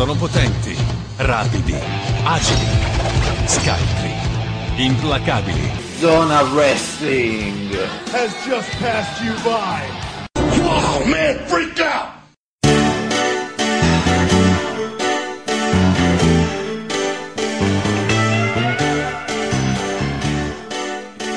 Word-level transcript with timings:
Sono 0.00 0.14
potenti, 0.14 0.74
rapidi, 1.18 1.76
agili, 2.24 2.66
scaltri, 3.44 4.10
implacabili. 4.76 5.70
Zona 5.98 6.40
Wrestling 6.54 7.70
has 8.10 8.32
just 8.46 8.70
passed 8.78 9.22
you 9.22 9.34
by. 9.42 9.84
Wow, 10.62 11.04
man, 11.04 11.36
freak 11.48 11.78
out! 11.80 12.14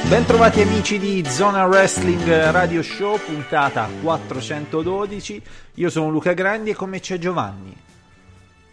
Bentrovati 0.08 0.62
amici 0.62 1.00
di 1.00 1.22
Zona 1.28 1.66
Wrestling 1.66 2.50
Radio 2.52 2.82
Show, 2.82 3.20
puntata 3.20 3.90
412. 4.02 5.42
Io 5.74 5.90
sono 5.90 6.10
Luca 6.10 6.32
Grandi 6.32 6.70
e 6.70 6.76
come 6.76 7.02
c'è 7.02 7.18
Giovanni. 7.18 7.92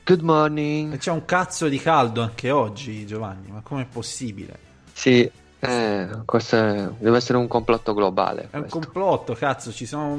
Good 0.04 0.22
morning. 0.22 0.96
C'è 0.96 1.10
un 1.10 1.24
cazzo 1.24 1.68
di 1.68 1.78
caldo 1.78 2.22
anche 2.22 2.50
oggi, 2.50 3.06
Giovanni, 3.06 3.50
ma 3.50 3.60
com'è 3.62 3.84
possibile? 3.86 4.58
Sì, 4.92 5.30
eh, 5.60 6.08
questo 6.24 6.56
è- 6.56 6.88
deve 6.98 7.16
essere 7.16 7.38
un 7.38 7.46
complotto 7.46 7.94
globale. 7.94 8.48
È 8.50 8.56
un 8.56 8.60
questo. 8.62 8.78
complotto, 8.80 9.34
cazzo, 9.34 9.72
ci 9.72 9.86
sono 9.86 10.18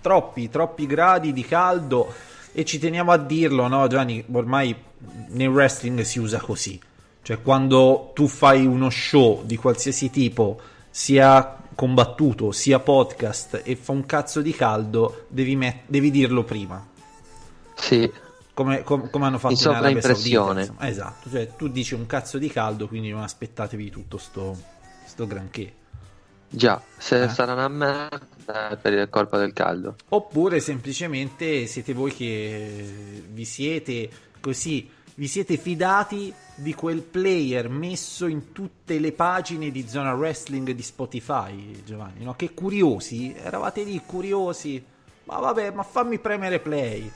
troppi, 0.00 0.48
troppi 0.48 0.86
gradi 0.86 1.32
di 1.34 1.44
caldo 1.44 2.12
e 2.52 2.64
ci 2.64 2.78
teniamo 2.78 3.12
a 3.12 3.18
dirlo, 3.18 3.66
no, 3.68 3.86
Giovanni? 3.88 4.24
Ormai 4.32 4.74
nel 5.28 5.48
wrestling 5.48 6.00
si 6.00 6.18
usa 6.18 6.38
così. 6.40 6.80
Cioè, 7.20 7.42
quando 7.42 8.12
tu 8.14 8.28
fai 8.28 8.64
uno 8.64 8.88
show 8.88 9.42
di 9.44 9.56
qualsiasi 9.56 10.08
tipo, 10.10 10.58
sia 10.88 11.56
combattuto, 11.74 12.52
sia 12.52 12.78
podcast, 12.78 13.60
e 13.64 13.76
fa 13.76 13.92
un 13.92 14.06
cazzo 14.06 14.40
di 14.40 14.52
caldo, 14.52 15.26
devi, 15.28 15.56
met- 15.56 15.82
devi 15.86 16.10
dirlo 16.10 16.44
prima. 16.44 16.82
Sì, 17.74 18.10
Come, 18.56 18.82
com- 18.84 19.10
come 19.10 19.26
hanno 19.26 19.36
fatto 19.38 19.52
In 19.52 19.60
in 19.60 19.66
Arabia 19.66 20.00
sovraimpressione. 20.00 20.64
Saudita, 20.64 20.72
insomma. 20.72 20.88
Esatto, 20.88 21.28
cioè 21.30 21.56
tu 21.56 21.68
dici 21.68 21.92
un 21.92 22.06
cazzo 22.06 22.38
di 22.38 22.48
caldo, 22.48 22.88
quindi 22.88 23.10
non 23.10 23.20
aspettatevi 23.20 23.90
tutto 23.90 24.16
sto, 24.16 24.56
sto 25.04 25.26
granché. 25.26 25.72
già, 26.48 26.80
se 26.96 27.24
Eh. 27.24 27.28
sarà 27.28 27.52
una 27.52 27.68
merda 27.68 28.78
per 28.80 28.94
il 28.94 29.08
colpo 29.10 29.36
del 29.36 29.52
caldo. 29.52 29.96
Oppure 30.08 30.60
semplicemente 30.60 31.66
siete 31.66 31.92
voi 31.92 32.14
che 32.14 33.22
vi 33.28 33.44
siete 33.44 34.08
così, 34.40 34.88
vi 35.16 35.26
siete 35.28 35.58
fidati 35.58 36.32
di 36.54 36.72
quel 36.72 37.02
player 37.02 37.68
messo 37.68 38.26
in 38.26 38.52
tutte 38.52 38.98
le 38.98 39.12
pagine 39.12 39.70
di 39.70 39.86
zona 39.86 40.14
wrestling 40.14 40.70
di 40.70 40.82
Spotify, 40.82 41.82
Giovanni, 41.84 42.24
no? 42.24 42.32
Che 42.34 42.54
curiosi, 42.54 43.34
eravate 43.36 43.82
lì 43.82 44.00
curiosi, 44.06 44.82
ma 45.24 45.38
vabbè, 45.40 45.72
ma 45.72 45.82
fammi 45.82 46.18
premere 46.18 46.58
play. 46.60 47.12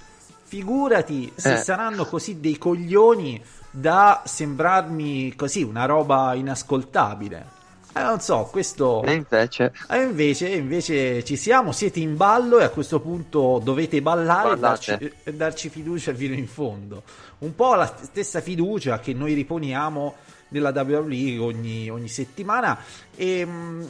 Figurati 0.50 1.30
se 1.36 1.52
Eh. 1.52 1.56
saranno 1.58 2.04
così 2.06 2.40
dei 2.40 2.58
coglioni 2.58 3.40
da 3.70 4.22
sembrarmi 4.24 5.36
così 5.36 5.62
una 5.62 5.84
roba 5.84 6.34
inascoltabile. 6.34 7.58
Eh, 7.94 8.02
non 8.02 8.18
so, 8.18 8.48
questo... 8.50 9.04
E 9.04 9.12
invece, 9.12 9.72
E 9.88 10.02
invece, 10.02 10.48
invece 10.48 11.22
ci 11.22 11.36
siamo, 11.36 11.70
siete 11.70 12.00
in 12.00 12.16
ballo 12.16 12.58
e 12.58 12.64
a 12.64 12.70
questo 12.70 12.98
punto 12.98 13.60
dovete 13.62 14.02
ballare 14.02 14.54
e 14.54 14.56
darci, 14.58 15.12
e 15.22 15.34
darci 15.34 15.68
fiducia 15.68 16.12
fino 16.12 16.34
in 16.34 16.48
fondo. 16.48 17.04
Un 17.38 17.54
po' 17.54 17.74
la 17.74 17.86
stessa 18.02 18.40
fiducia 18.40 18.98
che 18.98 19.12
noi 19.14 19.34
riponiamo 19.34 20.14
nella 20.48 20.70
WWE 20.74 21.38
ogni, 21.38 21.88
ogni 21.88 22.08
settimana 22.08 22.76
e, 23.14 23.46
mm, 23.46 23.82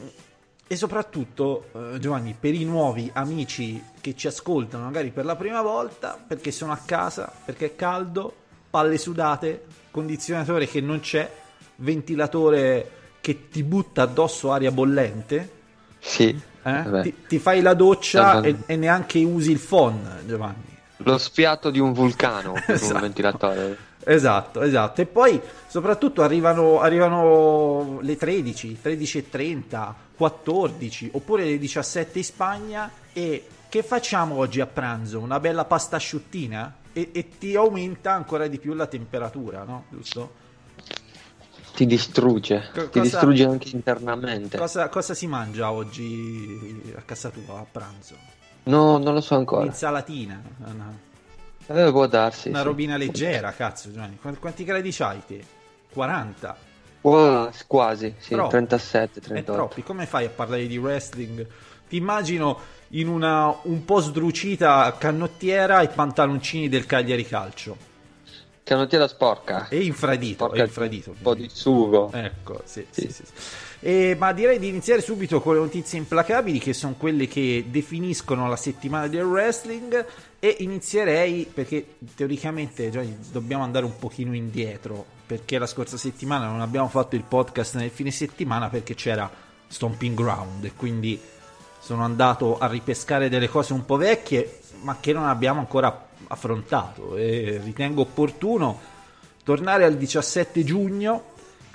e 0.72 0.76
soprattutto, 0.76 1.64
eh, 1.72 1.98
Giovanni, 1.98 2.32
per 2.38 2.54
i 2.54 2.64
nuovi 2.64 3.10
amici 3.12 3.82
che 4.00 4.14
ci 4.14 4.28
ascoltano 4.28 4.84
magari 4.84 5.10
per 5.10 5.24
la 5.24 5.34
prima 5.34 5.62
volta, 5.62 6.16
perché 6.24 6.52
sono 6.52 6.70
a 6.70 6.78
casa, 6.84 7.32
perché 7.44 7.66
è 7.66 7.74
caldo, 7.74 8.32
palle 8.70 8.96
sudate, 8.96 9.64
condizionatore 9.90 10.68
che 10.68 10.80
non 10.80 11.00
c'è, 11.00 11.28
ventilatore 11.74 12.88
che 13.20 13.48
ti 13.48 13.64
butta 13.64 14.02
addosso 14.02 14.52
aria 14.52 14.70
bollente. 14.70 15.50
sì, 15.98 16.28
eh? 16.62 17.00
Ti, 17.02 17.14
ti 17.26 17.38
fai 17.40 17.62
la 17.62 17.74
doccia 17.74 18.40
e, 18.40 18.58
e 18.66 18.76
neanche 18.76 19.18
usi 19.24 19.50
il 19.50 19.58
phon, 19.58 20.20
Giovanni. 20.24 20.76
lo 20.98 21.18
sfiato 21.18 21.70
di 21.70 21.80
un 21.80 21.92
vulcano 21.92 22.54
Esatto. 22.68 22.94
un 22.94 23.00
ventilatore. 23.00 23.78
Esatto, 24.04 24.62
esatto. 24.62 25.00
E 25.00 25.06
poi 25.06 25.40
soprattutto 25.66 26.22
arrivano, 26.22 26.80
arrivano 26.80 27.98
le 28.02 28.16
13, 28.16 28.78
13.30, 28.82 29.92
14 30.30 31.12
oppure 31.14 31.46
le 31.46 31.58
17 31.58 32.18
in 32.18 32.24
Spagna 32.24 32.90
e 33.14 33.46
che 33.70 33.82
facciamo 33.82 34.34
oggi 34.36 34.60
a 34.60 34.66
pranzo? 34.66 35.18
Una 35.18 35.40
bella 35.40 35.64
pasta 35.64 35.96
asciuttina? 35.96 36.76
E, 36.92 37.08
e 37.12 37.38
ti 37.38 37.54
aumenta 37.56 38.12
ancora 38.12 38.46
di 38.46 38.58
più 38.58 38.74
la 38.74 38.84
temperatura, 38.86 39.62
no? 39.62 39.84
Giusto? 39.88 40.34
Ti 41.74 41.86
distrugge, 41.86 42.68
Co- 42.74 42.82
ti 42.90 42.98
cosa- 42.98 43.00
distrugge 43.00 43.44
anche 43.46 43.70
internamente. 43.72 44.58
Cosa, 44.58 44.90
cosa 44.90 45.14
si 45.14 45.26
mangia 45.26 45.72
oggi 45.72 46.92
a 46.94 47.00
casa 47.00 47.30
tua 47.30 47.60
a 47.60 47.64
pranzo? 47.70 48.14
No, 48.64 48.98
non 48.98 49.14
lo 49.14 49.22
so 49.22 49.36
ancora. 49.36 49.62
Un'insalatina, 49.62 50.42
una, 50.66 50.92
Eh, 51.86 51.90
può 51.90 52.06
darsi. 52.06 52.48
una 52.50 52.58
sì. 52.58 52.64
robina 52.64 52.98
leggera, 52.98 53.52
cazzo. 53.52 53.88
Quanti, 54.20 54.38
quanti 54.38 54.64
gradi 54.64 54.90
c'hai 54.92 55.22
te? 55.26 55.42
40? 55.90 56.68
Può- 57.00 57.50
quasi, 57.66 58.14
sì, 58.18 58.30
Troppo. 58.34 58.48
37, 58.50 59.20
È 59.20 59.22
38. 59.22 59.52
troppi. 59.52 59.82
Come 59.82 60.06
fai 60.06 60.26
a 60.26 60.30
parlare 60.30 60.66
di 60.66 60.76
wrestling? 60.76 61.46
Ti 61.88 61.96
immagino 61.96 62.58
in 62.88 63.08
una 63.08 63.54
un 63.62 63.84
po' 63.84 64.00
sdrucita 64.00 64.94
canottiera 64.98 65.80
e 65.80 65.88
pantaloncini 65.88 66.68
del 66.68 66.86
Cagliari 66.86 67.24
Calcio. 67.24 67.88
Canottiera 68.62 69.08
sporca. 69.08 69.66
E 69.68 69.82
infradito, 69.82 70.44
Sporca 70.44 70.62
e 70.62 70.66
infradito. 70.66 71.10
Un 71.10 71.22
po' 71.22 71.34
di 71.34 71.48
sugo. 71.50 72.10
Ecco, 72.12 72.60
sì, 72.64 72.86
Sì. 72.90 73.00
sì, 73.10 73.12
sì. 73.12 73.22
E- 73.80 74.14
ma 74.18 74.32
direi 74.32 74.58
di 74.58 74.68
iniziare 74.68 75.00
subito 75.00 75.40
con 75.40 75.54
le 75.54 75.60
notizie 75.60 75.98
implacabili 75.98 76.58
che 76.58 76.74
sono 76.74 76.94
quelle 76.98 77.26
che 77.26 77.64
definiscono 77.68 78.46
la 78.48 78.56
settimana 78.56 79.08
del 79.08 79.24
wrestling 79.24 80.04
e 80.38 80.56
inizierei 80.60 81.48
perché 81.52 81.94
teoricamente 82.14 82.90
Gianni, 82.90 83.16
dobbiamo 83.32 83.64
andare 83.64 83.86
un 83.86 83.96
pochino 83.98 84.34
indietro 84.34 85.18
perché 85.30 85.58
la 85.58 85.66
scorsa 85.66 85.96
settimana 85.96 86.46
non 86.46 86.60
abbiamo 86.60 86.88
fatto 86.88 87.14
il 87.14 87.22
podcast 87.22 87.76
nel 87.76 87.90
fine 87.90 88.10
settimana 88.10 88.68
perché 88.68 88.96
c'era 88.96 89.30
Stomping 89.68 90.16
Ground 90.16 90.64
e 90.64 90.72
quindi 90.74 91.20
sono 91.78 92.02
andato 92.02 92.58
a 92.58 92.66
ripescare 92.66 93.28
delle 93.28 93.48
cose 93.48 93.72
un 93.72 93.84
po' 93.84 93.94
vecchie 93.94 94.58
ma 94.80 94.96
che 94.98 95.12
non 95.12 95.26
abbiamo 95.26 95.60
ancora 95.60 96.08
affrontato. 96.26 97.16
E 97.16 97.60
ritengo 97.62 98.00
opportuno 98.00 98.80
tornare 99.44 99.84
al 99.84 99.96
17 99.96 100.64
giugno. 100.64 101.22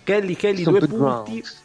Kelly 0.04 0.36
Kelly 0.36 0.64
due 0.64 0.82
Stomping 0.82 1.00
punti. 1.00 1.32
Grounds. 1.40 1.64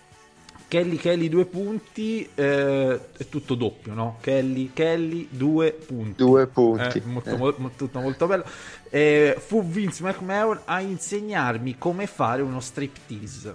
Kelly 0.70 0.96
Kelly 0.96 1.28
due 1.28 1.46
punti 1.46 2.28
eh, 2.32 3.00
è 3.16 3.28
tutto 3.28 3.56
doppio 3.56 3.92
no? 3.92 4.18
Kelly 4.20 4.70
Kelly 4.72 5.26
due 5.28 5.72
punti 5.72 6.14
Due 6.22 6.46
punti. 6.46 6.98
Eh, 6.98 7.02
molto, 7.06 7.30
Eh. 7.30 7.36
mol- 7.36 7.54
mo- 7.58 7.70
tutto 7.76 7.98
molto 7.98 8.26
bello 8.28 8.44
Eh, 8.88 9.34
fu 9.44 9.64
Vince 9.66 10.04
McMahon 10.04 10.60
a 10.66 10.80
insegnarmi 10.80 11.76
come 11.76 12.06
fare 12.06 12.42
uno 12.42 12.60
striptease 12.60 13.54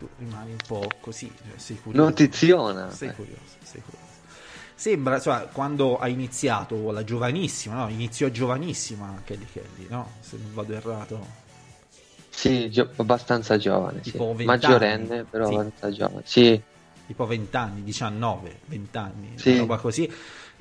tu 0.00 0.08
rimani 0.18 0.50
un 0.50 0.56
po' 0.66 0.88
così 1.00 1.30
cioè, 1.36 1.56
sei 1.58 1.80
curioso 1.80 2.08
Notiziona. 2.08 2.90
sei 2.90 3.12
curioso, 3.14 3.40
sei 3.62 3.80
curioso. 3.82 4.06
Sembra, 4.74 5.14
insomma, 5.16 5.40
quando 5.40 5.98
ha 5.98 6.06
iniziato 6.06 6.92
la 6.92 7.02
giovanissima, 7.02 7.74
no? 7.74 7.88
Iniziò 7.88 8.28
giovanissima 8.28 9.20
Kelly 9.24 9.46
Kelly, 9.52 9.86
no? 9.88 10.12
Se 10.20 10.36
non 10.40 10.54
vado 10.54 10.72
errato. 10.72 11.26
Sì, 12.38 12.70
gio- 12.70 12.90
abbastanza 12.96 13.56
giovane. 13.56 14.04
Sì. 14.04 14.12
Tipo 14.12 14.26
20 14.26 14.44
Maggiorenne, 14.44 15.14
anni. 15.18 15.26
però 15.28 15.48
Sì. 15.48 15.54
abbastanza 15.54 15.90
giovane. 15.90 16.22
Sì, 16.24 16.62
Tipo 17.08 17.26
20 17.26 17.56
anni, 17.56 17.82
19, 17.82 18.58
20 18.66 18.96
anni, 18.96 19.32
Sì. 19.36 19.48
una 19.50 19.58
roba 19.60 19.76
così. 19.78 20.12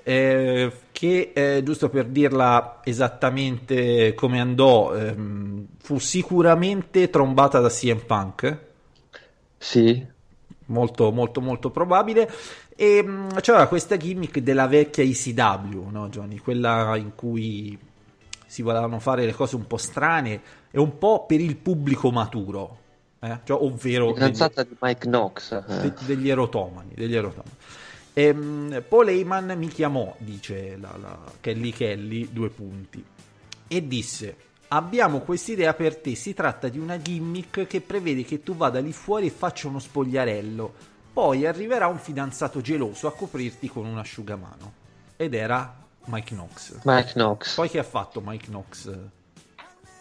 Eh, 0.01 0.71
che, 0.93 1.31
eh, 1.35 1.61
giusto 1.63 1.89
per 1.89 2.05
dirla 2.05 2.79
esattamente 2.83 4.13
come 4.15 4.39
andò, 4.39 4.95
ehm, 4.95 5.67
fu 5.79 5.99
sicuramente 5.99 7.09
trombata 7.11 7.59
da 7.59 7.69
CM 7.69 7.99
Punk. 8.07 8.57
sì, 9.57 10.03
molto 10.67 11.11
molto 11.11 11.41
molto 11.41 11.69
probabile 11.69 12.29
e 12.75 13.03
mh, 13.03 13.39
c'era 13.41 13.67
questa 13.67 13.97
gimmick 13.97 14.39
della 14.39 14.67
vecchia 14.67 15.03
ECW 15.03 15.89
no 15.89 16.09
Johnny 16.09 16.37
quella 16.37 16.95
in 16.97 17.13
cui 17.15 17.77
si 18.45 18.61
volevano 18.61 18.99
fare 18.99 19.25
le 19.25 19.33
cose 19.33 19.55
un 19.55 19.65
po' 19.65 19.77
strane 19.77 20.41
e 20.77 20.79
un 20.79 20.97
po' 20.99 21.25
per 21.25 21.41
il 21.41 21.55
pubblico 21.55 22.11
maturo 22.11 22.77
eh? 23.19 23.39
cioè, 23.45 23.57
ovvero 23.61 24.05
degli, 24.05 24.13
fidanzata 24.13 24.61
di 24.63 24.75
Mike 24.79 25.07
Knox. 25.07 25.51
eh. 25.51 25.81
de- 25.81 25.93
degli 26.05 26.29
erotomani 26.29 26.91
degli 26.93 27.15
erotomani 27.15 27.55
E, 28.13 28.33
mh, 28.33 28.83
Paul 28.87 29.07
Heyman 29.09 29.53
mi 29.57 29.67
chiamò 29.67 30.15
dice 30.19 30.77
la, 30.79 30.95
la 31.01 31.17
Kelly 31.41 31.71
Kelly 31.71 32.29
due 32.31 32.49
punti 32.49 33.03
e 33.67 33.87
disse 33.87 34.35
abbiamo 34.69 35.19
quest'idea 35.21 35.73
per 35.73 35.95
te 35.97 36.13
si 36.15 36.33
tratta 36.33 36.67
di 36.67 36.77
una 36.77 36.99
gimmick 37.01 37.65
che 37.67 37.81
prevede 37.81 38.23
che 38.23 38.43
tu 38.43 38.55
vada 38.55 38.79
lì 38.79 38.91
fuori 38.93 39.27
e 39.27 39.29
faccia 39.31 39.67
uno 39.67 39.79
spogliarello 39.79 40.73
poi 41.13 41.47
arriverà 41.47 41.87
un 41.87 41.97
fidanzato 41.97 42.61
geloso 42.61 43.07
a 43.07 43.13
coprirti 43.13 43.67
con 43.67 43.85
un 43.87 43.97
asciugamano 43.97 44.73
ed 45.15 45.33
era 45.33 45.75
Mike 46.05 46.33
Knox 46.35 46.79
Mike 46.83 47.13
Knox. 47.13 47.55
poi 47.55 47.69
che 47.69 47.79
ha 47.79 47.83
fatto 47.83 48.21
Mike 48.23 48.45
Knox 48.47 48.91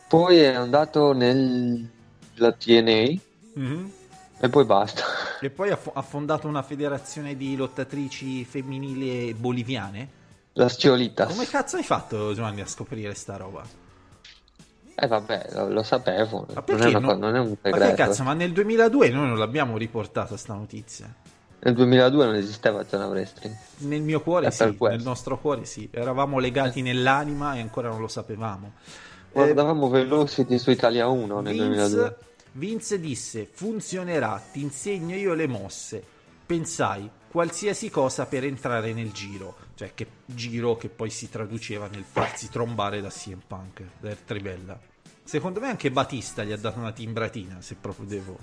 Poi 0.09 0.39
è 0.39 0.55
andato 0.55 1.13
nella 1.13 2.53
TNA 2.53 3.21
Mhm. 3.55 3.91
e 4.39 4.49
poi 4.49 4.65
basta. 4.65 5.03
E 5.41 5.51
poi 5.51 5.71
ha, 5.71 5.77
fo- 5.77 5.93
ha 5.95 6.03
fondato 6.03 6.47
una 6.47 6.63
federazione 6.63 7.37
di 7.37 7.57
lottatrici 7.57 8.45
femminili 8.45 9.35
boliviane. 9.35 10.09
La 10.53 10.69
Sciolitas. 10.69 11.31
Come 11.33 11.47
cazzo 11.47 11.77
hai 11.77 11.83
fatto, 11.83 12.33
Giovanni, 12.35 12.61
a 12.61 12.67
scoprire 12.67 13.15
sta 13.15 13.37
roba? 13.37 13.63
Eh 14.99 15.07
vabbè, 15.07 15.49
lo, 15.53 15.69
lo 15.71 15.83
sapevo. 15.83 16.47
Ma 16.55 16.63
Non 16.69 16.81
è, 16.81 16.87
una 16.87 16.99
non- 16.99 17.19
non 17.19 17.35
è 17.35 17.39
un 17.41 17.49
Ma 17.51 17.57
segreto. 17.71 17.95
cazzo, 17.97 18.23
ma 18.23 18.33
nel 18.33 18.53
2002 18.53 19.11
noi 19.11 19.27
non 19.29 19.39
l'abbiamo 19.39 19.77
riportata 19.77 20.37
sta 20.39 20.55
notizia. 20.55 21.13
Nel 21.59 21.75
2002 21.75 22.25
non 22.25 22.35
esisteva 22.37 22.85
Zona 22.87 23.07
Wrestling. 23.07 23.55
Nel 23.79 24.01
mio 24.03 24.21
cuore 24.23 24.47
È 24.47 24.51
sì, 24.51 24.75
nel 24.79 25.03
nostro 25.03 25.39
cuore 25.39 25.65
sì. 25.65 25.89
Eravamo 25.91 26.39
legati 26.39 26.81
nell'anima 26.81 27.55
e 27.57 27.61
ancora 27.61 27.89
non 27.89 28.01
lo 28.01 28.09
sapevamo. 28.09 28.73
Guardavamo 29.37 29.91
Velocity 29.91 30.57
su 30.57 30.71
Italia 30.71 31.09
1 31.09 31.41
nel 31.41 31.57
2002. 31.57 32.03
Vince, 32.03 32.17
Vince 32.53 33.01
disse 33.01 33.49
funzionerà, 33.53 34.43
ti 34.51 34.63
insegno 34.63 35.15
io 35.15 35.35
le 35.35 35.47
mosse. 35.47 36.03
Pensai 36.47 37.11
qualsiasi 37.31 37.91
cosa 37.91 38.25
per 38.25 38.45
entrare 38.45 38.95
nel 38.95 39.13
giro, 39.13 39.57
cioè 39.75 39.91
che 39.93 40.07
giro 40.25 40.77
che 40.77 40.89
poi 40.89 41.11
si 41.11 41.29
traduceva 41.29 41.87
nel 41.87 42.05
farsi 42.11 42.49
trombare 42.49 43.03
da 43.03 43.11
CM 43.11 43.41
Punk, 43.47 43.83
da 44.01 44.17
Trivella. 44.25 44.79
Secondo 45.23 45.61
me 45.61 45.69
anche 45.69 45.91
Batista 45.91 46.43
gli 46.43 46.53
ha 46.53 46.57
dato 46.57 46.79
una 46.79 46.93
timbratina, 46.93 47.57
se 47.61 47.77
proprio 47.79 48.07
devo. 48.07 48.39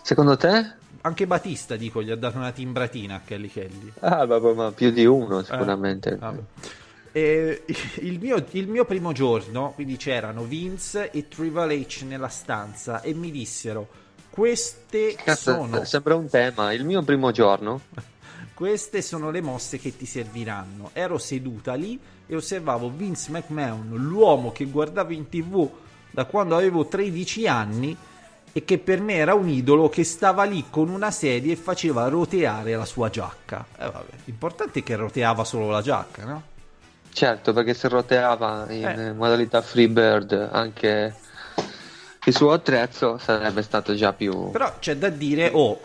Secondo 0.00 0.38
te? 0.38 0.72
Anche 1.02 1.26
Batista, 1.26 1.76
dico, 1.76 2.02
gli 2.02 2.10
ha 2.10 2.16
dato 2.16 2.38
una 2.38 2.52
timbratina 2.52 3.16
a 3.16 3.20
Kelly 3.22 3.48
Kelly. 3.48 3.92
Ah, 4.00 4.24
vabbè, 4.24 4.54
ma 4.54 4.72
più 4.72 4.90
di 4.90 5.04
uno 5.04 5.42
sicuramente. 5.42 6.18
Eh, 6.18 6.88
il, 7.12 8.18
mio, 8.20 8.44
il 8.50 8.68
mio 8.68 8.84
primo 8.84 9.12
giorno, 9.12 9.72
quindi 9.74 9.96
c'erano 9.96 10.44
Vince 10.44 11.10
e 11.10 11.28
Triple 11.28 11.74
H 11.74 12.04
nella 12.04 12.28
stanza 12.28 13.00
e 13.00 13.14
mi 13.14 13.30
dissero: 13.30 13.88
Queste 14.30 15.14
Cazzo, 15.14 15.54
sono, 15.54 15.84
sembra 15.84 16.14
un 16.14 16.28
tema. 16.28 16.72
Il 16.72 16.84
mio 16.84 17.02
primo 17.02 17.30
giorno, 17.32 17.80
queste 18.54 19.02
sono 19.02 19.30
le 19.30 19.40
mosse 19.40 19.78
che 19.78 19.96
ti 19.96 20.06
serviranno. 20.06 20.90
Ero 20.92 21.18
seduta 21.18 21.74
lì 21.74 21.98
e 22.26 22.36
osservavo 22.36 22.90
Vince 22.90 23.30
McMahon, 23.32 23.90
l'uomo 23.96 24.52
che 24.52 24.66
guardavo 24.66 25.12
in 25.12 25.28
tv 25.28 25.68
da 26.12 26.24
quando 26.24 26.56
avevo 26.56 26.86
13 26.86 27.46
anni 27.46 27.96
e 28.52 28.64
che 28.64 28.78
per 28.78 29.00
me 29.00 29.14
era 29.14 29.34
un 29.34 29.48
idolo 29.48 29.88
che 29.88 30.04
stava 30.04 30.44
lì 30.44 30.64
con 30.70 30.88
una 30.88 31.10
sedia 31.10 31.52
e 31.52 31.56
faceva 31.56 32.08
roteare 32.08 32.74
la 32.74 32.84
sua 32.84 33.08
giacca. 33.08 33.64
Eh, 33.78 33.90
vabbè, 33.90 34.12
l'importante 34.24 34.80
è 34.80 34.82
che 34.82 34.96
roteava 34.96 35.44
solo 35.44 35.70
la 35.70 35.82
giacca, 35.82 36.24
no? 36.24 36.42
Certo, 37.12 37.52
perché 37.52 37.74
se 37.74 37.88
roteava 37.88 38.66
in 38.70 38.84
Eh. 38.84 39.12
modalità 39.12 39.62
Freebird 39.62 40.48
anche 40.52 41.14
il 42.24 42.34
suo 42.34 42.52
attrezzo 42.52 43.18
sarebbe 43.18 43.62
stato 43.62 43.94
già 43.94 44.12
più... 44.12 44.50
Però 44.50 44.78
c'è 44.78 44.96
da 44.96 45.08
dire, 45.08 45.50
oh, 45.52 45.80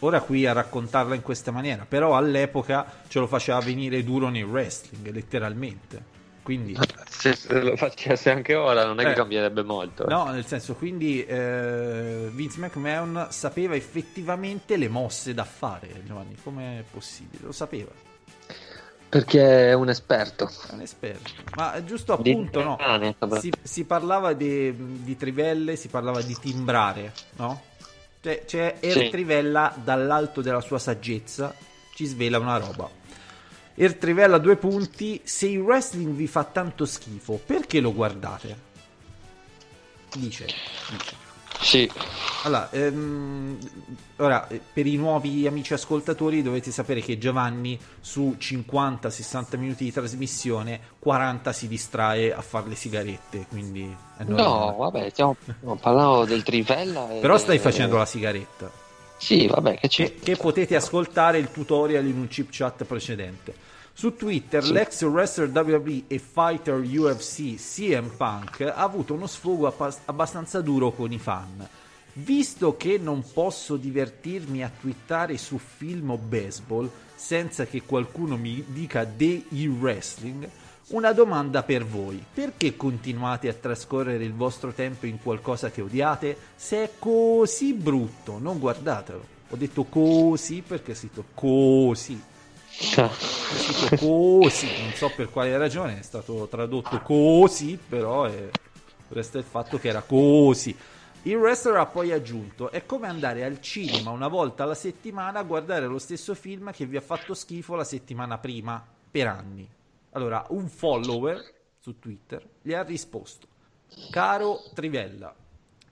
ora 0.00 0.20
qui 0.20 0.46
a 0.46 0.52
raccontarla 0.52 1.14
in 1.14 1.22
questa 1.22 1.50
maniera, 1.50 1.84
però 1.88 2.16
all'epoca 2.16 2.86
ce 3.08 3.18
lo 3.18 3.26
faceva 3.26 3.58
venire 3.60 4.04
duro 4.04 4.28
nel 4.28 4.44
wrestling, 4.44 5.10
letteralmente. 5.10 6.10
Quindi, 6.42 6.76
Se, 7.08 7.36
se 7.36 7.60
lo 7.60 7.76
facesse 7.76 8.28
anche 8.30 8.56
ora 8.56 8.84
non 8.84 8.98
è 8.98 9.04
Eh. 9.04 9.08
che 9.08 9.12
cambierebbe 9.14 9.62
molto. 9.62 10.04
eh. 10.06 10.08
no, 10.10 10.24
nel 10.30 10.44
senso, 10.44 10.74
quindi 10.74 11.24
eh, 11.24 12.28
Vince 12.32 12.58
McMahon 12.58 13.28
sapeva 13.30 13.76
effettivamente 13.76 14.76
le 14.76 14.88
mosse 14.88 15.34
da 15.34 15.44
fare, 15.44 16.02
Giovanni, 16.04 16.36
come 16.42 16.80
è 16.80 16.82
possibile? 16.90 17.44
Lo 17.44 17.52
sapeva, 17.52 17.90
Perché 19.12 19.68
è 19.68 19.72
un 19.74 19.90
esperto. 19.90 20.50
è 20.70 20.72
un 20.72 20.80
esperto. 20.80 21.32
Ma 21.56 21.74
è 21.74 21.84
giusto 21.84 22.16
Di 22.16 22.30
appunto, 22.30 22.62
no? 22.62 22.78
Si, 23.38 23.52
si 23.60 23.84
parlava 23.84 24.32
di, 24.32 24.74
di 25.04 25.18
trivelle, 25.18 25.76
si 25.76 25.88
parlava 25.88 26.22
di 26.22 26.34
timbrare, 26.40 27.12
no? 27.36 27.62
Cioè, 28.22 28.44
c'è 28.46 28.76
Er 28.80 28.96
Sì. 28.96 29.08
Trivella 29.10 29.76
dall'alto 29.76 30.40
della 30.40 30.62
sua 30.62 30.78
saggezza, 30.78 31.54
ci 31.94 32.06
svela 32.06 32.38
una 32.38 32.56
roba. 32.56 32.88
Er 33.74 33.96
Trivella 33.96 34.38
due 34.38 34.56
punti, 34.56 35.20
se 35.24 35.46
il 35.46 35.58
wrestling 35.58 36.14
vi 36.14 36.26
fa 36.26 36.44
tanto 36.44 36.86
schifo, 36.86 37.38
perché 37.44 37.80
lo 37.80 37.92
guardate? 37.92 38.56
Dice. 40.14 40.46
dice. 40.88 41.16
Sì, 41.60 41.90
Allora, 42.44 42.70
ehm, 42.72 43.56
ora, 44.16 44.48
eh, 44.48 44.60
per 44.72 44.86
i 44.86 44.96
nuovi 44.96 45.46
amici 45.46 45.74
ascoltatori 45.74 46.42
dovete 46.42 46.72
sapere 46.72 47.00
che 47.00 47.16
Giovanni 47.16 47.78
su 48.00 48.34
50-60 48.36 49.56
minuti 49.58 49.84
di 49.84 49.92
trasmissione 49.92 50.80
40 50.98 51.52
si 51.52 51.68
distrae 51.68 52.34
a 52.34 52.40
fare 52.42 52.68
le 52.68 52.74
sigarette, 52.74 53.46
quindi 53.48 53.96
è 54.16 54.24
no, 54.24 54.74
vabbè, 54.76 55.10
stiamo 55.10 55.36
no, 55.60 55.76
parlavo 55.76 56.24
del 56.24 56.42
Trivella. 56.42 57.10
e- 57.12 57.20
Però 57.20 57.38
stai 57.38 57.58
facendo 57.58 57.96
la 57.96 58.06
sigaretta, 58.06 58.68
Sì, 59.18 59.46
vabbè, 59.46 59.78
che 59.78 59.86
c'è? 59.88 60.04
che, 60.04 60.14
che 60.20 60.36
potete 60.36 60.74
ascoltare 60.74 61.38
il 61.38 61.52
tutorial 61.52 62.04
in 62.06 62.18
un 62.18 62.26
chip 62.26 62.48
chat 62.50 62.82
precedente. 62.84 63.54
Su 63.94 64.16
Twitter 64.16 64.64
l'ex 64.64 65.02
wrestler 65.02 65.48
WWE 65.50 66.04
e 66.08 66.18
fighter 66.18 66.76
UFC 66.80 67.54
CM 67.54 68.08
Punk 68.16 68.62
ha 68.62 68.74
avuto 68.82 69.12
uno 69.14 69.26
sfogo 69.28 69.72
abbastanza 70.06 70.60
duro 70.60 70.90
con 70.92 71.12
i 71.12 71.18
fan. 71.18 71.68
Visto 72.14 72.76
che 72.76 72.98
non 72.98 73.24
posso 73.32 73.76
divertirmi 73.76 74.62
a 74.62 74.70
twittare 74.80 75.38
su 75.38 75.58
film 75.58 76.10
o 76.10 76.18
baseball 76.18 76.90
senza 77.14 77.64
che 77.64 77.82
qualcuno 77.82 78.36
mi 78.36 78.62
dica 78.66 79.04
dei 79.04 79.46
wrestling, 79.50 80.48
una 80.88 81.12
domanda 81.12 81.62
per 81.62 81.86
voi. 81.86 82.22
Perché 82.34 82.76
continuate 82.76 83.48
a 83.48 83.54
trascorrere 83.54 84.24
il 84.24 84.34
vostro 84.34 84.72
tempo 84.72 85.06
in 85.06 85.22
qualcosa 85.22 85.70
che 85.70 85.80
odiate? 85.80 86.36
Se 86.54 86.82
è 86.82 86.90
così 86.98 87.72
brutto, 87.72 88.38
non 88.38 88.58
guardatelo. 88.58 89.24
Ho 89.48 89.56
detto 89.56 89.84
così 89.84 90.62
perché 90.66 90.92
è 90.92 90.94
scritto 90.94 91.24
così. 91.34 92.20
È 92.68 93.10
scritto 93.56 93.96
così, 93.96 94.66
non 94.80 94.92
so 94.94 95.10
per 95.14 95.30
quale 95.30 95.56
ragione 95.56 95.98
è 95.98 96.02
stato 96.02 96.46
tradotto 96.50 97.00
così, 97.00 97.78
però 97.88 98.24
è... 98.24 98.50
resta 99.08 99.38
il 99.38 99.44
fatto 99.44 99.78
che 99.78 99.88
era 99.88 100.02
così. 100.02 100.76
Il 101.24 101.36
wrestler 101.36 101.76
ha 101.76 101.86
poi 101.86 102.10
aggiunto: 102.10 102.72
È 102.72 102.84
come 102.84 103.06
andare 103.06 103.44
al 103.44 103.60
cinema 103.60 104.10
una 104.10 104.26
volta 104.26 104.64
alla 104.64 104.74
settimana 104.74 105.38
a 105.38 105.44
guardare 105.44 105.86
lo 105.86 106.00
stesso 106.00 106.34
film 106.34 106.72
che 106.72 106.84
vi 106.84 106.96
ha 106.96 107.00
fatto 107.00 107.32
schifo 107.32 107.76
la 107.76 107.84
settimana 107.84 108.38
prima 108.38 108.84
per 109.08 109.28
anni. 109.28 109.68
Allora, 110.10 110.44
un 110.48 110.68
follower 110.68 111.40
su 111.78 112.00
Twitter 112.00 112.44
gli 112.60 112.72
ha 112.72 112.82
risposto: 112.82 113.46
Caro 114.10 114.64
Trivella, 114.74 115.32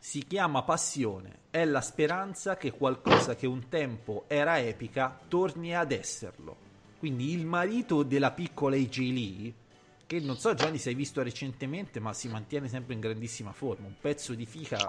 si 0.01 0.27
chiama 0.27 0.63
passione, 0.63 1.43
è 1.51 1.65
la 1.65 1.81
speranza 1.81 2.57
che 2.57 2.73
qualcosa 2.73 3.37
che 3.37 3.47
un 3.47 3.69
tempo 3.69 4.25
era 4.27 4.59
epica 4.59 5.17
torni 5.29 5.77
ad 5.77 5.93
esserlo. 5.93 6.57
Quindi 6.99 7.33
il 7.33 7.47
marito 7.47 8.03
della 8.03 8.33
piccola 8.33 8.75
AJ 8.75 8.99
Lee, 8.99 9.55
che 10.11 10.19
non 10.19 10.37
so 10.37 10.53
Gianni 10.55 10.79
se 10.79 10.89
hai 10.89 10.97
visto 10.97 11.23
recentemente, 11.23 12.01
ma 12.01 12.13
si 12.13 12.27
mantiene 12.27 12.67
sempre 12.67 12.95
in 12.95 13.01
grandissima 13.01 13.53
forma, 13.53 13.87
un 13.87 13.95
pezzo 14.01 14.35
di 14.35 14.45
fica 14.45 14.85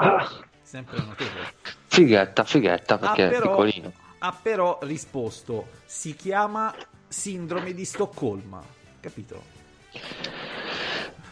sempre 0.63 0.97
notevole. 0.97 1.53
Fighetta, 1.85 2.43
fighetta, 2.43 2.97
perché 2.97 3.25
ha, 3.25 3.27
è 3.27 3.29
però, 3.29 3.49
piccolino. 3.49 3.91
ha 4.17 4.39
però 4.41 4.79
risposto, 4.81 5.67
si 5.85 6.15
chiama 6.15 6.73
sindrome 7.07 7.75
di 7.75 7.85
Stoccolma, 7.85 8.63
capito? 8.99 9.43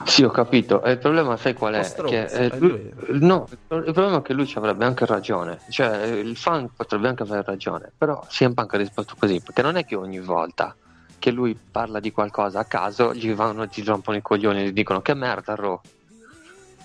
Sì, 0.06 0.22
ho 0.22 0.30
capito. 0.30 0.84
E 0.84 0.92
il 0.92 1.00
problema, 1.00 1.36
sai 1.36 1.56
qual 1.56 1.74
è? 1.74 1.80
po' 1.80 1.84
stronzo, 1.84 2.16
Che, 2.16 2.26
eh, 2.26 2.46
eh, 2.46 2.60
lui- 2.60 2.94
no, 3.22 3.48
il 3.50 3.58
problema 3.68 4.18
è 4.18 4.22
che 4.22 4.34
lui 4.34 4.46
ci 4.46 4.60
avrebbe 4.60 4.86
anche 4.86 5.08
ragione. 5.08 5.62
Cioè, 5.68 6.06
il 6.06 6.38
fan 6.38 6.70
potrebbe 6.76 7.08
anche 7.08 7.24
avere 7.24 7.42
ragione. 7.42 7.92
Però 7.98 8.24
CM 8.28 8.54
Punk 8.54 8.72
ha 8.76 8.78
risposto 8.78 9.16
così, 9.18 9.42
perché 9.42 9.64
non 9.64 9.78
è 9.78 9.84
che 9.84 9.96
ogni 9.96 10.20
volta 10.20 10.76
che 11.20 11.32
lui 11.32 11.56
parla 11.72 12.00
di 12.00 12.12
qualcosa 12.12 12.60
a 12.60 12.66
caso 12.66 13.14
gli 13.14 13.32
vanno, 13.34 13.66
gli 13.66 13.84
rompono 13.84 14.18
i 14.18 14.22
coglioni 14.22 14.62
e 14.62 14.66
gli 14.68 14.72
dicono 14.72 15.02
che 15.02 15.14
merda, 15.14 15.54
Ro. 15.56 15.82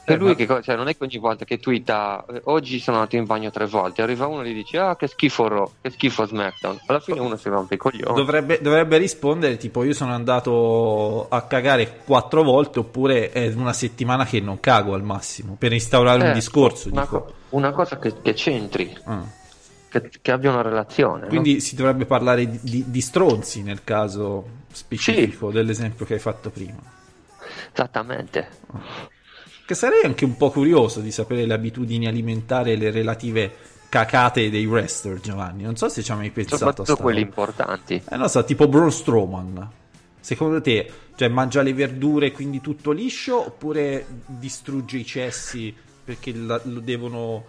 E 0.07 0.13
Eh, 0.13 0.17
lui 0.17 0.29
ma- 0.29 0.35
che 0.35 0.63
cioè, 0.63 0.77
non 0.77 0.89
è 0.89 0.95
che 0.95 1.03
ogni 1.05 1.17
volta 1.17 1.47
che 1.47 1.59
twitta 1.59 2.27
"Eh, 2.31 2.43
oggi 2.45 2.79
sono 2.79 2.99
andato 2.99 3.17
in 3.17 3.25
bagno 3.25 3.51
tre 3.51 3.65
volte, 3.65 4.03
arriva 4.03 4.27
uno 4.27 4.43
e 4.43 4.51
gli 4.51 4.55
dice 4.55 4.77
ah 4.79 4.97
che 4.97 5.07
schifo 5.07 5.49
Raw, 5.49 5.71
che 5.81 5.89
schifo 5.89 6.27
SmackDown. 6.27 6.79
Alla 6.85 7.01
fine 7.01 7.21
uno 7.21 7.37
si 7.37 7.49
rompe 7.49 7.77
i 7.77 7.79
coglioni. 7.79 8.15
Dovrebbe, 8.15 8.59
dovrebbe 8.61 8.99
rispondere 8.99 9.57
tipo 9.57 9.83
io 9.83 9.95
sono 9.95 10.13
andato 10.13 11.27
a 11.31 11.41
cagare 11.47 12.01
quattro 12.05 12.43
volte 12.43 12.81
oppure 12.81 13.31
è 13.31 13.51
una 13.55 13.73
settimana 13.73 14.27
che 14.27 14.41
non 14.41 14.61
cago 14.61 14.93
al 14.93 15.03
massimo 15.03 15.57
per 15.59 15.73
instaurare 15.73 16.21
un 16.23 16.29
Eh, 16.29 16.33
discorso. 16.35 16.91
Una, 16.91 17.07
co- 17.07 17.33
una 17.51 17.71
cosa 17.73 17.99
che, 17.99 18.21
che 18.21 18.35
c'entri, 18.35 18.95
Ah. 19.05 19.23
Che, 20.01 20.11
che 20.21 20.31
abbia 20.33 20.51
una 20.51 20.63
relazione. 20.63 21.23
no? 21.23 21.29
Quindi 21.29 21.61
si 21.61 21.75
dovrebbe 21.75 22.07
parlare 22.07 22.49
di, 22.49 22.59
di- 22.63 22.85
di 22.89 23.01
stronzi 23.01 23.63
nel 23.63 23.85
caso 23.85 24.63
specifico 24.73 25.51
dell'esempio 25.51 26.05
che 26.05 26.15
hai 26.15 26.21
fatto 26.21 26.51
prima. 26.51 26.81
Esattamente. 27.73 28.49
Che 29.67 29.75
sarei 29.75 30.03
anche 30.05 30.25
un 30.25 30.37
po' 30.37 30.51
curioso 30.51 31.01
di 31.01 31.11
sapere 31.11 31.47
le 31.47 31.55
abitudini 31.55 32.07
alimentari 32.07 32.73
e 32.73 32.77
le 32.77 32.91
relative 32.91 33.53
cacate 33.89 34.51
dei 34.51 34.67
wrestler, 34.67 35.21
Giovanni. 35.21 35.63
Non 35.63 35.77
so 35.77 35.89
se 35.89 36.03
ci 36.03 36.11
hai 36.11 36.19
mai 36.19 36.31
pensato 36.31 36.55
a 36.65 36.67
Soprattutto 36.69 36.97
quelli 37.03 37.21
importanti. 37.21 38.03
Eh 38.11 38.17
non 38.17 38.29
so, 38.29 38.45
tipo 38.45 38.69
Braun 38.69 38.91
Strowman. 38.93 39.71
Secondo 40.21 40.61
te, 40.61 40.91
cioè, 41.17 41.29
mangia 41.29 41.63
le 41.63 41.73
verdure 41.75 42.33
quindi 42.33 42.61
tutto 42.61 42.91
liscio 42.91 43.47
oppure 43.47 44.05
distrugge 44.27 44.99
i 44.99 45.05
cessi 45.05 45.75
perché 46.05 46.35
la- 46.35 46.61
lo 46.65 46.81
devono, 46.81 47.45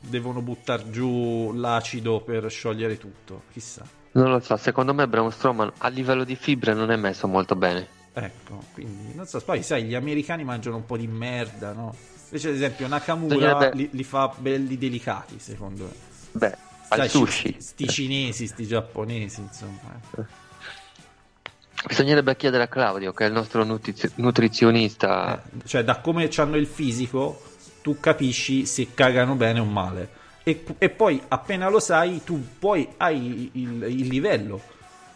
devono 0.00 0.40
buttare 0.40 0.90
giù 0.90 1.52
l'acido 1.54 2.20
per 2.20 2.50
sciogliere 2.50 2.98
tutto? 2.98 3.42
Chissà. 3.52 3.84
Non 4.12 4.30
lo 4.30 4.40
so, 4.40 4.56
secondo 4.56 4.94
me 4.94 5.06
Braun 5.06 5.30
Strowman 5.30 5.72
a 5.78 5.88
livello 5.88 6.24
di 6.24 6.34
fibre 6.34 6.74
non 6.74 6.90
è 6.90 6.96
messo 6.96 7.28
molto 7.28 7.54
bene. 7.54 7.96
Ecco, 8.12 8.62
quindi 8.72 9.14
non 9.14 9.26
so, 9.26 9.40
poi 9.40 9.62
sai, 9.62 9.84
gli 9.84 9.94
americani 9.94 10.42
mangiano 10.44 10.76
un 10.76 10.86
po' 10.86 10.96
di 10.96 11.06
merda, 11.06 11.72
no? 11.72 11.94
Invece, 12.24 12.48
ad 12.48 12.54
esempio, 12.54 12.88
Nakamura 12.88 13.70
li, 13.70 13.88
li 13.92 14.04
fa 14.04 14.34
belli 14.36 14.76
delicati, 14.76 15.38
secondo 15.38 15.84
me. 15.84 15.92
Beh, 16.32 16.56
al 16.88 16.98
Sai, 16.98 17.08
sushi. 17.08 17.56
Sti 17.58 17.88
cinesi, 17.88 18.46
sti 18.46 18.66
giapponesi, 18.66 19.40
insomma. 19.40 20.00
eh. 20.16 20.24
Bisognerebbe 21.86 22.34
chiedere 22.36 22.64
a 22.64 22.68
Claudio, 22.68 23.12
che 23.12 23.24
è 23.24 23.28
il 23.28 23.32
nostro 23.34 23.62
nutriz- 23.64 24.12
nutrizionista. 24.16 25.42
Cioè, 25.64 25.84
da 25.84 26.00
come 26.00 26.28
hanno 26.36 26.56
il 26.56 26.66
fisico, 26.66 27.40
tu 27.88 28.00
capisci 28.00 28.66
se 28.66 28.88
cagano 28.92 29.34
bene 29.34 29.60
o 29.60 29.64
male. 29.64 30.10
E, 30.42 30.62
e 30.76 30.90
poi, 30.90 31.22
appena 31.28 31.70
lo 31.70 31.80
sai, 31.80 32.22
tu 32.22 32.38
poi 32.58 32.86
hai 32.98 33.50
il, 33.54 33.82
il 33.82 34.06
livello 34.08 34.60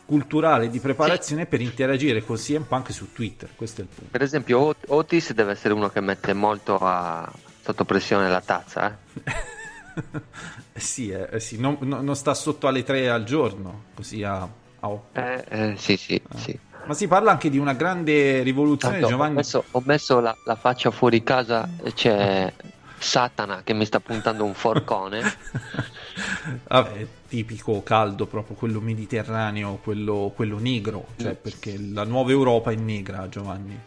culturale 0.06 0.70
di 0.70 0.78
preparazione 0.80 1.44
per 1.44 1.60
interagire 1.60 2.24
con 2.24 2.36
CM 2.36 2.62
Punk 2.62 2.90
su 2.90 3.12
Twitter. 3.12 3.50
Questo 3.54 3.82
è 3.82 3.84
il 3.84 3.90
punto. 3.90 4.10
Per 4.10 4.22
esempio, 4.22 4.58
Ot- 4.60 4.84
Otis 4.88 5.34
deve 5.34 5.52
essere 5.52 5.74
uno 5.74 5.90
che 5.90 6.00
mette 6.00 6.32
molto 6.32 6.78
a- 6.78 7.30
sotto 7.60 7.84
pressione 7.84 8.30
la 8.30 8.40
tazza. 8.40 8.90
Eh? 9.24 9.50
Eh 10.74 10.80
sì, 10.80 11.10
eh, 11.10 11.28
eh 11.30 11.38
sì, 11.38 11.60
non, 11.60 11.76
non- 11.82 12.16
sta 12.16 12.32
sotto 12.32 12.66
alle 12.66 12.82
3 12.82 13.10
al 13.10 13.24
giorno, 13.24 13.82
così 13.94 14.22
a, 14.22 14.36
a 14.40 14.88
otto. 14.88 15.20
Eh, 15.20 15.44
eh, 15.46 15.74
sì, 15.76 15.98
sì, 15.98 16.18
sì. 16.36 16.58
Ma 16.84 16.94
si 16.94 17.06
parla 17.06 17.30
anche 17.30 17.48
di 17.48 17.58
una 17.58 17.74
grande 17.74 18.42
rivoluzione, 18.42 18.94
Tanto, 18.94 19.06
ho 19.06 19.10
Giovanni. 19.10 19.34
messo, 19.36 19.64
ho 19.70 19.82
messo 19.84 20.20
la, 20.20 20.36
la 20.44 20.56
faccia 20.56 20.90
fuori 20.90 21.22
casa 21.22 21.68
e 21.82 21.92
c'è 21.92 22.52
Satana 22.98 23.62
che 23.64 23.72
mi 23.72 23.84
sta 23.84 24.00
puntando 24.00 24.44
un 24.44 24.54
forcone. 24.54 25.22
Vabbè, 26.68 27.06
tipico 27.28 27.82
caldo, 27.82 28.26
proprio 28.26 28.56
quello 28.56 28.80
mediterraneo, 28.80 29.78
quello, 29.82 30.32
quello 30.34 30.58
negro, 30.58 31.06
cioè 31.18 31.34
perché 31.34 31.78
la 31.78 32.04
nuova 32.04 32.30
Europa 32.30 32.70
è 32.70 32.74
negra, 32.74 33.28
Giovanni. 33.28 33.78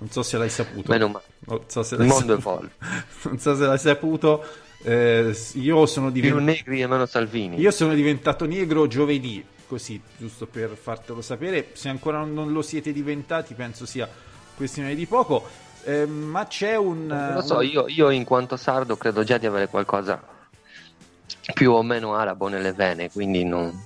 Non 0.00 0.10
so 0.10 0.22
se 0.22 0.38
l'hai 0.38 0.50
saputo. 0.50 0.90
Meno 0.92 1.08
male. 1.08 1.24
Non 1.40 1.60
so 1.66 1.82
se 1.82 1.96
Il 1.96 2.04
mondo 2.04 2.36
è 2.36 2.40
folle. 2.40 2.70
Non 3.24 3.38
so 3.38 3.54
se 3.56 3.66
l'hai 3.66 3.78
saputo. 3.78 4.44
Eh, 4.84 5.36
io 5.54 5.86
sono 5.86 6.10
Più 6.12 6.20
diventato. 6.22 6.44
negri 6.44 6.80
e 6.82 6.86
meno 6.86 7.04
Salvini. 7.04 7.58
Io 7.58 7.72
sono 7.72 7.94
diventato 7.94 8.46
negro 8.46 8.86
giovedì, 8.86 9.44
così, 9.68 10.00
giusto 10.16 10.46
per 10.46 10.70
fartelo 10.70 11.22
sapere. 11.22 11.68
Se 11.74 11.88
ancora 11.88 12.24
non 12.24 12.52
lo 12.52 12.62
siete 12.62 12.92
diventati, 12.92 13.54
penso 13.54 13.86
sia 13.86 14.08
questione 14.56 14.94
di 14.96 15.06
poco. 15.06 15.46
Eh, 15.84 16.06
ma 16.06 16.46
c'è 16.46 16.76
un. 16.76 17.06
Non 17.06 17.34
lo 17.34 17.42
so, 17.42 17.58
un- 17.58 17.66
io, 17.66 17.86
io 17.86 18.10
in 18.10 18.24
quanto 18.24 18.56
sardo 18.56 18.96
credo 18.96 19.22
già 19.22 19.38
di 19.38 19.46
avere 19.46 19.68
qualcosa 19.68 20.20
più 21.54 21.72
o 21.72 21.82
meno 21.82 22.14
arabo 22.14 22.48
nelle 22.48 22.72
vene, 22.72 23.10
quindi 23.10 23.44
non... 23.44 23.84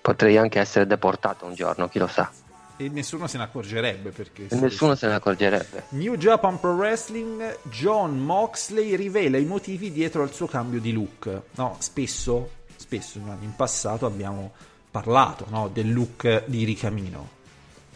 potrei 0.00 0.38
anche 0.38 0.58
essere 0.58 0.86
deportato 0.86 1.44
un 1.44 1.54
giorno, 1.54 1.88
chi 1.88 1.98
lo 1.98 2.06
sa. 2.06 2.30
E 2.78 2.88
nessuno 2.88 3.26
se 3.26 3.36
ne 3.36 3.44
accorgerebbe 3.44 4.10
perché. 4.10 4.46
E 4.48 4.54
nessuno 4.56 4.94
se 4.94 5.06
ne 5.06 5.14
accorgerebbe. 5.14 5.84
New 5.90 6.14
Japan 6.14 6.58
Pro 6.58 6.74
Wrestling, 6.74 7.58
John 7.64 8.18
Moxley 8.18 8.94
rivela 8.94 9.36
i 9.36 9.44
motivi 9.44 9.92
dietro 9.92 10.22
al 10.22 10.32
suo 10.32 10.46
cambio 10.46 10.80
di 10.80 10.92
look. 10.92 11.42
No, 11.56 11.76
spesso, 11.80 12.50
spesso 12.76 13.18
in 13.18 13.52
passato 13.54 14.06
abbiamo 14.06 14.52
parlato 14.90 15.46
no, 15.50 15.68
del 15.72 15.92
look 15.92 16.44
di 16.46 16.64
Ricamino, 16.64 17.28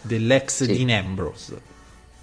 dell'ex 0.02 0.64
Sì. 0.64 0.84
Dean 0.84 1.04
Ambrose, 1.04 1.60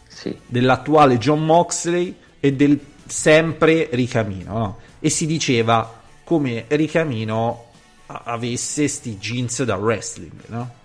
Sì. 0.07 0.37
dell'attuale 0.45 1.17
John 1.17 1.43
Moxley 1.45 2.15
e 2.39 2.53
del 2.53 2.79
sempre 3.05 3.89
Ricamino. 3.91 4.53
No? 4.57 4.77
E 4.99 5.09
si 5.09 5.25
diceva 5.25 6.01
come 6.23 6.65
Ricamino 6.67 7.65
avesse 8.07 8.87
sti 8.87 9.17
jeans 9.17 9.63
da 9.63 9.75
wrestling, 9.75 10.41
no? 10.47 10.77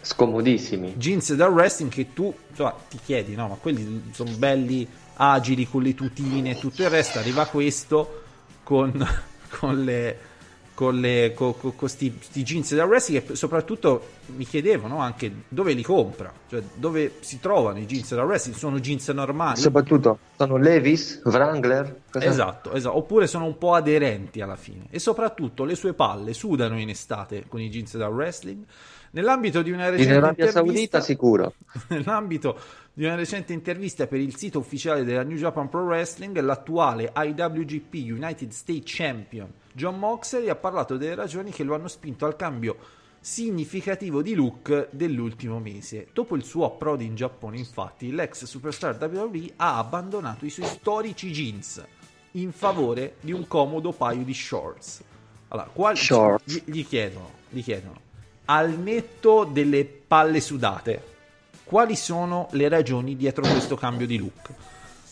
Scomodissimi. 0.00 0.94
jeans 0.96 1.34
da 1.34 1.48
wrestling 1.48 1.90
che 1.90 2.12
tu 2.12 2.32
insomma, 2.50 2.74
ti 2.88 2.98
chiedi, 3.04 3.34
no, 3.34 3.48
ma 3.48 3.54
quelli 3.56 4.04
sono 4.12 4.30
belli, 4.32 4.86
agili 5.14 5.66
con 5.68 5.82
le 5.82 5.94
tutine 5.94 6.50
e 6.52 6.58
tutto 6.58 6.82
il 6.82 6.90
resto. 6.90 7.18
Arriva 7.18 7.46
questo 7.46 8.22
con, 8.62 8.92
con 9.58 9.82
le 9.84 10.18
con 10.76 11.00
le 11.00 11.32
con, 11.34 11.56
con, 11.58 11.74
con 11.74 11.88
sti, 11.88 12.18
sti 12.20 12.42
jeans 12.42 12.74
da 12.74 12.84
wrestling 12.84 13.30
e 13.30 13.34
soprattutto 13.34 14.08
mi 14.26 14.44
chiedevano 14.44 14.98
anche 14.98 15.32
dove 15.48 15.72
li 15.72 15.82
compra, 15.82 16.30
cioè 16.50 16.62
dove 16.74 17.14
si 17.20 17.40
trovano 17.40 17.78
i 17.78 17.86
jeans 17.86 18.14
da 18.14 18.22
wrestling, 18.24 18.58
sono 18.58 18.78
jeans 18.78 19.08
normali? 19.08 19.58
Soprattutto 19.58 20.18
sono 20.36 20.58
Levis, 20.58 21.22
Wrangler. 21.24 22.02
Esatto, 22.12 22.72
esatto, 22.72 22.94
oppure 22.94 23.26
sono 23.26 23.46
un 23.46 23.56
po' 23.56 23.72
aderenti 23.72 24.42
alla 24.42 24.56
fine. 24.56 24.84
E 24.90 24.98
soprattutto 24.98 25.64
le 25.64 25.76
sue 25.76 25.94
palle 25.94 26.34
sudano 26.34 26.78
in 26.78 26.90
estate 26.90 27.46
con 27.48 27.60
i 27.62 27.70
jeans 27.70 27.96
da 27.96 28.08
wrestling. 28.08 28.62
Nell'ambito 29.16 29.62
di 29.62 29.70
una 29.70 29.86
In 29.86 29.92
recente 29.92 30.14
Arabia 30.14 30.44
intervista, 30.46 30.60
Saudita 30.60 31.00
sicuro. 31.00 31.54
Nell'ambito 31.88 32.60
di 32.92 33.04
una 33.04 33.14
recente 33.14 33.54
intervista 33.54 34.06
per 34.06 34.20
il 34.20 34.36
sito 34.36 34.58
ufficiale 34.58 35.04
della 35.04 35.22
New 35.22 35.38
Japan 35.38 35.70
Pro 35.70 35.84
Wrestling, 35.84 36.38
l'attuale 36.40 37.10
IWGP 37.16 37.94
United 37.94 38.50
States 38.50 38.94
Champion 38.94 39.50
John 39.72 39.98
Moxley 39.98 40.50
ha 40.50 40.54
parlato 40.54 40.98
delle 40.98 41.14
ragioni 41.14 41.50
che 41.50 41.62
lo 41.62 41.74
hanno 41.74 41.88
spinto 41.88 42.26
al 42.26 42.36
cambio 42.36 42.76
significativo 43.20 44.20
di 44.20 44.34
look 44.34 44.88
dell'ultimo 44.90 45.60
mese. 45.60 46.08
Dopo 46.12 46.36
il 46.36 46.44
suo 46.44 46.66
approdo 46.66 47.02
in 47.02 47.14
Giappone, 47.14 47.56
infatti, 47.56 48.10
l'ex 48.10 48.44
superstar 48.44 48.96
WWE 48.98 49.52
ha 49.56 49.78
abbandonato 49.78 50.44
i 50.44 50.50
suoi 50.50 50.66
storici 50.66 51.30
jeans 51.30 51.82
in 52.32 52.52
favore 52.52 53.16
di 53.20 53.32
un 53.32 53.46
comodo 53.46 53.92
paio 53.92 54.22
di 54.22 54.34
shorts. 54.34 55.02
Allora, 55.48 55.68
qual- 55.72 55.96
Shorts. 55.96 56.52
Gli, 56.52 56.62
gli 56.72 56.86
chiedono, 56.86 57.30
gli 57.50 57.62
chiedono, 57.62 58.00
al 58.46 58.70
netto 58.78 59.44
delle 59.44 59.84
palle 59.84 60.40
sudate, 60.40 61.02
quali 61.64 61.96
sono 61.96 62.48
le 62.52 62.68
ragioni 62.68 63.16
dietro 63.16 63.42
questo 63.46 63.76
cambio 63.76 64.06
di 64.06 64.18
look? 64.18 64.50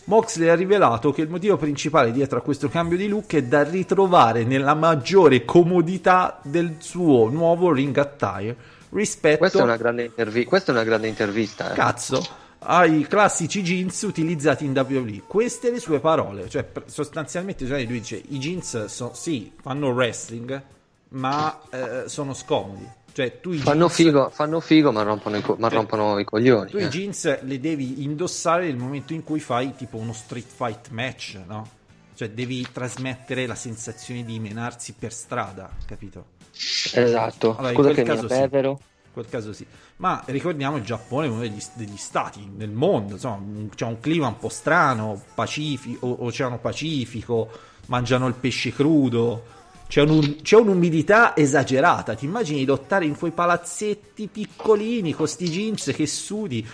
Moxley 0.05 0.49
ha 0.49 0.55
rivelato 0.55 1.11
che 1.11 1.21
il 1.21 1.29
motivo 1.29 1.57
principale 1.57 2.11
dietro 2.11 2.37
a 2.37 2.41
questo 2.41 2.69
cambio 2.69 2.95
di 2.95 3.07
look 3.07 3.33
è 3.33 3.41
da 3.43 3.63
ritrovare 3.63 4.43
nella 4.43 4.75
maggiore 4.75 5.43
comodità 5.45 6.39
del 6.43 6.75
suo 6.77 7.27
nuovo 7.29 7.71
ring 7.71 7.97
attire 7.97 8.55
rispetto 8.91 9.39
Questa 9.39 9.59
è 9.59 9.63
una 9.63 9.77
grande, 9.77 10.03
intervi- 10.05 10.45
questa 10.45 10.71
è 10.71 10.75
una 10.75 10.83
grande 10.83 11.07
intervista. 11.07 11.71
eh. 11.71 11.73
cazzo 11.75 12.23
ai 12.59 13.05
classici 13.07 13.61
jeans 13.63 14.01
utilizzati 14.03 14.65
in 14.65 14.71
WWE. 14.77 15.23
Queste 15.27 15.71
le 15.71 15.79
sue 15.79 15.99
parole, 15.99 16.49
cioè 16.49 16.67
sostanzialmente 16.85 17.65
cioè, 17.65 17.83
lui 17.83 17.99
dice 17.99 18.21
i 18.29 18.37
jeans 18.37 18.85
so- 18.85 19.11
sì, 19.13 19.51
fanno 19.61 19.89
wrestling, 19.89 20.61
ma 21.09 21.59
eh, 21.71 22.03
sono 22.07 22.33
scomodi. 22.33 22.87
Cioè 23.15 23.39
tu 23.39 23.53
i 23.53 23.59
Fanno 23.59 23.85
jeans- 23.87 23.93
figo, 23.93 24.29
fanno 24.29 24.59
figo 24.59 24.91
ma, 24.91 25.01
rompono 25.01 25.37
i, 25.37 25.41
co- 25.41 25.55
ma 25.57 25.69
rompono 25.69 26.19
i 26.19 26.25
coglioni. 26.25 26.69
tu 26.69 26.79
i 26.79 26.83
eh. 26.83 26.89
jeans 26.89 27.43
le 27.43 27.61
devi 27.61 28.03
indossare 28.03 28.65
nel 28.65 28.75
momento 28.75 29.13
in 29.13 29.23
cui 29.23 29.39
fai 29.39 29.73
tipo 29.73 29.95
uno 29.95 30.11
street 30.11 30.47
fight 30.53 30.89
match, 30.89 31.39
no? 31.47 31.65
Cioè 32.13 32.31
devi 32.31 32.67
trasmettere 32.69 33.47
la 33.47 33.55
sensazione 33.55 34.25
di 34.25 34.37
menarsi 34.37 34.95
per 34.99 35.13
strada, 35.13 35.69
capito? 35.85 36.25
Esatto. 36.51 37.55
Allora, 37.55 37.69
in 37.69 37.75
Scusa 37.75 37.91
quel 37.91 37.95
che 37.95 38.01
mi 38.01 38.07
caso 38.07 38.27
sì. 38.27 38.41
In 38.41 38.77
quel 39.13 39.29
caso 39.29 39.53
sì. 39.53 39.65
Ma 39.97 40.21
ricordiamo 40.25 40.75
il 40.75 40.83
Giappone 40.83 41.27
è 41.27 41.29
uno 41.29 41.39
degli, 41.39 41.63
degli 41.75 41.95
stati 41.95 42.45
nel 42.53 42.71
mondo, 42.71 43.13
insomma, 43.13 43.41
c'è 43.73 43.85
un 43.85 44.01
clima 44.01 44.27
un 44.27 44.37
po' 44.37 44.49
strano, 44.49 45.23
pacifico, 45.33 46.25
oceano 46.25 46.59
pacifico, 46.59 47.49
mangiano 47.85 48.27
il 48.27 48.33
pesce 48.33 48.73
crudo, 48.73 49.54
c'è, 49.87 50.01
un- 50.01 50.37
c'è 50.41 50.55
un'umidità 50.57 51.35
esagerata. 51.35 52.15
Ti 52.15 52.25
immagini 52.25 52.59
di 52.59 52.65
lottare 52.65 53.05
in 53.05 53.15
quei 53.17 53.31
palazzetti 53.31 54.27
piccolini 54.27 55.13
con 55.13 55.27
sti 55.27 55.49
jeans 55.49 55.91
che 55.93 56.07
sudi 56.07 56.65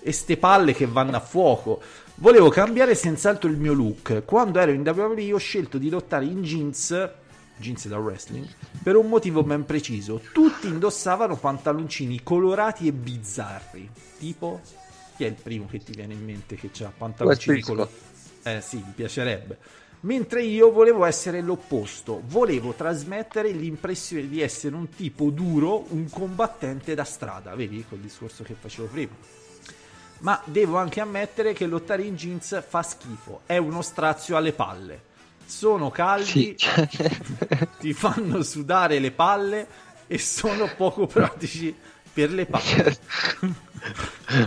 e 0.00 0.12
ste 0.12 0.36
palle 0.36 0.74
che 0.74 0.86
vanno 0.86 1.16
a 1.16 1.20
fuoco. 1.20 1.80
Volevo 2.16 2.48
cambiare 2.48 2.94
senz'altro 2.94 3.48
il 3.50 3.56
mio 3.58 3.72
look. 3.72 4.24
Quando 4.24 4.58
ero 4.58 4.72
in 4.72 4.80
WWE 4.86 5.32
ho 5.34 5.38
scelto 5.38 5.78
di 5.78 5.90
lottare 5.90 6.24
in 6.24 6.42
jeans, 6.42 7.08
jeans 7.58 7.86
da 7.88 7.98
wrestling, 7.98 8.46
per 8.82 8.96
un 8.96 9.08
motivo 9.08 9.42
ben 9.42 9.64
preciso. 9.64 10.20
Tutti 10.32 10.66
indossavano 10.66 11.36
pantaloncini 11.36 12.22
colorati 12.22 12.86
e 12.88 12.92
bizzarri. 12.92 13.90
Tipo, 14.18 14.60
chi 15.16 15.24
è 15.24 15.26
il 15.26 15.34
primo 15.34 15.66
che 15.66 15.78
ti 15.78 15.92
viene 15.92 16.14
in 16.14 16.24
mente 16.24 16.56
che 16.56 16.70
ha 16.84 16.92
pantaloncini 16.96 17.60
colorati? 17.60 17.94
Eh 18.44 18.60
sì, 18.60 18.76
mi 18.76 18.92
piacerebbe. 18.94 19.58
Mentre 20.00 20.42
io 20.42 20.70
volevo 20.70 21.04
essere 21.04 21.40
l'opposto, 21.40 22.22
volevo 22.26 22.72
trasmettere 22.74 23.50
l'impressione 23.50 24.28
di 24.28 24.40
essere 24.40 24.74
un 24.76 24.88
tipo 24.90 25.30
duro, 25.30 25.86
un 25.88 26.08
combattente 26.10 26.94
da 26.94 27.04
strada, 27.04 27.54
vedi 27.54 27.84
quel 27.88 28.00
discorso 28.00 28.44
che 28.44 28.54
facevo 28.54 28.88
prima. 28.88 29.14
Ma 30.18 30.40
devo 30.44 30.76
anche 30.76 31.00
ammettere 31.00 31.52
che 31.52 31.66
lottare 31.66 32.02
in 32.02 32.14
jeans 32.14 32.62
fa 32.66 32.82
schifo, 32.82 33.40
è 33.46 33.56
uno 33.56 33.82
strazio 33.82 34.36
alle 34.36 34.52
palle. 34.52 35.14
Sono 35.44 35.90
caldi, 35.90 36.56
Sì, 36.56 36.56
ti 37.78 37.92
fanno 37.92 38.42
sudare 38.42 38.98
le 38.98 39.12
palle 39.12 39.66
e 40.06 40.18
sono 40.18 40.70
poco 40.76 41.06
pratici 41.06 41.74
per 42.16 42.32
le 42.32 42.46
palle. 42.46 42.96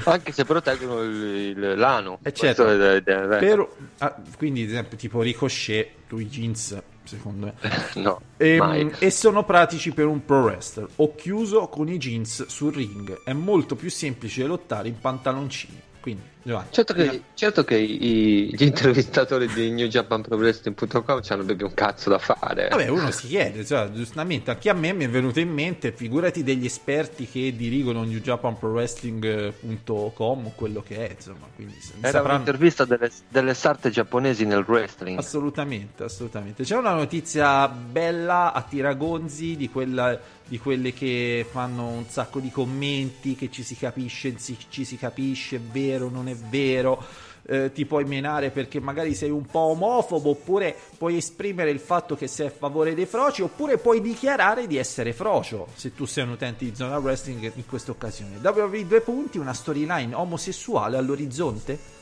Anche 0.05 0.31
se 0.31 0.43
proteggono 0.43 1.01
il, 1.03 1.55
il- 1.55 1.77
l'ano. 1.77 2.17
Eh, 2.23 2.33
certo. 2.33 2.67
È- 2.67 2.77
è- 2.77 3.03
è- 3.03 3.37
Per- 3.37 3.67
ah, 3.99 4.15
quindi, 4.37 4.63
ad 4.63 4.69
esempio, 4.69 4.97
tipo 4.97 5.21
Ricochet, 5.21 5.89
lui 6.09 6.25
jeans, 6.27 6.77
secondo 7.03 7.45
me. 7.45 7.53
No, 8.01 8.19
Ehm, 8.37 8.57
mai. 8.57 8.91
e 8.99 9.11
sono 9.11 9.43
pratici 9.45 9.91
per 9.91 10.07
un 10.07 10.25
pro 10.25 10.41
wrestler. 10.41 10.87
Ho 10.97 11.13
chiuso 11.15 11.67
con 11.67 11.87
i 11.89 11.97
jeans 11.97 12.47
sul 12.47 12.73
ring. 12.73 13.21
È 13.23 13.33
molto 13.33 13.75
più 13.75 13.89
semplice 13.91 14.45
lottare 14.45 14.87
in 14.87 14.99
pantaloncini. 14.99 15.79
Quindi. 16.01 16.23
Certo 16.71 16.93
che, 16.93 17.21
certo 17.35 17.63
che 17.63 17.75
i- 17.77 18.49
gli 18.55 18.63
intervistatori 18.67 19.47
di 19.47 19.69
NewJapanProWrestling.com 19.71 21.21
hanno 21.27 21.43
proprio 21.43 21.67
un 21.67 21.73
cazzo 21.73 22.09
da 22.09 22.17
fare. 22.17 22.69
Vabbè, 22.69 22.87
uno 22.87 23.11
si 23.11 23.27
chiede, 23.27 23.65
cioè, 23.65 23.89
giustamente, 23.91 24.51
anche 24.51 24.69
a 24.69 24.73
me 24.73 24.93
mi 24.93 25.05
è 25.05 25.09
venuto 25.09 25.39
in 25.39 25.49
mente, 25.51 25.91
figurati 25.91 26.43
degli 26.43 26.65
esperti 26.65 27.27
che 27.27 27.53
dirigono 27.55 28.03
NewJapanProWrestling.com, 28.03 30.51
quello 30.55 30.81
che 30.81 31.07
è, 31.07 31.11
insomma, 31.15 31.47
quindi 31.55 31.75
Era 31.99 32.09
sapranno- 32.11 32.33
un'intervista 32.35 32.85
delle, 32.85 33.11
delle 33.27 33.53
sarte 33.53 33.89
giapponesi 33.89 34.45
nel 34.45 34.63
wrestling. 34.67 35.17
Assolutamente, 35.17 36.03
assolutamente. 36.03 36.63
C'è 36.63 36.75
una 36.75 36.93
notizia 36.93 37.67
bella 37.67 38.53
a 38.53 38.61
tiragonzi 38.61 39.55
di, 39.55 39.69
quella, 39.69 40.17
di 40.47 40.57
quelle 40.57 40.93
che 40.93 41.45
fanno 41.49 41.87
un 41.89 42.05
sacco 42.07 42.39
di 42.39 42.49
commenti, 42.49 43.35
che 43.35 43.49
ci 43.51 43.63
si 43.63 43.75
capisce, 43.75 44.35
ci 44.69 44.85
si 44.85 44.97
capisce, 44.97 45.57
è 45.57 45.59
vero, 45.59 46.09
non 46.09 46.27
è 46.27 46.28
vero. 46.35 47.03
eh, 47.49 47.71
ti 47.71 47.85
puoi 47.85 48.05
menare 48.05 48.51
perché 48.51 48.79
magari 48.79 49.15
sei 49.15 49.31
un 49.31 49.45
po' 49.45 49.59
omofobo, 49.59 50.29
oppure 50.29 50.75
puoi 50.97 51.17
esprimere 51.17 51.71
il 51.71 51.79
fatto 51.79 52.15
che 52.15 52.27
sei 52.27 52.47
a 52.47 52.51
favore 52.51 52.93
dei 52.93 53.07
froci, 53.07 53.41
oppure 53.41 53.79
puoi 53.79 54.01
dichiarare 54.01 54.67
di 54.67 54.77
essere 54.77 55.13
frocio 55.13 55.67
se 55.73 55.95
tu 55.95 56.05
sei 56.05 56.25
un 56.25 56.31
utente 56.31 56.65
di 56.65 56.75
zona 56.75 56.97
wrestling 56.97 57.51
in 57.55 57.65
questa 57.65 57.91
occasione. 57.91 58.37
WWE 58.41 58.85
due 58.85 59.01
punti, 59.01 59.39
una 59.39 59.53
storyline 59.53 60.13
omosessuale 60.13 60.97
all'orizzonte? 60.97 61.97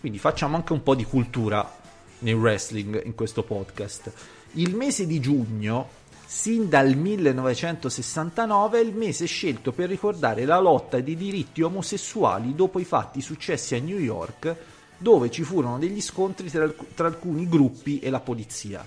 Quindi 0.00 0.18
facciamo 0.18 0.56
anche 0.56 0.72
un 0.72 0.82
po' 0.82 0.94
di 0.94 1.04
cultura 1.04 1.80
nel 2.18 2.34
wrestling 2.34 3.04
in 3.04 3.14
questo 3.14 3.42
podcast. 3.44 4.12
Il 4.52 4.74
mese 4.74 5.06
di 5.06 5.20
giugno, 5.20 5.88
sin 6.34 6.70
dal 6.70 6.96
1969, 6.96 8.78
è 8.78 8.82
il 8.82 8.94
mese 8.94 9.26
scelto 9.26 9.70
per 9.70 9.90
ricordare 9.90 10.46
la 10.46 10.58
lotta 10.58 10.98
dei 10.98 11.14
diritti 11.14 11.60
omosessuali 11.60 12.54
dopo 12.54 12.80
i 12.80 12.84
fatti 12.84 13.20
successi 13.20 13.74
a 13.74 13.80
New 13.80 13.98
York, 13.98 14.56
dove 14.96 15.30
ci 15.30 15.42
furono 15.42 15.78
degli 15.78 16.00
scontri 16.00 16.50
tra, 16.50 16.66
tra 16.94 17.06
alcuni 17.06 17.46
gruppi 17.46 18.00
e 18.00 18.08
la 18.08 18.18
polizia. 18.20 18.84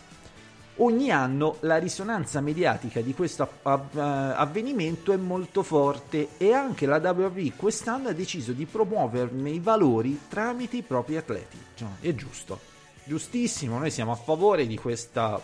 Ogni 0.77 1.11
anno 1.11 1.57
la 1.61 1.77
risonanza 1.77 2.41
mediatica 2.41 2.99
di 2.99 3.13
questo 3.13 3.47
eh, 3.63 3.79
avvenimento 3.99 5.13
è 5.13 5.17
molto 5.17 5.61
forte 5.61 6.29
e 6.37 6.51
anche 6.51 6.85
la 6.85 6.97
WWE 6.97 7.53
quest'anno 7.55 8.09
ha 8.09 8.13
deciso 8.13 8.53
di 8.53 8.65
promuoverne 8.65 9.51
i 9.51 9.59
valori 9.59 10.19
tramite 10.27 10.77
i 10.77 10.81
propri 10.81 11.15
atleti. 11.15 11.57
Cioè, 11.75 11.87
è 12.01 12.13
giusto, 12.15 12.59
giustissimo, 13.05 13.77
noi 13.77 13.91
siamo 13.91 14.11
a 14.11 14.15
favore 14.15 14.67
di 14.67 14.77
questa, 14.77 15.39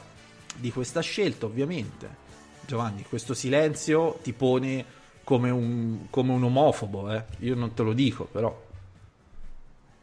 di 0.57 0.71
questa 0.71 1.01
scelta 1.01 1.45
ovviamente. 1.45 2.19
Giovanni, 2.65 3.03
questo 3.07 3.33
silenzio 3.33 4.19
ti 4.21 4.33
pone 4.33 4.85
come 5.23 5.49
un, 5.49 6.07
come 6.09 6.31
un 6.31 6.43
omofobo, 6.43 7.11
eh? 7.11 7.23
io 7.39 7.55
non 7.55 7.73
te 7.73 7.83
lo 7.83 7.93
dico 7.93 8.25
però. 8.25 8.69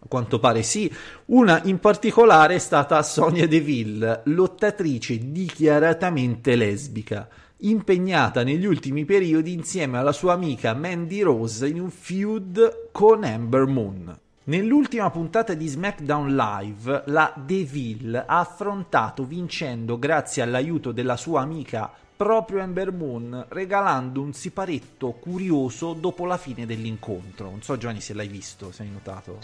A 0.00 0.06
quanto 0.06 0.38
pare 0.38 0.62
sì. 0.62 0.92
Una 1.26 1.60
in 1.64 1.80
particolare 1.80 2.54
è 2.54 2.58
stata 2.58 3.02
Sonia 3.02 3.48
Deville, 3.48 4.22
lottatrice 4.24 5.32
dichiaratamente 5.32 6.54
lesbica, 6.54 7.28
impegnata 7.58 8.44
negli 8.44 8.64
ultimi 8.64 9.04
periodi 9.04 9.52
insieme 9.52 9.98
alla 9.98 10.12
sua 10.12 10.34
amica 10.34 10.74
Mandy 10.74 11.22
Rose 11.22 11.66
in 11.66 11.80
un 11.80 11.90
feud 11.90 12.90
con 12.92 13.24
Amber 13.24 13.66
Moon. 13.66 14.18
Nell'ultima 14.48 15.10
puntata 15.10 15.52
di 15.52 15.66
SmackDown 15.66 16.34
Live, 16.34 17.02
la 17.08 17.34
Deville 17.36 18.24
ha 18.26 18.38
affrontato 18.38 19.24
vincendo 19.24 19.98
grazie 19.98 20.40
all'aiuto 20.40 20.90
della 20.90 21.18
sua 21.18 21.42
amica 21.42 21.92
proprio 22.16 22.62
Amber 22.62 22.90
Moon, 22.90 23.44
regalando 23.50 24.22
un 24.22 24.32
siparetto 24.32 25.10
curioso 25.12 25.92
dopo 25.92 26.24
la 26.24 26.38
fine 26.38 26.64
dell'incontro. 26.64 27.50
Non 27.50 27.60
so 27.60 27.76
Giovanni 27.76 28.00
se 28.00 28.14
l'hai 28.14 28.28
visto, 28.28 28.72
se 28.72 28.84
hai 28.84 28.90
notato. 28.90 29.38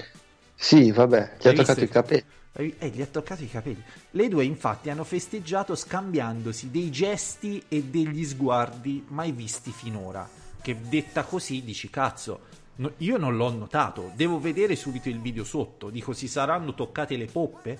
Sì, 0.54 0.90
vabbè, 0.90 1.36
ti 1.38 1.48
ha 1.48 1.52
toccato 1.52 1.84
i 1.84 1.88
capelli. 1.88 2.24
Eh, 2.54 2.88
gli 2.88 3.02
ha 3.02 3.06
toccato 3.06 3.42
i 3.42 3.50
capelli. 3.50 3.82
Le 4.12 4.28
due, 4.28 4.44
infatti, 4.44 4.88
hanno 4.88 5.04
festeggiato 5.04 5.74
scambiandosi 5.74 6.70
dei 6.70 6.90
gesti 6.90 7.62
e 7.68 7.82
degli 7.82 8.24
sguardi 8.24 9.04
mai 9.08 9.32
visti 9.32 9.70
finora. 9.70 10.26
Che 10.62 10.80
detta 10.88 11.24
così 11.24 11.62
dici, 11.62 11.90
cazzo, 11.90 12.52
no- 12.76 12.92
io 12.98 13.16
non 13.16 13.36
l'ho 13.36 13.50
notato. 13.50 14.12
Devo 14.14 14.38
vedere 14.40 14.76
subito 14.76 15.08
il 15.08 15.20
video 15.20 15.44
sotto. 15.44 15.90
Dico, 15.90 16.12
si 16.12 16.28
saranno 16.28 16.74
toccate 16.74 17.16
le 17.16 17.26
poppe? 17.26 17.78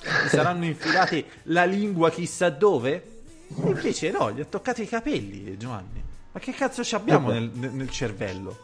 Si 0.00 0.28
saranno 0.28 0.64
infilate 0.64 1.24
la 1.44 1.64
lingua 1.64 2.10
chissà 2.10 2.50
dove? 2.50 3.22
Invece 3.56 4.10
no, 4.10 4.32
gli 4.32 4.40
ha 4.40 4.44
toccato 4.44 4.82
i 4.82 4.86
capelli, 4.88 5.56
Giovanni. 5.56 6.02
Ma 6.32 6.40
che 6.40 6.52
cazzo 6.52 6.82
ci 6.82 6.94
abbiamo 6.94 7.30
nel, 7.30 7.50
nel- 7.54 7.90
cervello? 7.90 8.56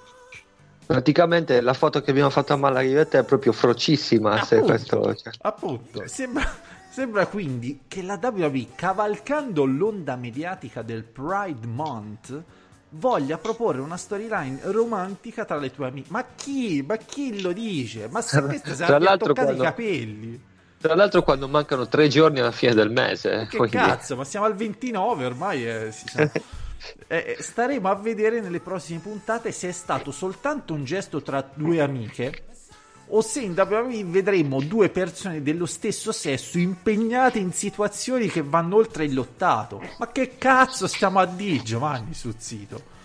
Praticamente 0.85 1.61
la 1.61 1.73
foto 1.73 2.03
che 2.03 2.11
abbiamo 2.11 2.31
fatto 2.31 2.53
a 2.53 2.57
Malagrivetta 2.57 3.19
è 3.19 3.25
proprio 3.25 3.53
frocissima. 3.53 4.43
Se 4.43 4.57
Appunto, 4.57 4.73
questo, 4.73 5.15
cioè. 5.15 5.33
appunto. 5.43 6.03
Sembra, 6.09 6.53
sembra 6.91 7.27
quindi 7.27 7.83
che 7.87 8.03
la 8.03 8.19
WWE, 8.21 8.67
cavalcando 8.75 9.65
l'onda 9.65 10.17
mediatica 10.17 10.83
del 10.83 11.05
Pride 11.05 11.65
Month, 11.69 12.43
voglia 12.91 13.39
proporre 13.39 13.81
una 13.81 13.97
storyline 13.97 14.61
romantica 14.65 15.45
tra 15.45 15.57
le 15.57 15.71
tue 15.71 15.87
amiche. 15.89 16.09
Ma 16.11 16.25
chi? 16.35 16.85
Ma 16.87 16.97
chi 16.97 17.41
lo 17.41 17.53
dice? 17.53 18.09
Ma 18.11 18.21
se 18.21 18.43
questa 18.43 18.71
si 18.75 18.85
Tra 18.85 18.97
è 18.99 19.17
quando- 19.35 19.63
i 19.63 19.65
capelli. 19.65 20.43
Tra 20.81 20.95
l'altro, 20.95 21.23
quando 21.23 21.47
mancano 21.47 21.87
tre 21.89 22.09
giorni 22.09 22.41
alla 22.41 22.53
fine 22.53 22.73
del 22.75 22.91
mese. 22.91 23.47
Che 23.51 23.57
quindi- 23.59 23.77
cazzo, 23.77 24.17
ma 24.17 24.25
siamo 24.25 24.47
al 24.47 24.55
29 24.55 25.25
ormai. 25.27 25.67
eh, 25.69 25.93
si 25.93 26.09
sa. 26.09 26.31
Eh, 27.09 27.37
eh, 27.39 27.43
staremo 27.43 27.91
a 27.91 27.95
vedere 27.95 28.41
nelle 28.41 28.61
prossime 28.61 29.01
puntate 29.01 29.53
se 29.53 29.69
è 29.69 29.73
stato 29.73 30.11
soltanto 30.11 30.73
un 30.73 30.83
gesto 30.85 31.21
tra 31.21 31.47
due 31.53 31.79
amiche 31.83 32.45
o 33.11 33.21
se 33.23 33.41
in 33.41 33.55
WWE 33.57 34.05
vedremo 34.05 34.61
due 34.61 34.89
persone 34.89 35.43
dello 35.43 35.67
stesso 35.67 36.13
sesso 36.13 36.59
impegnate 36.59 37.39
in 37.39 37.53
situazioni 37.53 38.29
che 38.29 38.43
vanno 38.43 38.77
oltre 38.77 39.05
il 39.05 39.15
lottato. 39.15 39.83
Ma 39.99 40.09
che 40.13 40.37
cazzo 40.39 40.87
stiamo 40.87 41.19
a 41.19 41.27
dire, 41.27 41.63
Giovanni, 41.63 42.15
sul 42.15 42.35
sito? 42.39 42.99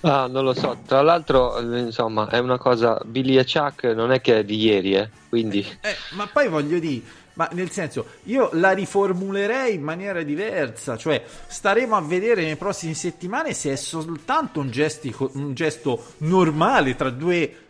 Ah, 0.00 0.26
non 0.26 0.44
lo 0.44 0.54
so. 0.54 0.78
Tra 0.86 1.02
l'altro, 1.02 1.58
eh, 1.58 1.80
insomma, 1.80 2.28
è 2.28 2.38
una 2.38 2.58
cosa. 2.58 3.00
Billy 3.04 3.36
e 3.36 3.44
Chuck 3.44 3.84
non 3.84 4.12
è 4.12 4.20
che 4.20 4.38
è 4.38 4.44
di 4.44 4.56
ieri, 4.56 4.94
eh. 4.94 5.08
Quindi. 5.28 5.66
Eh, 5.80 5.96
ma 6.12 6.26
poi 6.26 6.48
voglio 6.48 6.78
dire, 6.78 7.02
ma 7.34 7.48
nel 7.52 7.70
senso, 7.70 8.06
io 8.24 8.50
la 8.52 8.72
riformulerei 8.72 9.74
in 9.74 9.82
maniera 9.82 10.22
diversa, 10.22 10.96
cioè 10.96 11.22
staremo 11.46 11.96
a 11.96 12.00
vedere 12.00 12.42
nelle 12.42 12.56
prossime 12.56 12.94
settimane 12.94 13.54
se 13.54 13.72
è 13.72 13.76
soltanto 13.76 14.60
un, 14.60 14.70
gestico- 14.70 15.30
un 15.34 15.52
gesto 15.52 16.12
normale 16.18 16.94
tra 16.94 17.10
due, 17.10 17.63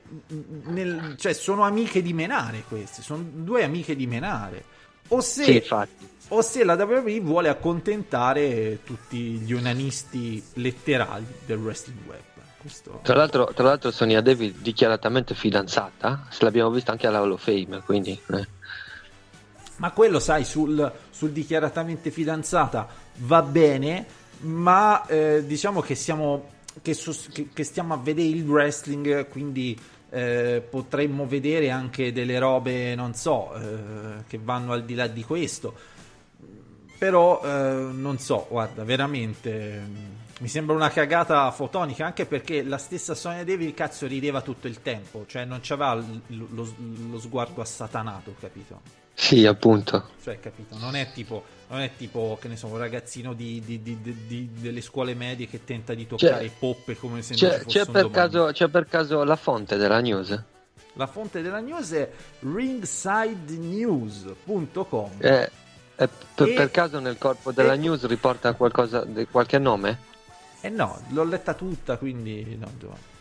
nel- 0.64 1.14
cioè 1.18 1.33
sono 1.33 1.62
amiche 1.62 2.03
di 2.03 2.12
menare 2.12 2.64
queste, 2.68 3.03
sono 3.03 3.24
due 3.33 3.64
amiche 3.64 3.96
di 3.96 4.07
menare, 4.07 4.64
o 5.09 5.20
se, 5.20 5.44
Sì, 5.44 5.55
infatti. 5.57 6.09
o 6.29 6.42
se 6.42 6.64
la 6.64 6.74
WWE 6.74 7.20
vuole 7.20 7.48
accontentare 7.48 8.81
tutti 8.85 9.18
gli 9.38 9.53
onanisti 9.53 10.42
letterali 10.55 11.27
del 11.46 11.59
wrestling 11.59 11.98
web. 12.07 12.20
Questo... 12.59 13.00
Tra 13.03 13.14
l'altro, 13.14 13.53
tra 13.55 13.64
l'altro 13.64 13.90
Sonia 13.90 14.22
Deville 14.22 14.55
dichiaratamente 14.59 15.35
fidanzata, 15.35 16.27
se 16.31 16.44
l'abbiamo 16.44 16.70
vista 16.70 16.92
anche 16.92 17.07
alla 17.07 17.18
Hall 17.18 17.33
of 17.33 17.42
Fame, 17.44 17.83
quindi 17.85 18.18
eh. 18.31 18.48
Ma 19.77 19.90
quello, 19.90 20.18
sai, 20.20 20.44
sul, 20.44 20.90
sul 21.11 21.31
dichiaratamente 21.31 22.11
fidanzata 22.11 22.88
va 23.16 23.42
bene, 23.42 24.07
ma 24.40 25.05
eh, 25.07 25.42
diciamo 25.46 25.81
che 25.81 25.94
siamo 25.94 26.53
che- 26.81 26.96
che 27.53 27.64
stiamo 27.64 27.92
a 27.94 27.98
vedere 27.98 28.29
il 28.29 28.44
wrestling, 28.48 29.29
quindi 29.29 29.79
eh, 30.14 30.61
potremmo 30.61 31.27
vedere 31.27 31.70
anche 31.70 32.12
delle 32.12 32.38
robe, 32.38 32.94
non 32.94 33.14
so, 33.14 33.53
eh, 33.55 34.24
che 34.29 34.38
vanno 34.40 34.72
al 34.72 34.85
di 34.85 34.94
là 34.94 35.09
di 35.09 35.24
questo. 35.24 35.74
Però 36.96 37.42
eh, 37.44 37.48
non 37.92 38.18
so, 38.18 38.46
guarda, 38.48 38.85
veramente 38.85 39.81
mm, 39.81 40.07
mi 40.40 40.48
sembra 40.48 40.77
una 40.77 40.90
cagata 40.90 41.50
fotonica, 41.50 42.07
anche 42.07 42.27
perché 42.27 42.62
la 42.62 42.79
stessa 42.79 43.14
Sonia 43.14 43.42
Devil 43.42 43.74
cazzo 43.74 44.07
rideva 44.07 44.40
tutto 44.40 44.68
il 44.68 44.81
tempo, 44.81 45.24
cioè 45.27 45.44
non 45.44 45.59
c'aveva 45.61 45.94
l- 45.96 46.20
lo, 46.29 46.74
lo 47.11 47.18
sguardo 47.18 47.61
assatanato, 47.61 48.37
capito? 48.38 48.81
Sì, 49.12 49.44
appunto. 49.46 50.11
Cioè, 50.22 50.38
capito? 50.38 50.77
Non 50.79 50.94
è 50.94 51.11
tipo, 51.12 51.44
non 51.68 51.81
è 51.81 51.90
tipo 51.96 52.37
che 52.40 52.48
ne 52.48 52.57
so, 52.57 52.66
un 52.66 52.77
ragazzino 52.79 53.33
di, 53.33 53.62
di- 53.64 53.81
di- 53.83 54.00
di- 54.03 54.27
di- 54.27 54.50
delle 54.53 54.81
scuole 54.81 55.14
medie 55.14 55.48
che 55.48 55.64
tenta 55.64 55.94
di 55.94 56.07
toccare 56.07 56.46
C'è- 56.46 56.53
poppe 56.59 56.96
come 56.96 57.22
se 57.22 57.35
non 57.35 57.38
C'è, 57.50 57.57
ci 57.59 57.62
fosse 57.64 57.79
c'è 57.79 57.85
un 57.87 57.92
per 57.92 58.11
caso, 58.11 58.46
c'è 58.53 58.68
per 58.68 58.87
caso 58.87 59.24
la 59.24 59.37
fonte 59.37 59.77
della 59.77 60.00
news? 60.00 60.42
La 60.94 61.07
fonte 61.07 61.42
della 61.42 61.61
news 61.61 61.92
è 61.92 62.11
ringsidenews.com. 62.40 65.11
Eh, 65.18 65.50
eh, 65.96 66.09
per, 66.35 66.48
E- 66.48 66.55
per 66.55 66.70
caso 66.70 66.98
nel 67.00 67.18
corpo 67.18 67.53
della 67.53 67.74
e- 67.74 67.79
news 67.79 68.07
riporta 68.07 68.53
qualcosa, 68.55 69.05
qualche 69.31 69.59
nome? 69.59 70.12
Eh 70.64 70.70
no, 70.70 70.98
l'ho 71.11 71.24
letta 71.24 71.53
tutta, 71.53 71.98
quindi 71.98 72.57
no, 72.59 72.70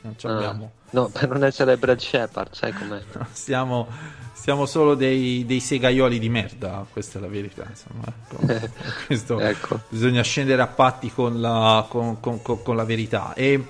non 0.01 0.13
ci 0.17 0.27
Ah, 0.27 0.34
abbiamo. 0.34 0.71
no, 0.91 1.10
per 1.10 1.27
non 1.27 1.43
essere 1.43 1.75
Brad 1.75 1.99
Shepard, 1.99 2.53
sai 2.53 2.71
com'è? 2.71 3.01
No, 3.12 3.27
Siamo, 3.34 3.88
siamo 4.32 4.65
solo 4.65 4.95
dei, 4.95 5.45
dei 5.45 5.60
segaioli 5.60 6.19
di 6.19 6.29
merda, 6.29 6.86
questa 6.89 7.17
è 7.17 7.21
la 7.21 7.27
verità. 7.27 7.65
Insomma. 7.69 8.06
ecco. 8.08 8.71
Questo- 9.08 9.39
Ecco. 9.41 9.82
Bisogna 9.89 10.21
scendere 10.21 10.62
a 10.62 10.67
patti 10.67 11.12
con 11.12 11.41
la, 11.41 11.86
con- 11.89 12.21
con- 12.21 12.41
con- 12.41 12.75
la 12.77 12.86
verità. 12.86 13.34
E, 13.34 13.62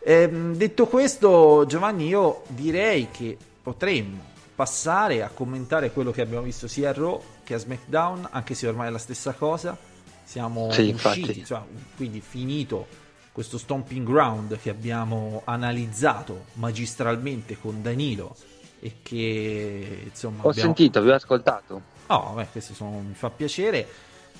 ehm, 0.00 0.54
detto 0.56 0.86
questo, 0.86 1.66
Giovanni, 1.68 2.06
io 2.06 2.44
direi 2.48 3.08
che 3.10 3.36
potremmo 3.62 4.24
passare 4.54 5.22
a 5.22 5.28
commentare 5.28 5.92
quello 5.92 6.12
che 6.12 6.22
abbiamo 6.22 6.44
visto 6.44 6.66
sia 6.66 6.88
a 6.88 6.92
Raw 6.94 7.22
che 7.44 7.52
a 7.52 7.58
SmackDown, 7.58 8.26
anche 8.30 8.54
se 8.54 8.66
ormai 8.66 8.88
è 8.88 8.90
la 8.90 8.96
stessa 8.96 9.32
cosa. 9.32 9.76
Siamo 10.24 10.70
Sì, 10.72 10.90
usciti, 10.94 11.40
insomma, 11.40 11.66
quindi 11.94 12.20
finito 12.26 12.86
questo 13.38 13.56
stomping 13.56 14.04
ground 14.04 14.58
che 14.60 14.68
abbiamo 14.68 15.42
analizzato 15.44 16.46
magistralmente 16.54 17.56
con 17.56 17.80
Danilo 17.80 18.34
e 18.80 18.94
che 19.00 20.06
insomma 20.10 20.42
Ho 20.42 20.48
abbiamo... 20.50 20.74
sentito, 20.74 21.00
vi 21.00 21.10
ho 21.10 21.14
ascoltato. 21.14 21.82
Oh, 22.08 22.32
beh, 22.34 22.48
questo 22.50 22.74
sono- 22.74 22.98
mi 23.06 23.14
fa 23.14 23.30
piacere. 23.30 23.86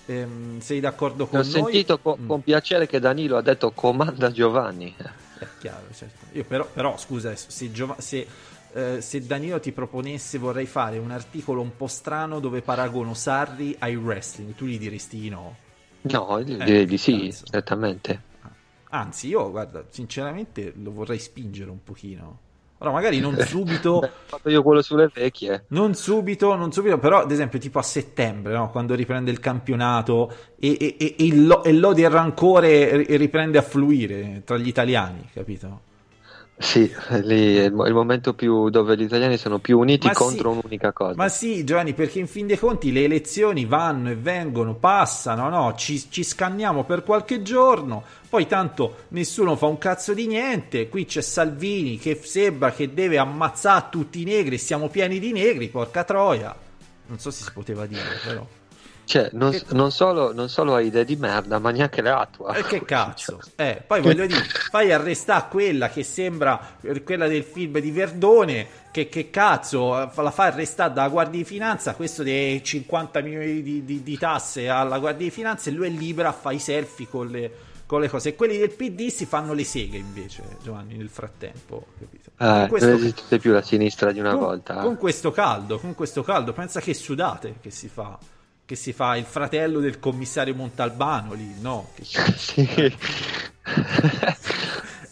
Ehm, 0.06 0.58
sei 0.58 0.80
d'accordo 0.80 1.28
con 1.28 1.38
Ho 1.38 1.42
noi? 1.42 1.50
sentito 1.52 2.00
co- 2.00 2.18
Mm. 2.20 2.26
con 2.26 2.42
piacere 2.42 2.88
che 2.88 2.98
Danilo 2.98 3.37
ha 3.37 3.40
detto 3.40 3.70
comanda 3.70 4.32
Giovanni. 4.32 4.92
È 5.38 5.46
chiaro, 5.61 5.84
certo. 5.94 6.26
Io 6.32 6.42
però, 6.42 6.66
però, 6.66 6.98
scusa, 6.98 7.28
adesso, 7.28 7.50
se, 7.50 7.70
Giova- 7.70 8.00
se, 8.00 8.26
eh, 8.72 9.00
se 9.00 9.24
Danilo 9.24 9.61
ti 9.61 9.70
proponesse 9.70 10.38
vorrei 10.38 10.66
fare 10.66 10.98
un 10.98 11.12
articolo 11.12 11.61
un 11.61 11.76
po' 11.76 11.87
strano 11.87 12.40
dove 12.40 12.62
paragono 12.62 13.14
Sarri 13.14 13.76
ai 13.78 13.94
wrestling, 13.94 14.56
tu 14.56 14.64
gli 14.64 14.76
diresti 14.76 15.20
di 15.20 15.28
no. 15.28 15.54
No, 16.00 16.42
direi 16.42 16.84
di 16.84 16.98
sì, 16.98 17.28
cazzo. 17.28 17.44
certamente. 17.48 18.26
Anzi, 18.90 19.29
io 19.29 19.51
guarda, 19.51 19.85
sinceramente 19.88 20.72
lo 20.77 20.90
vorrei 20.92 21.18
spingere 21.18 21.70
un 21.70 21.83
pochino. 21.83 22.38
Ora, 22.79 22.90
magari 22.90 23.18
non 23.20 23.37
subito, 23.40 23.98
Beh, 23.98 24.07
ho 24.07 24.12
fatto 24.27 24.48
io 24.51 24.62
quello 24.62 24.83
sulle 24.83 25.11
vecchie. 25.12 25.64
non 25.68 25.94
subito, 25.94 26.55
non 26.55 26.72
subito, 26.72 26.98
però 26.98 27.20
ad 27.20 27.31
esempio 27.31 27.59
tipo 27.59 27.79
a 27.79 27.83
settembre, 27.83 28.55
no? 28.55 28.70
quando 28.70 28.94
riprende 28.94 29.31
il 29.31 29.38
campionato 29.40 30.33
e, 30.59 30.77
e- 30.81 30.96
e- 30.98 31.14
e 31.18 31.35
l'odio 31.74 32.05
e 32.05 32.07
il 32.09 32.12
rancore 32.14 32.96
ri- 32.96 33.16
riprende 33.16 33.59
a 33.59 33.62
fluire 33.62 34.42
tra 34.44 34.57
gli 34.57 34.68
italiani, 34.68 35.29
capito? 35.33 35.81
Sì, 36.61 36.92
lì 37.23 37.57
è 37.57 37.64
il, 37.66 37.73
mo- 37.73 37.87
il 37.87 37.94
momento 37.94 38.35
più 38.35 38.68
dove 38.68 38.97
gli 38.97 39.03
italiani 39.03 39.37
sono 39.37 39.61
più 39.61 39.79
uniti 39.79 40.09
Ma 40.09 40.12
contro 40.12 40.51
sì, 40.51 40.59
un'unica 40.59 40.92
cosa. 40.92 41.14
Ma 41.14 41.29
sì, 41.29 41.62
Giovanni, 41.64 41.94
perché 41.94 42.18
in 42.18 42.27
fin 42.27 42.49
dei 42.49 42.59
conti 42.59 42.90
le 42.90 43.05
elezioni 43.05 43.64
vanno 43.64 44.11
e 44.11 44.16
vengono, 44.16 44.75
passano, 44.75 45.49
no? 45.49 45.75
Ci, 45.77 46.11
ci 46.11 46.25
scanniamo 46.25 46.83
per 46.83 47.05
qualche 47.05 47.42
giorno, 47.42 48.03
poi 48.29 48.49
tanto 48.49 49.05
nessuno 49.11 49.55
fa 49.55 49.66
un 49.66 49.79
cazzo 49.79 50.12
di 50.14 50.27
niente. 50.27 50.88
Qui 50.88 51.05
c'è 51.05 51.21
Salvini 51.21 51.97
che 51.97 52.21
sembra 52.21 52.73
che 52.73 52.92
deve 52.92 53.18
ammazzare 53.18 53.87
tutti 53.90 54.21
i 54.21 54.25
negri, 54.25 54.59
siamo 54.59 54.88
pieni 54.88 55.21
di 55.21 55.31
negri, 55.31 55.68
porca 55.68 56.03
troia. 56.03 56.55
Non 57.07 57.21
so 57.21 57.31
se 57.31 57.44
si 57.44 57.53
poteva 57.53 57.87
dire, 57.87 58.18
però. 58.27 58.44
Cioè, 59.09 59.31
non, 59.33 59.59
non 59.71 59.90
solo, 59.90 60.35
non 60.35 60.51
solo 60.51 60.75
hai 60.75 60.88
idee 60.88 61.07
di 61.07 61.16
merda, 61.16 61.59
ma 61.59 61.71
neanche 61.71 62.03
le 62.03 62.11
attua. 62.11 62.53
E 62.55 62.62
che 62.62 62.85
cazzo? 62.85 63.40
Eh, 63.57 63.83
poi 63.87 64.03
voglio 64.03 64.27
dire, 64.27 64.44
fai 64.44 64.92
arrestare 64.92 65.47
quella 65.49 65.88
che 65.88 66.03
sembra 66.03 66.77
eh, 66.83 67.03
quella 67.03 67.27
del 67.27 67.42
film 67.42 67.79
di 67.79 67.90
Verdone, 67.90 68.66
che, 68.90 69.09
che 69.09 69.31
cazzo, 69.31 69.99
eh, 69.99 70.11
la 70.14 70.31
fai 70.31 70.49
arrestare 70.49 70.92
dalla 70.92 71.09
Guardia 71.09 71.38
di 71.38 71.47
Finanza, 71.47 71.94
questo 71.94 72.23
dei 72.23 72.62
50 72.62 73.23
milioni 73.23 73.62
di, 73.62 73.83
di- 73.83 74.03
di 74.03 74.18
tasse 74.18 74.68
alla 74.68 74.99
Guardia 74.99 75.25
di 75.25 75.33
Finanza 75.33 75.71
e 75.71 75.73
lui 75.73 75.87
è 75.87 75.90
libero 75.90 76.29
a 76.29 76.33
fare 76.33 76.57
i 76.57 76.59
selfie 76.59 77.09
con 77.09 77.29
le, 77.29 77.51
con 77.87 78.03
le 78.03 78.11
cose. 78.11 78.29
E 78.29 78.37
quelli 78.37 78.59
del 78.59 78.73
PD 78.73 79.07
si 79.09 79.25
fanno 79.25 79.55
le 79.55 79.64
seghe 79.64 79.97
invece, 79.97 80.42
Giovanni, 80.62 80.97
nel 80.99 81.09
frattempo, 81.09 81.87
capito? 81.99 82.31
Eh, 82.38 82.66
questo- 82.68 82.88
non 82.88 82.97
esiste 82.97 83.38
più 83.38 83.53
la 83.53 83.62
sinistra 83.62 84.12
di 84.12 84.21
una 84.21 84.33
con, 84.33 84.40
volta. 84.40 84.75
con 84.75 84.99
questo 84.99 85.31
caldo, 85.31 85.79
con 85.79 85.94
questo 85.94 86.23
caldo, 86.23 86.53
pensa 86.53 86.81
che 86.83 86.92
sudate 86.92 87.55
che 87.62 87.71
si 87.71 87.88
fa. 87.88 88.18
Che 88.68 88.76
si 88.76 88.92
fa 88.92 89.16
il 89.16 89.24
fratello 89.24 89.81
del 89.81 89.98
commissario 89.98 90.54
Montalbano 90.54 91.33
lì, 91.33 91.54
no? 91.59 91.88
Che- 91.94 92.04
Sì. 92.37 92.68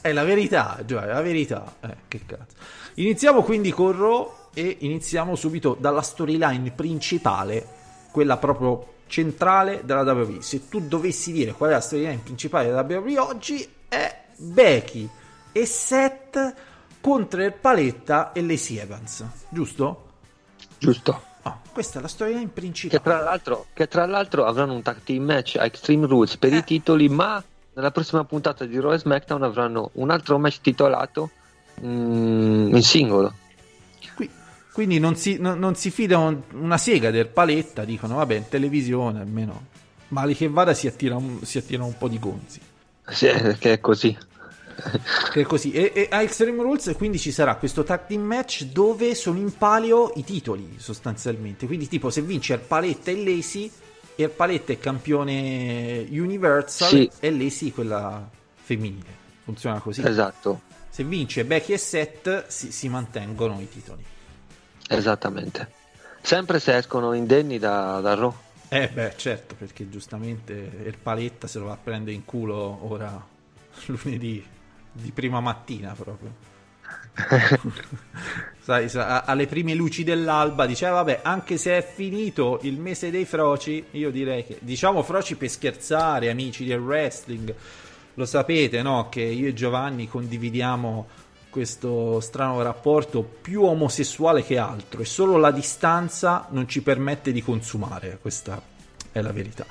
È 0.02 0.12
la 0.12 0.24
verità, 0.24 0.78
Giovanni, 0.84 1.08
è 1.08 1.14
la 1.14 1.22
verità. 1.22 1.76
Eh, 1.80 1.96
che 2.06 2.20
cazzo. 2.26 2.54
Iniziamo 2.96 3.42
quindi 3.42 3.70
con 3.70 3.96
Raw 3.96 4.30
e 4.52 4.76
iniziamo 4.80 5.34
subito 5.36 5.74
dalla 5.80 6.02
storyline 6.02 6.70
principale, 6.72 7.66
quella 8.10 8.36
proprio 8.36 8.96
centrale 9.06 9.80
della 9.84 10.02
WWE. 10.02 10.42
Se 10.42 10.68
tu 10.68 10.80
dovessi 10.86 11.32
dire 11.32 11.52
qual 11.52 11.70
è 11.70 11.72
la 11.72 11.80
storyline 11.80 12.20
principale 12.22 12.66
della 12.66 12.82
WWE 12.86 13.18
oggi 13.18 13.66
è 13.88 14.24
Becky 14.36 15.08
e 15.52 15.64
Seth 15.64 16.54
contro 17.00 17.42
il 17.42 17.54
Paletta 17.54 18.32
e 18.32 18.42
Lacey 18.42 18.76
Evans, 18.76 19.24
giusto? 19.48 20.10
Giusto. 20.78 21.25
Ah, 21.46 21.60
questa 21.72 22.00
è 22.00 22.02
la 22.02 22.08
storyline 22.08 22.46
Che 22.46 22.50
principale. 22.50 23.00
tra, 23.02 23.20
l'altro, 23.22 23.66
che 23.72 23.86
tra 23.86 24.04
l'altro 24.06 24.44
avranno 24.46 24.72
un 24.74 24.82
tag 24.82 24.96
team 25.04 25.22
match 25.24 25.54
a 25.56 25.64
Extreme 25.64 26.06
Rules 26.06 26.36
per 26.38 26.52
Eh. 26.52 26.56
i 26.56 26.64
titoli, 26.64 27.08
ma 27.08 27.40
nella 27.74 27.92
prossima 27.92 28.24
puntata 28.24 28.64
di 28.64 28.80
Raw 28.80 28.92
e 28.92 28.98
SmackDown 28.98 29.42
avranno 29.44 29.90
un 29.94 30.10
altro 30.10 30.38
match 30.38 30.60
titolato 30.60 31.30
mm, 31.84 32.74
in 32.74 32.82
singolo. 32.82 33.32
Qui- 34.16 34.28
quindi 34.72 34.98
non 34.98 35.14
si, 35.14 35.36
non- 35.38 35.58
non 35.58 35.76
si 35.76 35.90
fidano 35.90 36.42
una 36.54 36.78
sega 36.78 37.10
del 37.12 37.28
paletta, 37.28 37.84
dicono 37.84 38.16
vabbè 38.16 38.34
in 38.34 38.48
televisione 38.48 39.20
almeno 39.20 39.66
male 40.08 40.34
che 40.34 40.48
vada 40.48 40.74
si 40.74 40.86
attira 40.88 41.14
un, 41.16 41.44
si 41.44 41.58
attirano 41.58 41.86
un 41.86 41.96
po' 41.96 42.08
di 42.08 42.18
gonzi. 42.18 42.60
Sì, 43.08 43.28
che 43.58 43.72
è 43.74 43.80
così. 43.80 44.16
Che 45.32 45.40
è 45.40 45.44
così. 45.44 45.72
E, 45.72 45.92
e 45.94 46.08
a 46.10 46.22
Extreme 46.22 46.62
Rules 46.62 46.92
quindi 46.96 47.18
ci 47.18 47.32
sarà 47.32 47.56
questo 47.56 47.82
tag 47.82 48.06
team 48.06 48.22
match 48.22 48.64
dove 48.64 49.14
sono 49.14 49.38
in 49.38 49.56
palio 49.56 50.12
i 50.16 50.24
titoli 50.24 50.74
sostanzialmente. 50.78 51.66
Quindi 51.66 51.88
tipo 51.88 52.10
se 52.10 52.20
vince 52.20 52.52
il 52.54 52.60
paletta 52.60 53.10
e 53.10 53.24
Lacey, 53.24 53.70
e 54.14 54.22
il 54.22 54.30
paletta 54.30 54.72
è 54.72 54.78
campione 54.78 56.06
Universal 56.10 56.88
Sì. 56.88 57.10
e 57.20 57.30
Lacey 57.30 57.70
quella 57.70 58.28
femminile. 58.54 59.24
Funziona 59.44 59.80
così. 59.80 60.02
Esatto, 60.04 60.60
Se 60.90 61.04
vince 61.04 61.44
Becky 61.44 61.72
e 61.74 61.78
Seth 61.78 62.46
si, 62.48 62.72
si 62.72 62.88
mantengono 62.88 63.60
i 63.60 63.68
titoli. 63.68 64.04
esattamente. 64.88 65.70
Sempre 66.20 66.58
se 66.58 66.76
escono 66.76 67.12
indenni 67.12 67.58
da, 67.58 68.00
da 68.00 68.14
Raw. 68.14 68.34
Eh 68.68 68.88
beh, 68.88 69.12
certo, 69.16 69.54
perché 69.56 69.88
giustamente 69.88 70.52
il 70.52 70.96
paletta 71.00 71.46
se 71.46 71.60
lo 71.60 71.66
va 71.66 71.72
a 71.74 71.78
prendere 71.82 72.16
in 72.16 72.24
culo 72.24 72.78
ora 72.90 73.24
lunedì 73.86 74.44
di 75.00 75.10
prima 75.12 75.40
mattina 75.40 75.92
proprio. 75.92 76.54
Sai, 78.60 78.88
sa- 78.88 79.22
alle 79.24 79.46
prime 79.46 79.74
luci 79.74 80.04
dell'alba 80.04 80.66
dice 80.66 80.86
"Eh, 80.86 80.90
vabbè, 80.90 81.20
anche 81.22 81.56
se 81.56 81.78
è 81.78 81.82
finito 81.82 82.58
il 82.62 82.78
mese 82.78 83.10
dei 83.10 83.24
froci, 83.24 83.84
io 83.92 84.10
direi 84.10 84.44
che 84.44 84.58
diciamo 84.60 85.02
froci 85.02 85.36
per 85.36 85.48
scherzare, 85.48 86.30
amici 86.30 86.64
del 86.64 86.80
wrestling. 86.80 87.54
Lo 88.14 88.24
sapete, 88.24 88.82
no, 88.82 89.08
che 89.08 89.22
io 89.22 89.48
e 89.48 89.54
Giovanni 89.54 90.08
condividiamo 90.08 91.06
questo 91.50 92.20
strano 92.20 92.60
rapporto 92.62 93.22
più 93.22 93.62
omosessuale 93.62 94.42
che 94.42 94.58
altro 94.58 95.00
e 95.00 95.04
solo 95.06 95.36
la 95.38 95.50
distanza 95.50 96.46
non 96.50 96.68
ci 96.68 96.82
permette 96.82 97.32
di 97.32 97.42
consumare, 97.42 98.18
questa 98.20 98.60
è 99.18 99.22
la 99.22 99.32
verità. 99.32 99.64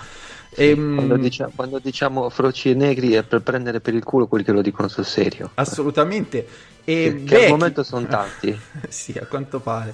Ehm, 0.58 0.96
Quando, 0.96 1.18
dicia- 1.18 1.52
quando 1.54 1.80
diciamo 1.80 2.30
froci 2.30 2.70
e 2.70 2.74
negri 2.74 3.12
è 3.12 3.24
per 3.24 3.42
prendere 3.42 3.82
per 3.82 3.94
il 3.94 4.04
culo 4.04 4.28
quelli 4.28 4.44
che 4.44 4.52
lo 4.52 4.62
dicono 4.62 4.88
sul 4.88 5.06
serio. 5.06 5.52
Assolutamente. 5.56 6.48
E 6.84 7.24
Che- 7.24 7.24
che 7.24 7.46
al 7.46 7.50
momento 7.52 7.84
son 7.84 8.08
tanti. 8.08 8.58
sì, 8.90 9.18
a 9.20 9.26
quanto 9.26 9.60
pare. 9.60 9.94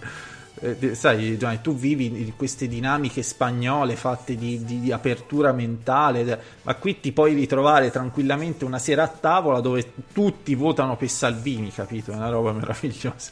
Eh, 0.64 0.94
sai, 0.94 1.38
Giovanni, 1.40 1.60
tu 1.62 1.76
vivi 1.76 2.32
queste 2.38 2.68
dinamiche 2.68 3.24
spagnole 3.24 3.96
fatte 3.96 4.36
di, 4.36 4.64
di- 4.64 4.80
di 4.80 4.92
apertura 4.92 5.52
mentale, 5.52 6.40
ma 6.62 6.76
qui 6.76 7.00
ti 7.00 7.12
puoi 7.12 7.34
ritrovare 7.34 7.90
tranquillamente 7.90 8.64
una 8.64 8.78
sera 8.78 9.04
a 9.04 9.08
tavola 9.08 9.60
dove 9.60 9.92
tutti 10.14 10.54
votano 10.54 10.96
per 10.98 11.10
Salvini, 11.10 11.72
capito? 11.72 12.12
È 12.12 12.16
una 12.16 12.30
roba 12.30 12.52
meravigliosa. 12.54 13.32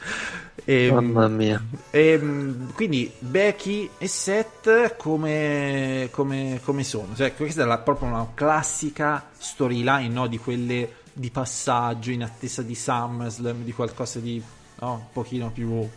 E, 0.65 0.91
Mamma 0.91 1.27
mia. 1.27 1.63
Ehm, 1.91 2.73
quindi 2.73 3.11
Becky 3.19 3.89
e 3.99 4.07
Seth 4.07 4.95
come, 4.97 6.09
come, 6.11 6.59
come 6.63 6.83
sono? 6.83 7.15
Cioè, 7.15 7.35
questa 7.35 7.61
è 7.61 7.65
la- 7.65 7.77
proprio 7.77 8.09
una 8.09 8.27
classica 8.33 9.23
storyline 9.37 10.09
no? 10.09 10.25
di 10.27 10.37
quelle 10.39 10.93
di 11.13 11.29
passaggio 11.29 12.11
in 12.11 12.23
attesa 12.23 12.61
di 12.61 12.75
SummerSlam, 12.75 13.63
di 13.63 13.71
qualcosa 13.73 14.19
di 14.19 14.41
no? 14.79 14.93
un 14.93 15.01
pochino 15.11 15.51
più 15.51 15.87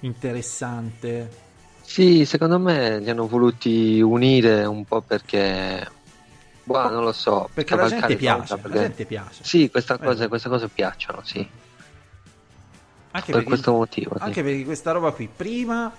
interessante. 0.00 1.46
Sì, 1.82 2.24
secondo 2.26 2.58
me 2.58 2.98
li 3.00 3.08
hanno 3.08 3.26
voluti 3.26 4.00
unire 4.00 4.64
un 4.64 4.84
po' 4.84 5.00
perché. 5.00 5.88
Boh, 6.64 6.90
non 6.90 7.02
lo 7.02 7.12
so. 7.12 7.48
Perché 7.54 7.74
la 7.76 7.88
gente 7.88 8.16
piace, 8.16 8.38
tanta, 8.48 8.54
la 8.56 8.60
perché- 8.62 8.78
gente 8.80 9.04
piace. 9.06 9.42
Sì, 9.44 9.70
questa 9.70 9.94
Eh. 9.94 9.98
cosa, 10.04 10.28
queste 10.28 10.48
cose 10.50 10.68
piacciono, 10.68 11.20
sì. 11.24 11.38
Anche 11.38 11.50
Per 13.10 13.34
perché- 13.34 13.44
questo 13.44 13.72
motivo. 13.72 14.16
sì. 14.18 14.22
Anche 14.22 14.42
perché 14.42 14.64
questa 14.64 14.90
roba 14.92 15.12
qui 15.12 15.28
prima 15.34 15.90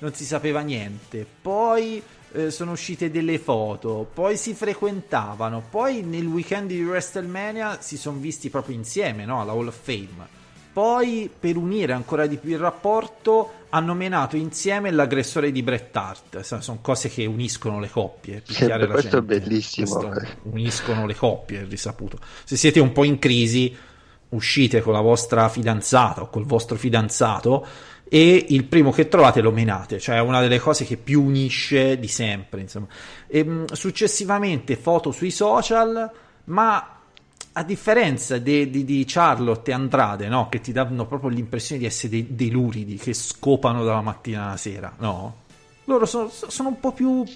non 0.00 0.12
si 0.12 0.24
sapeva 0.26 0.60
niente, 0.60 1.26
poi 1.40 2.02
eh, 2.32 2.50
sono 2.50 2.72
uscite 2.72 3.10
delle 3.10 3.38
foto, 3.38 4.08
poi 4.12 4.36
si 4.36 4.54
frequentavano, 4.54 5.62
poi 5.68 6.02
nel 6.02 6.26
weekend 6.26 6.68
di 6.68 6.84
WrestleMania 6.84 7.78
si 7.80 7.96
sono 7.96 8.18
visti 8.18 8.50
proprio 8.50 8.76
insieme 8.76 9.24
no? 9.24 9.40
alla 9.40 9.52
Hall 9.52 9.66
of 9.68 9.76
Fame. 9.82 10.38
Poi, 10.72 11.30
per 11.38 11.56
unire 11.56 11.92
ancora 11.92 12.26
di 12.26 12.36
più 12.36 12.50
il 12.50 12.58
rapporto, 12.58 13.52
hanno 13.70 13.94
menato 13.94 14.36
insieme 14.36 14.90
l'aggressore 14.90 15.52
di 15.52 15.62
Bret 15.62 15.94
Hart. 15.96 16.40
Sono 16.40 16.78
cose 16.80 17.08
che 17.08 17.24
uniscono 17.26 17.80
le 17.80 17.88
coppie. 17.88 18.42
Sì, 18.46 18.66
questo 18.66 19.18
è 19.18 19.22
bellissimo. 19.22 19.98
Questo 19.98 20.26
uniscono 20.42 21.06
le 21.06 21.14
coppie, 21.14 21.60
è 21.60 21.66
risaputo. 21.68 22.18
Se 22.44 22.56
siete 22.56 22.80
un 22.80 22.92
po' 22.92 23.04
in 23.04 23.18
crisi, 23.18 23.76
uscite 24.30 24.80
con 24.80 24.92
la 24.92 25.00
vostra 25.00 25.48
fidanzata 25.48 26.22
o 26.22 26.28
col 26.28 26.44
vostro 26.44 26.76
fidanzato 26.76 27.66
e 28.08 28.46
il 28.48 28.64
primo 28.64 28.90
che 28.90 29.08
trovate 29.08 29.40
lo 29.40 29.52
menate, 29.52 30.00
cioè 30.00 30.16
è 30.16 30.20
una 30.20 30.40
delle 30.40 30.58
cose 30.58 30.84
che 30.84 30.96
più 30.96 31.22
unisce 31.22 31.98
di 31.98 32.08
sempre. 32.08 32.60
Insomma. 32.60 32.86
E, 33.26 33.38
ehm, 33.38 33.72
successivamente 33.72 34.76
foto 34.76 35.12
sui 35.12 35.30
social, 35.30 36.10
ma 36.44 36.99
a 37.60 37.62
differenza 37.62 38.38
di, 38.38 38.70
di, 38.70 38.84
di, 38.84 39.04
Charlotte 39.06 39.70
e 39.70 39.74
Andrade, 39.74 40.28
no? 40.28 40.48
che 40.48 40.60
ti 40.60 40.72
danno 40.72 41.06
proprio 41.06 41.28
l'impressione 41.28 41.80
di 41.80 41.86
essere 41.86 42.08
dei, 42.08 42.34
dei, 42.34 42.50
luridi 42.50 42.96
che 42.96 43.12
scopano 43.12 43.84
dalla 43.84 44.00
mattina 44.00 44.46
alla 44.46 44.56
sera, 44.56 44.92
no? 44.98 45.36
Loro 45.84 46.06
sono, 46.06 46.30
sono 46.30 46.70
un 46.70 46.80
po' 46.80 46.92
più, 46.92 47.10
un 47.10 47.26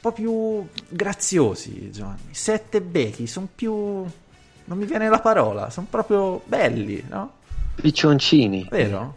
po' 0.00 0.12
più 0.12 0.66
graziosi, 0.88 1.90
Giovanni. 1.90 2.30
Sette 2.30 2.80
Becky 2.80 3.26
sono 3.26 3.48
più. 3.54 3.72
non 3.74 4.78
mi 4.78 4.86
viene 4.86 5.08
la 5.08 5.20
parola, 5.20 5.68
sono 5.68 5.86
proprio 5.90 6.40
belli, 6.46 7.04
no? 7.08 7.32
Piccioncini. 7.74 8.66
Vero? 8.70 9.14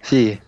Sì. 0.00 0.38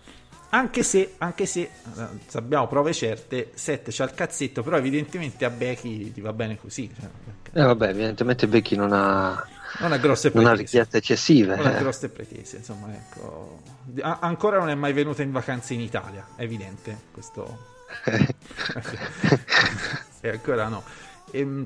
Anche 0.53 0.83
se, 0.83 1.15
anche 1.19 1.47
se 1.47 1.61
eh, 1.61 2.07
abbiamo 2.33 2.67
prove 2.67 2.93
certe, 2.93 3.51
7 3.55 3.93
c'ha 3.93 4.05
il 4.05 4.15
cazzetto, 4.15 4.63
però 4.63 4.77
evidentemente 4.77 5.45
a 5.45 5.51
Becky 5.51 6.13
ti 6.13 6.21
va 6.21 6.33
bene 6.33 6.59
così. 6.59 6.93
Cioè, 6.93 7.09
eh 7.53 7.63
vabbè, 7.63 7.89
evidentemente 7.89 8.49
Becky 8.49 8.75
non 8.75 8.93
ha, 8.93 9.47
non 9.79 9.93
ha 9.93 9.97
grosse 9.99 10.31
pretese. 10.31 10.45
Non 10.45 10.47
ha 10.47 10.61
richieste 10.61 10.97
eccessive. 10.97 11.55
Non 11.55 11.67
eh. 11.67 11.77
ha 11.77 11.79
grosse 11.79 12.09
pretese, 12.09 12.57
insomma, 12.57 12.93
ecco. 12.93 13.63
A- 14.01 14.19
ancora 14.23 14.59
non 14.59 14.71
è 14.71 14.75
mai 14.75 14.93
venuta 14.93 15.23
in 15.23 15.31
vacanza 15.31 15.73
in 15.73 15.81
Italia, 15.81 16.27
è 16.35 16.43
evidente 16.43 16.99
questo. 17.13 17.67
e 20.21 20.29
ancora 20.29 20.67
no. 20.67 20.83
Ehm, 21.31 21.65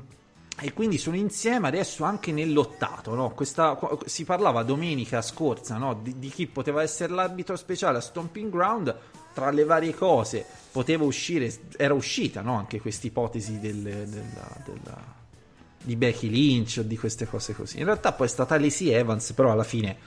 e 0.59 0.73
quindi 0.73 0.97
sono 0.97 1.17
insieme 1.17 1.67
adesso 1.67 2.03
anche 2.03 2.31
nell'ottato. 2.31 3.13
No? 3.13 3.31
Questa, 3.31 3.77
si 4.05 4.23
parlava 4.23 4.63
domenica 4.63 5.21
scorsa 5.21 5.77
no? 5.77 5.99
di, 6.01 6.17
di, 6.17 6.29
chi 6.29 6.47
poteva 6.47 6.81
essere 6.81 7.13
l'arbitro 7.13 7.55
speciale 7.55 7.97
a 7.97 8.01
Stomping 8.01 8.49
Ground. 8.49 8.95
Tra 9.33 9.51
le 9.51 9.65
varie 9.65 9.93
cose 9.93 10.45
poteva 10.71 11.03
uscire, 11.03 11.53
era 11.75 11.93
uscita 11.93 12.41
no? 12.41 12.55
anche 12.55 12.79
questa 12.79 13.07
ipotesi 13.07 13.59
di 13.59 13.71
Becky 15.97 16.29
Lynch 16.29 16.77
o 16.79 16.83
di 16.83 16.97
queste 16.97 17.27
cose 17.27 17.53
così. 17.53 17.79
In 17.79 17.85
realtà 17.85 18.13
poi 18.13 18.27
è 18.27 18.29
stata 18.29 18.57
Lacey 18.57 18.89
Evans, 18.89 19.33
però 19.33 19.51
alla 19.51 19.65
fine 19.65 19.97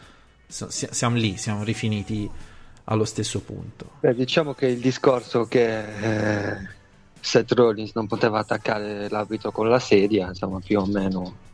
siamo 0.46 1.16
lì, 1.16 1.36
siamo 1.36 1.62
rifiniti 1.62 2.28
allo 2.84 3.04
stesso 3.04 3.40
punto. 3.40 3.90
Beh, 4.00 4.14
diciamo 4.14 4.54
che 4.54 4.68
il 4.68 4.78
discorso 4.78 5.44
che 5.44 5.78
eh, 5.78 6.68
Seth 7.20 7.52
Rollins 7.52 7.92
non 7.94 8.06
poteva 8.06 8.38
attaccare 8.38 9.08
l'arbitro 9.08 9.50
con 9.50 9.68
la 9.68 9.78
sedia, 9.78 10.28
insomma 10.28 10.60
più 10.64 10.80
o 10.80 10.86
meno 10.86 11.46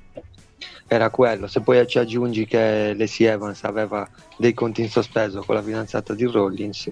era 0.86 1.10
quello. 1.10 1.46
Se 1.46 1.60
poi 1.60 1.86
ci 1.86 1.98
aggiungi 1.98 2.46
che 2.46 2.94
Lacey 2.96 3.26
Evans 3.26 3.64
aveva 3.64 4.08
dei 4.36 4.54
conti 4.54 4.82
in 4.82 4.90
sospeso 4.90 5.42
con 5.42 5.54
la 5.54 5.62
fidanzata 5.62 6.14
di 6.14 6.24
Rollins, 6.24 6.90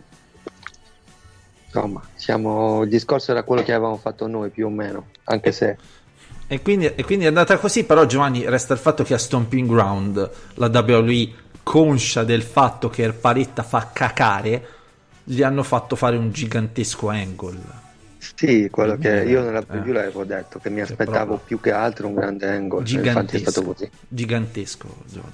insomma, 1.66 2.02
siamo... 2.14 2.82
il 2.82 2.88
discorso 2.88 3.30
era 3.30 3.42
quello 3.42 3.62
che 3.62 3.72
avevamo 3.72 3.96
fatto 3.96 4.26
noi 4.26 4.50
più 4.50 4.66
o 4.66 4.70
meno, 4.70 5.08
anche 5.24 5.52
se... 5.52 5.76
E 6.48 6.60
quindi, 6.60 6.86
e 6.86 7.02
quindi 7.04 7.24
è 7.24 7.28
andata 7.28 7.56
così, 7.56 7.84
però 7.84 8.04
Giovanni 8.04 8.46
resta 8.46 8.74
il 8.74 8.78
fatto 8.78 9.04
che 9.04 9.14
a 9.14 9.18
Stomping 9.18 9.66
Ground 9.66 10.30
la 10.54 10.66
WWE, 10.66 11.32
conscia 11.62 12.24
del 12.24 12.42
fatto 12.42 12.90
che 12.90 13.02
il 13.02 13.14
Paretta 13.14 13.62
fa 13.62 13.90
cacare, 13.92 14.68
gli 15.24 15.42
hanno 15.42 15.62
fatto 15.62 15.96
fare 15.96 16.16
un 16.16 16.30
gigantesco 16.30 17.08
angle 17.08 17.81
sì, 18.34 18.68
quello 18.70 18.96
che 18.96 19.24
io 19.24 19.42
nella 19.42 19.62
preview 19.62 19.94
eh. 19.94 19.98
l'avevo 19.98 20.24
detto, 20.24 20.60
che 20.60 20.70
mi 20.70 20.80
aspettavo 20.80 21.40
più 21.44 21.60
che 21.60 21.72
altro 21.72 22.06
un 22.06 22.14
grande 22.14 22.48
angle, 22.48 22.88
infatti 22.88 23.36
è 23.36 23.38
stato 23.40 23.62
così. 23.62 23.90
Gigantesco, 24.06 24.86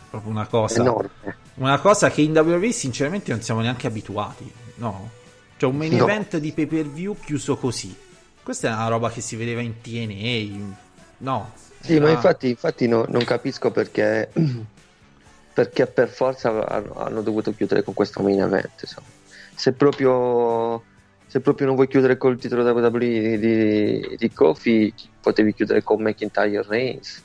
proprio 0.09 0.31
una 0.31 0.47
cosa 0.47 0.81
enorme. 0.81 1.37
Una 1.57 1.79
cosa 1.81 2.11
che 2.11 2.23
in 2.23 2.37
WWE 2.37 2.73
sinceramente 2.73 3.31
non 3.31 3.43
siamo 3.43 3.61
neanche 3.61 3.87
abituati, 3.87 4.51
no? 4.77 5.11
Cioè 5.59 5.69
un 5.69 5.77
main 5.77 5.95
no. 5.97 6.05
event 6.05 6.39
di 6.39 6.53
pay 6.53 6.67
per 6.67 6.87
view 6.87 7.15
chiuso 7.23 7.57
così. 7.59 7.95
Questa 8.43 8.69
è 8.69 8.73
una 8.73 8.89
roba 8.89 9.11
che 9.11 9.21
si 9.21 9.37
vedeva 9.37 9.61
in 9.61 9.81
TNA, 9.83 10.77
no? 11.19 11.53
Sì, 11.81 11.97
era... 11.97 12.07
ma 12.07 12.11
infatti, 12.11 12.49
infatti 12.49 12.89
no, 12.89 13.05
non 13.07 13.23
capisco 13.25 13.71
perché, 13.71 14.31
perché 15.53 15.87
per 15.87 16.09
forza 16.09 16.67
hanno 16.67 17.21
dovuto 17.21 17.53
chiudere 17.53 17.83
con 17.83 17.93
questo 17.93 18.23
main 18.23 18.41
event. 18.41 18.81
Insomma. 18.81 19.09
Se 19.55 19.73
proprio 19.73 20.83
se 21.29 21.41
proprio 21.41 21.67
non 21.67 21.77
vuoi 21.77 21.89
chiudere 21.89 22.17
col 22.17 22.39
titolo 22.39 22.63
WWE 22.63 23.39
di, 23.39 24.17
di, 24.17 24.33
Kofi, 24.33 24.93
potevi 25.21 25.53
chiudere 25.53 25.83
con 25.83 26.01
McIntyre 26.01 26.65
Reigns. 26.67 27.23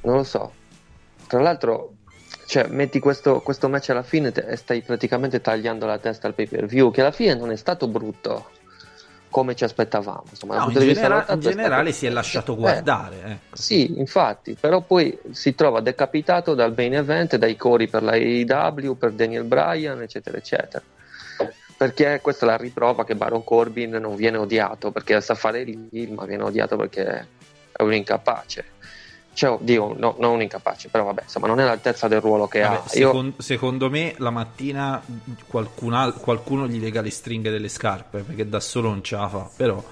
Non 0.00 0.16
lo 0.16 0.22
so. 0.22 0.50
Tra 1.26 1.42
l'altro, 1.42 1.96
cioè, 2.46 2.68
metti 2.68 2.98
questo, 2.98 3.40
questo 3.40 3.68
match 3.68 3.90
alla 3.90 4.02
fine 4.02 4.32
e 4.32 4.56
stai 4.56 4.80
praticamente 4.80 5.42
tagliando 5.42 5.84
la 5.84 5.98
testa 5.98 6.26
al 6.26 6.32
pay 6.32 6.46
per 6.46 6.64
view, 6.64 6.90
che 6.90 7.02
alla 7.02 7.10
fine 7.10 7.34
non 7.34 7.50
è 7.50 7.56
stato 7.56 7.86
brutto 7.86 8.48
come 9.28 9.54
ci 9.54 9.64
aspettavamo. 9.64 10.24
Insomma, 10.30 10.56
no, 10.56 10.70
in, 10.70 10.78
genera- 10.78 11.26
in 11.28 11.40
generale 11.40 11.92
si 11.92 12.06
è 12.06 12.08
lasciato 12.08 12.56
guardare. 12.56 13.16
Eh, 13.22 13.30
ecco. 13.32 13.56
Sì, 13.56 13.98
infatti, 13.98 14.56
però 14.58 14.80
poi 14.80 15.18
si 15.32 15.54
trova 15.54 15.82
decapitato 15.82 16.54
dal 16.54 16.72
main 16.74 16.94
event, 16.94 17.36
dai 17.36 17.56
cori 17.56 17.88
per 17.88 18.02
la 18.02 18.12
AEW, 18.12 18.96
per 18.96 19.12
Daniel 19.12 19.44
Bryan, 19.44 20.00
eccetera, 20.00 20.38
eccetera 20.38 20.82
perché 21.76 22.20
questa 22.22 22.46
è 22.46 22.48
la 22.48 22.56
riprova 22.56 23.04
che 23.04 23.14
Baron 23.14 23.44
Corbin 23.44 23.90
non 23.90 24.16
viene 24.16 24.38
odiato 24.38 24.90
perché 24.90 25.20
sa 25.20 25.34
fare 25.34 25.60
il 25.60 26.12
ma 26.12 26.24
viene 26.24 26.42
odiato 26.42 26.76
perché 26.76 27.26
è 27.72 27.82
un 27.82 27.92
incapace. 27.92 28.74
Cioè, 29.34 29.50
oddio, 29.50 29.94
no, 29.98 30.16
non 30.18 30.32
un 30.32 30.40
incapace, 30.40 30.88
però 30.88 31.04
vabbè, 31.04 31.24
insomma, 31.24 31.46
non 31.46 31.60
è 31.60 31.62
all'altezza 31.62 32.08
del 32.08 32.22
ruolo 32.22 32.48
che 32.48 32.62
vabbè, 32.62 32.74
ha. 32.74 32.88
Secondo, 32.88 33.34
Io... 33.36 33.42
secondo 33.42 33.90
me 33.90 34.14
la 34.16 34.30
mattina 34.30 35.02
qualcuno, 35.46 36.10
qualcuno 36.14 36.66
gli 36.66 36.80
lega 36.80 37.02
le 37.02 37.10
stringhe 37.10 37.50
delle 37.50 37.68
scarpe 37.68 38.22
perché 38.22 38.48
da 38.48 38.60
solo 38.60 38.88
non 38.88 39.02
ce 39.02 39.16
la 39.16 39.28
fa, 39.28 39.50
però. 39.54 39.84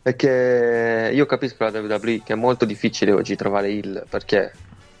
Perché 0.00 1.10
io 1.12 1.26
capisco 1.26 1.62
la 1.64 1.78
WWE 1.78 2.22
che 2.24 2.32
è 2.32 2.36
molto 2.36 2.64
difficile 2.64 3.12
oggi 3.12 3.36
trovare 3.36 3.70
il 3.70 4.02
perché 4.08 4.50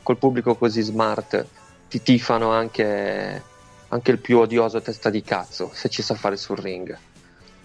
col 0.02 0.18
pubblico 0.18 0.56
così 0.56 0.82
smart 0.82 1.46
ti 1.88 2.02
tifano 2.02 2.50
anche 2.50 3.42
anche 3.90 4.10
il 4.10 4.18
più 4.18 4.38
odioso 4.38 4.80
testa 4.80 5.10
di 5.10 5.22
cazzo, 5.22 5.70
se 5.72 5.88
ci 5.88 6.02
sa 6.02 6.14
fare 6.14 6.36
sul 6.36 6.58
ring. 6.58 6.96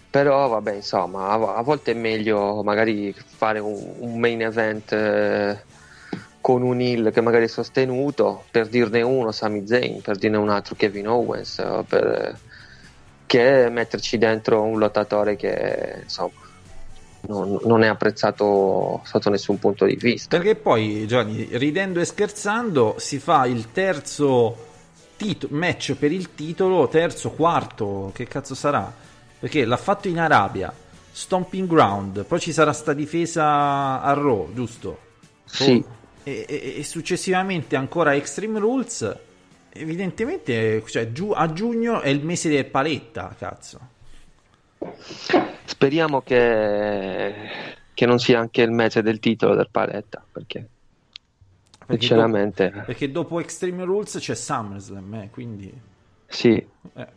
Però 0.10 0.48
vabbè, 0.48 0.76
insomma, 0.76 1.30
a, 1.30 1.56
a 1.56 1.62
volte 1.62 1.92
è 1.92 1.96
meglio 1.96 2.64
magari 2.64 3.14
fare 3.14 3.60
un, 3.60 3.96
un 4.00 4.20
main 4.20 4.42
event 4.42 4.92
eh, 4.94 5.62
con 6.40 6.62
un 6.62 6.80
hill 6.80 7.12
che 7.12 7.22
magari 7.22 7.46
è 7.46 7.50
sostenuto, 7.50 8.46
per 8.50 8.68
dirne 8.68 9.02
uno 9.02 9.32
Sami 9.32 9.68
Zayn, 9.68 10.02
per 10.02 10.18
dirne 10.18 10.38
un 10.38 10.50
altro 10.50 10.76
Kevin 10.76 11.08
Owens, 11.08 11.64
per, 11.88 12.38
che 13.26 13.70
metterci 13.70 14.18
dentro 14.18 14.62
un 14.62 14.80
lottatore 14.80 15.36
che 15.36 16.02
insomma 16.04 16.44
non, 17.28 17.60
non, 17.64 17.84
è 17.84 17.88
apprezzato 17.88 19.02
sotto 19.04 19.30
nessun 19.30 19.60
punto 19.60 19.86
di 19.86 19.96
vista. 19.96 20.38
Perché 20.38 20.56
poi, 20.56 21.06
Gianni, 21.08 21.48
ridendo 21.52 22.00
e 22.00 22.06
scherzando, 22.06 22.96
si 22.98 23.20
fa 23.20 23.46
il 23.46 23.72
terzo 23.72 24.74
tito- 25.18 25.48
match 25.52 25.94
per 25.96 26.12
il 26.12 26.34
titolo, 26.36 26.88
terzo, 26.88 27.32
quarto, 27.32 28.12
che 28.14 28.26
cazzo 28.26 28.56
sarà? 28.56 28.94
Perché 29.40 29.66
l'ha 29.66 29.78
fatto 29.78 30.08
in 30.08 30.20
Arabia, 30.20 30.74
Stomping 31.12 31.68
Ground, 31.68 32.26
poi 32.26 32.40
ci 32.40 32.52
sarà 32.52 32.74
sta 32.74 32.94
difesa 32.94 34.02
a 34.02 34.14
Raw, 34.14 34.54
giusto? 34.54 35.00
Sì. 35.46 35.84
E, 36.24 36.46
e, 36.48 36.74
e, 36.78 36.84
successivamente 36.84 37.76
ancora 37.76 38.16
Extreme 38.16 38.60
Rules. 38.60 39.18
Evidentemente, 39.70 40.84
cioè, 40.88 41.12
giu- 41.12 41.34
a 41.36 41.52
giugno 41.52 42.02
è 42.02 42.10
il 42.10 42.24
mese 42.24 42.50
del 42.50 42.66
paletta, 42.66 43.36
cazzo. 43.38 43.80
Speriamo 45.66 46.22
che, 46.22 47.34
che 47.94 48.06
non 48.06 48.20
sia 48.20 48.40
anche 48.40 48.62
il 48.62 48.72
mese 48.72 49.02
del 49.02 49.20
titolo 49.20 49.56
del 49.56 49.70
paletta, 49.70 50.24
perché 50.32 50.68
Sinceramente. 51.88 52.70
Dopo, 52.70 52.86
perché 52.86 53.12
dopo 53.12 53.40
Extreme 53.40 53.84
Rules 53.84 54.18
c'è 54.20 54.36
SummerSlam, 54.36 55.14
eh, 55.14 55.30
quindi... 55.32 55.74
Sì. 56.28 56.66
Eh. 56.94 57.08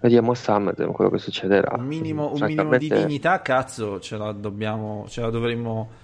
Vediamo 0.00 0.34
SummerSlam 0.34 0.92
quello 0.92 1.10
che 1.10 1.18
succederà. 1.18 1.76
Un 1.76 1.86
minimo, 1.86 2.32
un 2.32 2.44
minimo 2.44 2.76
di 2.76 2.88
dignità, 2.88 3.42
cazzo, 3.42 4.00
ce 4.00 4.16
la 4.16 4.32
dobbiamo... 4.32 5.06
Ce 5.08 5.20
la 5.20 5.30
dovremmo... 5.30 5.98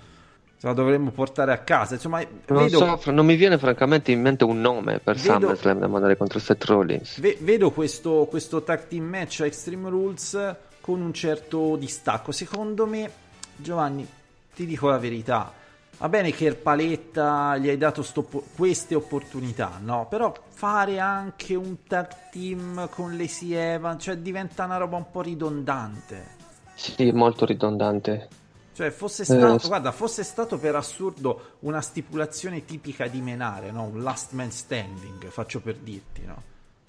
Ce 0.58 0.66
la 0.66 0.72
dovremmo 0.72 1.10
portare 1.10 1.52
a 1.52 1.58
casa. 1.58 1.94
Insomma, 1.94 2.24
non, 2.46 2.64
vedo... 2.64 2.98
so, 2.98 3.10
non 3.10 3.26
mi 3.26 3.36
viene 3.36 3.58
francamente 3.58 4.10
in 4.10 4.22
mente 4.22 4.44
un 4.44 4.58
nome 4.58 5.00
per 5.00 5.16
vedo... 5.16 5.34
SummerSlam 5.34 5.78
da 5.80 5.86
mandare 5.86 6.16
contro 6.16 6.38
Seth 6.38 6.64
Rollins. 6.64 7.20
Ve- 7.20 7.36
vedo 7.40 7.70
questo, 7.70 8.26
questo 8.28 8.62
tag 8.62 8.88
team 8.88 9.04
match 9.04 9.40
a 9.42 9.46
Extreme 9.46 9.90
Rules 9.90 10.56
con 10.80 11.02
un 11.02 11.12
certo 11.12 11.76
distacco. 11.76 12.32
Secondo 12.32 12.86
me, 12.86 13.10
Giovanni, 13.54 14.08
ti 14.54 14.64
dico 14.64 14.88
la 14.88 14.96
verità, 14.96 15.52
va 15.98 16.08
bene 16.08 16.30
che 16.32 16.46
il 16.46 16.56
Paletta 16.56 17.56
gli 17.56 17.68
hai 17.68 17.78
dato 17.78 18.02
sto, 18.02 18.22
queste 18.54 18.94
opportunità, 18.94 19.78
no? 19.80 20.06
Però 20.08 20.32
fare 20.48 20.98
anche 20.98 21.54
un 21.54 21.84
tag 21.84 22.30
team 22.30 22.88
con 22.90 23.16
Lacey 23.16 23.52
Evans, 23.52 24.02
cioè 24.02 24.16
diventa 24.18 24.64
una 24.64 24.76
roba 24.76 24.96
un 24.96 25.10
po' 25.10 25.22
ridondante. 25.22 26.34
Sì, 26.74 27.10
molto 27.12 27.44
ridondante. 27.44 28.28
Cioè, 28.74 28.90
fosse 28.90 29.24
stato, 29.24 29.64
eh, 29.64 29.68
guarda, 29.68 29.90
fosse 29.90 30.22
stato 30.22 30.58
per 30.58 30.74
assurdo 30.74 31.52
una 31.60 31.80
stipulazione 31.80 32.66
tipica 32.66 33.06
di 33.06 33.22
Menare, 33.22 33.70
no? 33.70 33.84
Un 33.84 34.02
last 34.02 34.32
man 34.32 34.50
standing, 34.50 35.28
faccio 35.28 35.60
per 35.60 35.76
dirti, 35.76 36.26
no? 36.26 36.42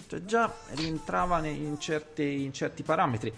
Cioè, 0.06 0.22
già 0.24 0.52
rientrava 0.72 1.38
in, 1.46 1.80
certe, 1.80 2.24
in 2.24 2.52
certi 2.52 2.82
parametri. 2.82 3.32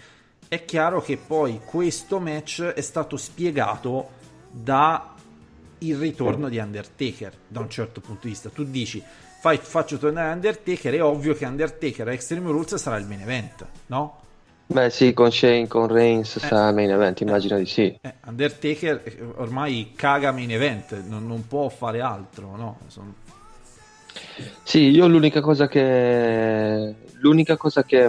È 0.48 0.64
chiaro 0.64 1.00
che 1.00 1.16
poi 1.16 1.60
questo 1.64 2.18
match 2.18 2.62
è 2.62 2.80
stato 2.80 3.16
spiegato 3.16 4.08
da 4.50 5.14
il 5.80 5.96
ritorno 5.96 6.48
di 6.48 6.58
Undertaker, 6.58 7.32
da 7.46 7.60
un 7.60 7.70
certo 7.70 8.00
punto 8.00 8.22
di 8.22 8.30
vista. 8.30 8.48
Tu 8.48 8.64
dici, 8.64 9.02
fai, 9.40 9.58
faccio 9.58 9.98
tornare 9.98 10.32
Undertaker, 10.32 10.94
è 10.94 11.02
ovvio 11.02 11.34
che 11.34 11.44
Undertaker 11.46 12.08
a 12.08 12.12
Extreme 12.12 12.50
Rules 12.50 12.74
sarà 12.76 12.96
il 12.96 13.06
main 13.06 13.20
event, 13.20 13.66
no? 13.86 14.18
Beh 14.70 14.88
sì, 14.88 15.12
con 15.12 15.32
Shane, 15.32 15.66
con 15.66 15.88
Reigns 15.88 16.36
eh, 16.36 16.40
sarà 16.40 16.70
main 16.70 16.90
event, 16.90 17.20
immagino 17.22 17.58
di 17.58 17.66
sì. 17.66 17.98
Eh, 18.00 18.14
Undertaker 18.26 19.02
eh, 19.02 19.18
ormai 19.34 19.94
caga 19.96 20.30
main 20.30 20.52
event, 20.52 21.02
non, 21.06 21.26
non 21.26 21.44
può 21.48 21.68
fare 21.68 22.00
altro, 22.00 22.54
no? 22.54 22.78
Sono... 22.86 23.14
Sì, 24.62 24.90
io 24.90 25.08
l'unica 25.08 25.40
cosa 25.40 25.66
che... 25.66 26.94
L'unica 27.14 27.56
cosa 27.56 27.82
che, 27.82 28.08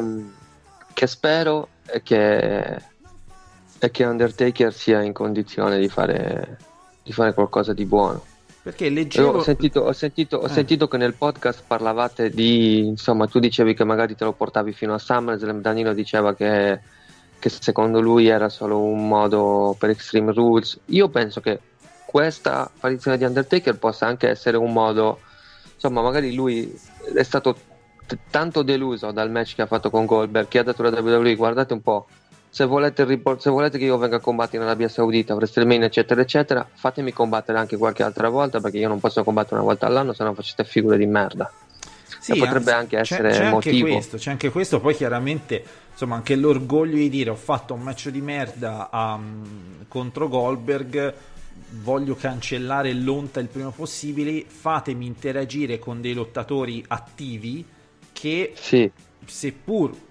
che 0.93 1.07
spero 1.07 1.69
è 1.84 2.03
che, 2.03 2.75
è 3.79 3.89
che 3.89 4.03
Undertaker 4.05 4.71
sia 4.71 5.01
in 5.01 5.13
condizione 5.13 5.79
di 5.79 5.89
fare, 5.89 6.60
di 7.03 7.11
fare 7.11 7.33
qualcosa 7.33 7.73
di 7.73 7.85
buono. 7.85 8.23
Perché 8.63 8.89
leggevo... 8.89 9.39
Ho 9.39 9.41
sentito, 9.41 9.81
ho, 9.81 9.91
sentito, 9.91 10.37
ho 10.37 10.45
eh. 10.45 10.49
sentito, 10.49 10.87
che 10.87 10.97
nel 10.97 11.15
podcast 11.15 11.63
parlavate 11.65 12.29
di... 12.29 12.85
Insomma, 12.85 13.27
tu 13.27 13.39
dicevi 13.39 13.73
che 13.73 13.83
magari 13.83 14.15
te 14.15 14.23
lo 14.23 14.33
portavi 14.33 14.71
fino 14.71 14.93
a 14.93 14.99
SummerSlam, 14.99 15.61
Danilo 15.61 15.93
diceva 15.93 16.35
che, 16.35 16.79
che 17.39 17.49
secondo 17.49 17.99
lui 17.99 18.27
era 18.27 18.49
solo 18.49 18.79
un 18.79 19.07
modo 19.07 19.75
per 19.79 19.89
Extreme 19.89 20.31
Rules. 20.31 20.79
Io 20.87 21.09
penso 21.09 21.41
che 21.41 21.59
questa 22.05 22.65
apparizione 22.65 23.17
di 23.17 23.23
Undertaker 23.23 23.77
possa 23.77 24.05
anche 24.05 24.29
essere 24.29 24.57
un 24.57 24.71
modo... 24.71 25.19
Insomma, 25.73 26.03
magari 26.03 26.35
lui 26.35 26.71
è 27.15 27.23
stato 27.23 27.57
t- 28.05 28.17
tanto 28.29 28.61
deluso 28.61 29.11
dal 29.11 29.31
match 29.31 29.55
che 29.55 29.63
ha 29.63 29.67
fatto 29.67 29.89
con 29.89 30.05
Goldberg 30.05 30.47
che 30.47 30.59
ha 30.59 30.63
detto 30.63 30.83
alla 30.83 31.01
WWE 31.01 31.33
guardate 31.33 31.73
un 31.73 31.81
po' 31.81 32.05
se 32.53 32.65
volete, 32.65 33.21
se 33.37 33.49
volete, 33.49 33.77
che 33.77 33.85
io 33.85 33.97
venga 33.97 34.17
a 34.17 34.19
combattere 34.19 34.57
in 34.57 34.63
Arabia 34.63 34.89
Saudita, 34.89 35.33
WrestleMania, 35.35 35.85
eccetera, 35.85 36.19
eccetera, 36.19 36.67
fatemi 36.69 37.13
combattere 37.13 37.57
anche 37.57 37.77
qualche 37.77 38.03
altra 38.03 38.27
volta 38.27 38.59
perché 38.59 38.77
io 38.77 38.89
non 38.89 38.99
posso 38.99 39.23
combattere 39.23 39.55
una 39.55 39.63
volta 39.63 39.85
all'anno, 39.85 40.11
se 40.11 40.25
no 40.25 40.33
facete 40.33 40.65
figure 40.65 40.97
di 40.97 41.05
merda. 41.05 41.49
Sì, 42.19 42.35
potrebbe 42.35 42.73
anche 42.73 42.99
essere 42.99 43.31
c'è, 43.31 43.37
c'è 43.37 43.49
motivo. 43.49 43.85
Anche 43.85 43.91
questo, 43.93 44.17
c'è 44.17 44.31
anche 44.31 44.49
questo, 44.49 44.81
poi 44.81 44.93
chiaramente 44.93 45.63
insomma 45.91 46.15
anche 46.15 46.35
l'orgoglio 46.35 46.97
di 46.97 47.09
dire 47.09 47.29
ho 47.29 47.35
fatto 47.35 47.73
un 47.73 47.81
match 47.81 48.09
di 48.09 48.21
merda 48.21 48.89
um, 48.91 49.85
contro 49.87 50.27
Goldberg, 50.27 51.13
voglio 51.81 52.15
cancellare 52.15 52.91
l'onta 52.91 53.39
il 53.39 53.47
prima 53.47 53.71
possibile, 53.71 54.43
fatemi 54.45 55.05
interagire 55.05 55.79
con 55.79 56.01
dei 56.01 56.13
lottatori 56.13 56.83
attivi 56.85 57.65
che 58.11 58.51
sì. 58.55 58.91
seppur 59.25 60.09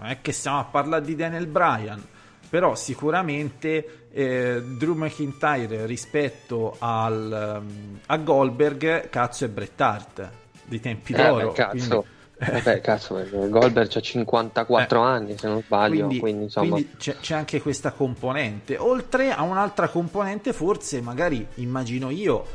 non 0.00 0.10
è 0.10 0.20
che 0.20 0.32
stiamo 0.32 0.58
a 0.58 0.64
parlare 0.64 1.04
di 1.04 1.14
Daniel 1.14 1.46
Bryan, 1.46 2.02
però 2.48 2.74
sicuramente 2.74 4.08
eh, 4.10 4.62
Drew 4.62 4.94
McIntyre 4.94 5.86
rispetto 5.86 6.76
al, 6.78 7.60
um, 7.62 7.98
a 8.06 8.16
Goldberg, 8.16 9.08
cazzo 9.08 9.44
è 9.44 9.48
Bret 9.48 9.80
Hart 9.80 10.30
dei 10.64 10.80
tempi 10.80 11.12
eh, 11.12 11.16
d'oro. 11.16 11.48
Beh, 11.48 11.52
cazzo. 11.52 11.70
Quindi... 11.70 12.18
Eh 12.42 12.62
beh, 12.62 12.80
cazzo, 12.80 13.22
Goldberg 13.30 13.94
ha 13.94 14.00
54 14.00 14.98
eh, 14.98 15.06
anni 15.06 15.36
se 15.36 15.46
non 15.46 15.60
sbaglio, 15.60 16.06
quindi, 16.06 16.18
quindi, 16.18 16.42
insomma... 16.44 16.70
quindi 16.70 16.96
c'è, 16.96 17.16
c'è, 17.20 17.34
anche 17.34 17.60
questa 17.60 17.92
componente, 17.92 18.78
oltre 18.78 19.30
a 19.30 19.42
un'altra 19.42 19.88
componente 19.88 20.54
forse 20.54 21.02
magari 21.02 21.46
immagino 21.56 22.08
io 22.08 22.46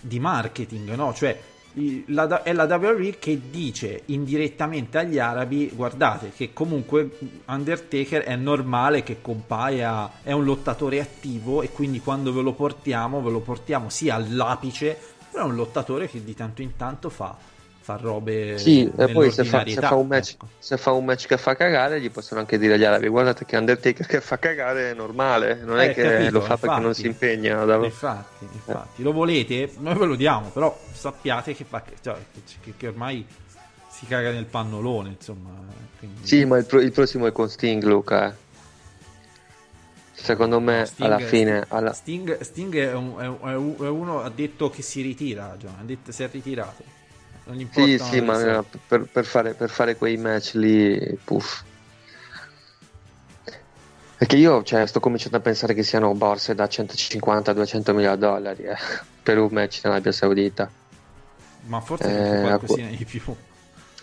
di 0.00 0.18
marketing, 0.18 0.94
no? 0.94 1.12
Cioè 1.12 1.38
è 1.74 2.52
la 2.52 2.64
WWE 2.64 3.18
che 3.18 3.40
dice 3.50 4.02
indirettamente 4.06 4.98
agli 4.98 5.18
arabi 5.18 5.70
guardate 5.74 6.30
che 6.30 6.52
comunque 6.52 7.18
Undertaker 7.46 8.22
è 8.22 8.36
normale 8.36 9.02
che 9.02 9.20
compaia 9.20 10.22
è 10.22 10.30
un 10.30 10.44
lottatore 10.44 11.00
attivo 11.00 11.62
e 11.62 11.70
quindi 11.70 11.98
quando 11.98 12.32
ve 12.32 12.42
lo 12.42 12.52
portiamo 12.52 13.20
ve 13.20 13.30
lo 13.30 13.40
portiamo 13.40 13.88
sia 13.88 14.14
all'apice 14.14 14.96
però 15.30 15.46
è 15.46 15.48
un 15.48 15.56
lottatore 15.56 16.08
che 16.08 16.22
di 16.22 16.34
tanto 16.34 16.62
in 16.62 16.76
tanto 16.76 17.10
fa 17.10 17.36
fa 17.84 17.98
robe 18.00 18.56
sì 18.56 18.90
e 18.96 19.08
poi 19.12 19.30
se 19.30 19.44
fa, 19.44 19.62
se 19.66 19.78
fa, 19.78 19.94
match, 20.02 20.32
ecco. 20.32 20.48
se 20.58 20.78
fa, 20.78 20.92
un 20.92 21.04
match, 21.04 21.26
che 21.26 21.36
fa 21.36 21.54
cagare 21.54 22.00
gli 22.00 22.10
possono 22.10 22.40
anche 22.40 22.56
dire 22.56 22.74
agli 22.74 22.84
arabi 22.84 23.08
guardate 23.08 23.44
che 23.44 23.58
Undertaker 23.58 24.06
che 24.06 24.22
fa 24.22 24.38
cagare 24.38 24.92
è 24.92 24.94
normale 24.94 25.60
non 25.62 25.78
eh, 25.78 25.90
è 25.90 25.94
che 25.94 26.02
capito, 26.02 26.30
lo 26.30 26.40
fa 26.40 26.52
infatti, 26.54 26.66
perché 26.66 26.80
non 26.80 26.94
si 26.94 27.06
impegna 27.06 27.64
da... 27.66 27.84
infatti, 27.84 28.48
infatti 28.50 29.02
eh. 29.02 29.04
lo 29.04 29.12
volete 29.12 29.70
noi 29.80 29.98
ve 29.98 30.06
lo 30.06 30.14
diamo 30.14 30.48
però 30.48 30.74
sappiate 30.92 31.54
che, 31.54 31.64
fa, 31.64 31.82
cioè, 32.00 32.16
che, 32.62 32.72
che 32.74 32.86
ormai 32.86 33.26
si 33.90 34.06
caga 34.06 34.30
nel 34.30 34.46
pannolone 34.46 35.10
insomma 35.10 35.50
quindi... 35.98 36.26
sì 36.26 36.46
ma 36.46 36.56
il, 36.56 36.64
pro, 36.64 36.80
il, 36.80 36.90
prossimo 36.90 37.26
è 37.26 37.32
con 37.32 37.50
Sting 37.50 37.82
Luca 37.82 38.30
eh. 38.30 38.42
Secondo 40.16 40.58
me 40.58 40.86
Sting, 40.86 41.06
alla 41.06 41.18
fine 41.18 41.66
alla... 41.68 41.92
Sting, 41.92 42.40
Sting 42.40 42.74
è, 42.78 42.94
un, 42.94 43.36
è, 43.42 43.54
uno 43.88 44.22
ha 44.22 44.30
detto 44.30 44.70
che 44.70 44.80
si 44.80 45.02
ritira 45.02 45.54
John, 45.58 45.74
ha 45.78 45.84
detto 45.84 46.12
si 46.12 46.22
è 46.22 46.30
ritirato 46.30 46.93
sì, 47.70 47.98
sì, 47.98 48.20
ma 48.20 48.64
per, 48.86 49.06
per, 49.10 49.24
fare, 49.24 49.54
per, 49.54 49.68
fare, 49.68 49.96
quei 49.96 50.16
match 50.16 50.54
lì, 50.54 51.18
puff. 51.22 51.62
Perché 54.16 54.36
io 54.36 54.62
cioè, 54.62 54.86
sto 54.86 55.00
cominciando 55.00 55.36
a 55.36 55.40
pensare 55.40 55.74
che 55.74 55.82
siano 55.82 56.14
borse 56.14 56.54
da 56.54 56.64
150-200 56.64 57.94
mila 57.94 58.16
dollari 58.16 58.62
eh, 58.62 58.76
per 59.22 59.38
un 59.38 59.48
match 59.50 59.80
nell'Arabia 59.82 60.12
Saudita. 60.12 60.70
Ma 61.66 61.80
forse 61.80 62.38
eh, 62.38 62.40
qualcosina 62.40 62.88
di 62.88 63.04
più. 63.04 63.22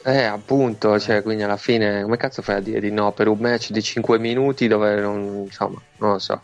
Eh, 0.04 0.24
appunto, 0.24 1.00
cioè, 1.00 1.22
quindi 1.22 1.44
alla 1.44 1.58
fine, 1.58 2.04
come 2.04 2.18
cazzo 2.18 2.42
fai 2.42 2.58
a 2.58 2.60
dire 2.60 2.80
di 2.80 2.92
no 2.92 3.12
per 3.12 3.28
un 3.28 3.38
match 3.40 3.72
di 3.72 3.82
5 3.82 4.20
minuti 4.20 4.68
dove 4.68 5.00
non, 5.00 5.44
insomma, 5.46 5.80
non 5.98 6.12
lo 6.12 6.20
so. 6.20 6.40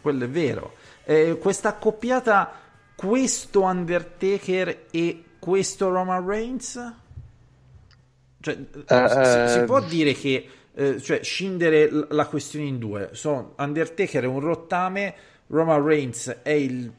Quello 0.00 0.24
è 0.24 0.28
vero. 0.28 0.74
Eh, 1.04 1.38
questa 1.40 1.70
accoppiata, 1.70 2.52
questo 2.94 3.62
Undertaker 3.62 4.86
e 4.90 5.24
questo 5.40 5.90
Roman 5.90 6.24
Reigns? 6.24 6.94
Cioè, 8.40 8.56
uh, 8.56 9.48
si, 9.48 9.58
si, 9.58 9.64
può 9.64 9.80
dire 9.80 10.14
che 10.14 10.48
eh, 10.72 11.00
cioè, 11.00 11.22
scindere 11.22 11.90
la 12.10 12.26
questione 12.26 12.66
in 12.66 12.78
due. 12.78 13.10
So, 13.12 13.54
Undertaker 13.58 14.22
è 14.22 14.26
un 14.26 14.40
rottame, 14.40 15.14
Roman 15.48 15.84
Reigns 15.84 16.28
è 16.42 16.50
il 16.50 16.92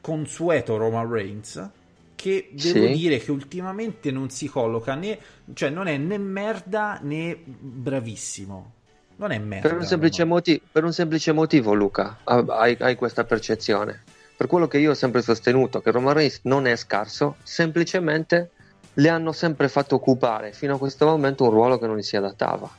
consueto 0.00 0.76
Roman 0.76 1.10
Reigns 1.10 1.70
che 2.14 2.48
devo 2.50 2.86
sì. 2.86 2.92
dire 2.92 3.18
che 3.18 3.30
ultimamente 3.30 4.10
non 4.10 4.30
si 4.30 4.48
colloca 4.48 4.94
né 4.94 5.18
cioè 5.54 5.70
non 5.70 5.86
è 5.86 5.96
né 5.98 6.18
merda 6.18 6.98
né 7.02 7.38
bravissimo. 7.44 8.72
Non 9.16 9.32
è 9.32 9.38
merda. 9.38 9.68
Per 9.68 9.78
un 9.78 9.84
semplice, 9.84 10.24
motivo, 10.24 10.60
per 10.70 10.84
un 10.84 10.92
semplice 10.92 11.32
motivo, 11.32 11.74
Luca, 11.74 12.18
hai, 12.24 12.76
hai 12.78 12.94
questa 12.94 13.24
percezione 13.24 14.04
per 14.38 14.46
quello 14.46 14.68
che 14.68 14.78
io 14.78 14.92
ho 14.92 14.94
sempre 14.94 15.20
sostenuto, 15.20 15.80
che 15.80 15.90
Roman 15.90 16.14
Reigns 16.14 16.38
non 16.42 16.68
è 16.68 16.76
scarso, 16.76 17.38
semplicemente 17.42 18.50
le 18.94 19.08
hanno 19.08 19.32
sempre 19.32 19.68
fatto 19.68 19.96
occupare 19.96 20.52
fino 20.52 20.76
a 20.76 20.78
questo 20.78 21.06
momento 21.06 21.42
un 21.42 21.50
ruolo 21.50 21.76
che 21.76 21.88
non 21.88 21.96
gli 21.96 22.02
si 22.02 22.14
adattava. 22.14 22.70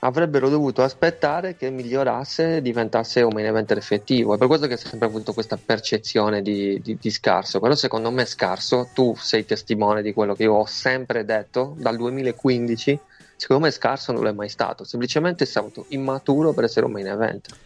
Avrebbero 0.00 0.48
dovuto 0.48 0.82
aspettare 0.82 1.54
che 1.54 1.70
migliorasse 1.70 2.56
e 2.56 2.62
diventasse 2.62 3.22
un 3.22 3.32
main 3.32 3.46
eventer 3.46 3.78
effettivo. 3.78 4.34
È 4.34 4.38
per 4.38 4.48
questo 4.48 4.66
che 4.66 4.74
ho 4.74 4.76
sempre 4.76 5.06
avuto 5.06 5.32
questa 5.32 5.56
percezione 5.56 6.42
di, 6.42 6.80
di, 6.82 6.98
di 7.00 7.10
scarso. 7.10 7.60
Però 7.60 7.76
secondo 7.76 8.10
me 8.10 8.24
scarso, 8.24 8.88
tu 8.92 9.14
sei 9.16 9.44
testimone 9.44 10.02
di 10.02 10.12
quello 10.12 10.34
che 10.34 10.42
io 10.42 10.54
ho 10.54 10.66
sempre 10.66 11.24
detto 11.24 11.76
dal 11.78 11.96
2015. 11.96 12.98
Secondo 13.36 13.66
me 13.66 13.70
scarso 13.70 14.10
non 14.10 14.22
lo 14.22 14.30
è 14.30 14.32
mai 14.32 14.48
stato, 14.48 14.82
semplicemente 14.82 15.44
è 15.44 15.46
stato 15.46 15.84
immaturo 15.90 16.52
per 16.52 16.64
essere 16.64 16.86
un 16.86 16.92
main 16.92 17.06
event. 17.06 17.65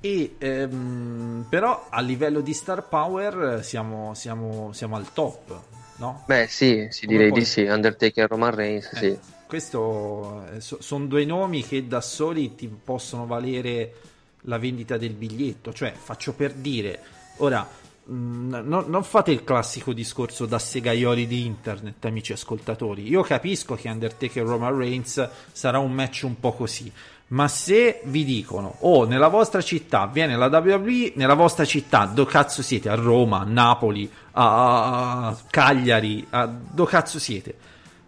E, 0.00 0.34
ehm, 0.38 1.46
però 1.48 1.86
a 1.90 2.00
livello 2.00 2.40
di 2.40 2.52
star 2.52 2.88
power 2.88 3.64
siamo, 3.64 4.14
siamo, 4.14 4.72
siamo 4.72 4.96
al 4.96 5.12
top, 5.12 5.60
no? 5.96 6.22
Beh, 6.26 6.46
sì, 6.48 6.86
sì 6.90 7.06
direi 7.06 7.30
poi... 7.30 7.40
di 7.40 7.44
sì. 7.44 7.62
Undertaker 7.62 8.24
e 8.24 8.26
Roman 8.26 8.54
Reigns, 8.54 8.92
eh, 8.92 8.96
sì. 8.96 9.18
Questo 9.46 10.44
eh, 10.52 10.60
so, 10.60 10.78
sono 10.80 11.06
due 11.06 11.24
nomi 11.24 11.64
che 11.64 11.86
da 11.86 12.00
soli 12.00 12.54
ti 12.54 12.68
possono 12.68 13.26
valere 13.26 13.94
la 14.42 14.58
vendita 14.58 14.96
del 14.96 15.12
biglietto. 15.12 15.72
Cioè, 15.72 15.92
faccio 15.92 16.32
per 16.34 16.52
dire, 16.52 17.00
ora 17.38 17.66
mh, 18.04 18.12
mm, 18.12 18.68
no, 18.68 18.84
non 18.86 19.02
fate 19.02 19.30
il 19.30 19.44
classico 19.44 19.92
discorso 19.92 20.46
da 20.46 20.58
segaioli 20.58 21.26
di 21.26 21.44
internet, 21.44 22.04
amici 22.04 22.32
ascoltatori. 22.32 23.08
Io 23.08 23.22
capisco 23.22 23.74
che 23.74 23.88
Undertaker 23.88 24.42
e 24.42 24.46
Roman 24.46 24.76
Reigns 24.76 25.28
sarà 25.52 25.78
un 25.78 25.92
match 25.92 26.22
un 26.24 26.38
po' 26.38 26.52
così 26.52 26.92
Ma 27.28 27.48
se 27.48 28.02
vi 28.04 28.24
dicono, 28.24 28.76
oh, 28.80 29.04
nella 29.04 29.26
vostra 29.26 29.60
città 29.60 30.06
viene 30.06 30.36
la 30.36 30.46
WWE, 30.46 31.12
nella 31.16 31.34
vostra 31.34 31.64
città, 31.64 32.04
dove 32.06 32.30
cazzo 32.30 32.62
siete? 32.62 32.88
A 32.88 32.94
Roma, 32.94 33.40
a 33.40 33.44
Napoli, 33.44 34.08
a, 34.32 35.36
Cagliari, 35.50 36.24
a 36.30 36.46
dove 36.46 36.88
cazzo 36.88 37.18
siete? 37.18 37.56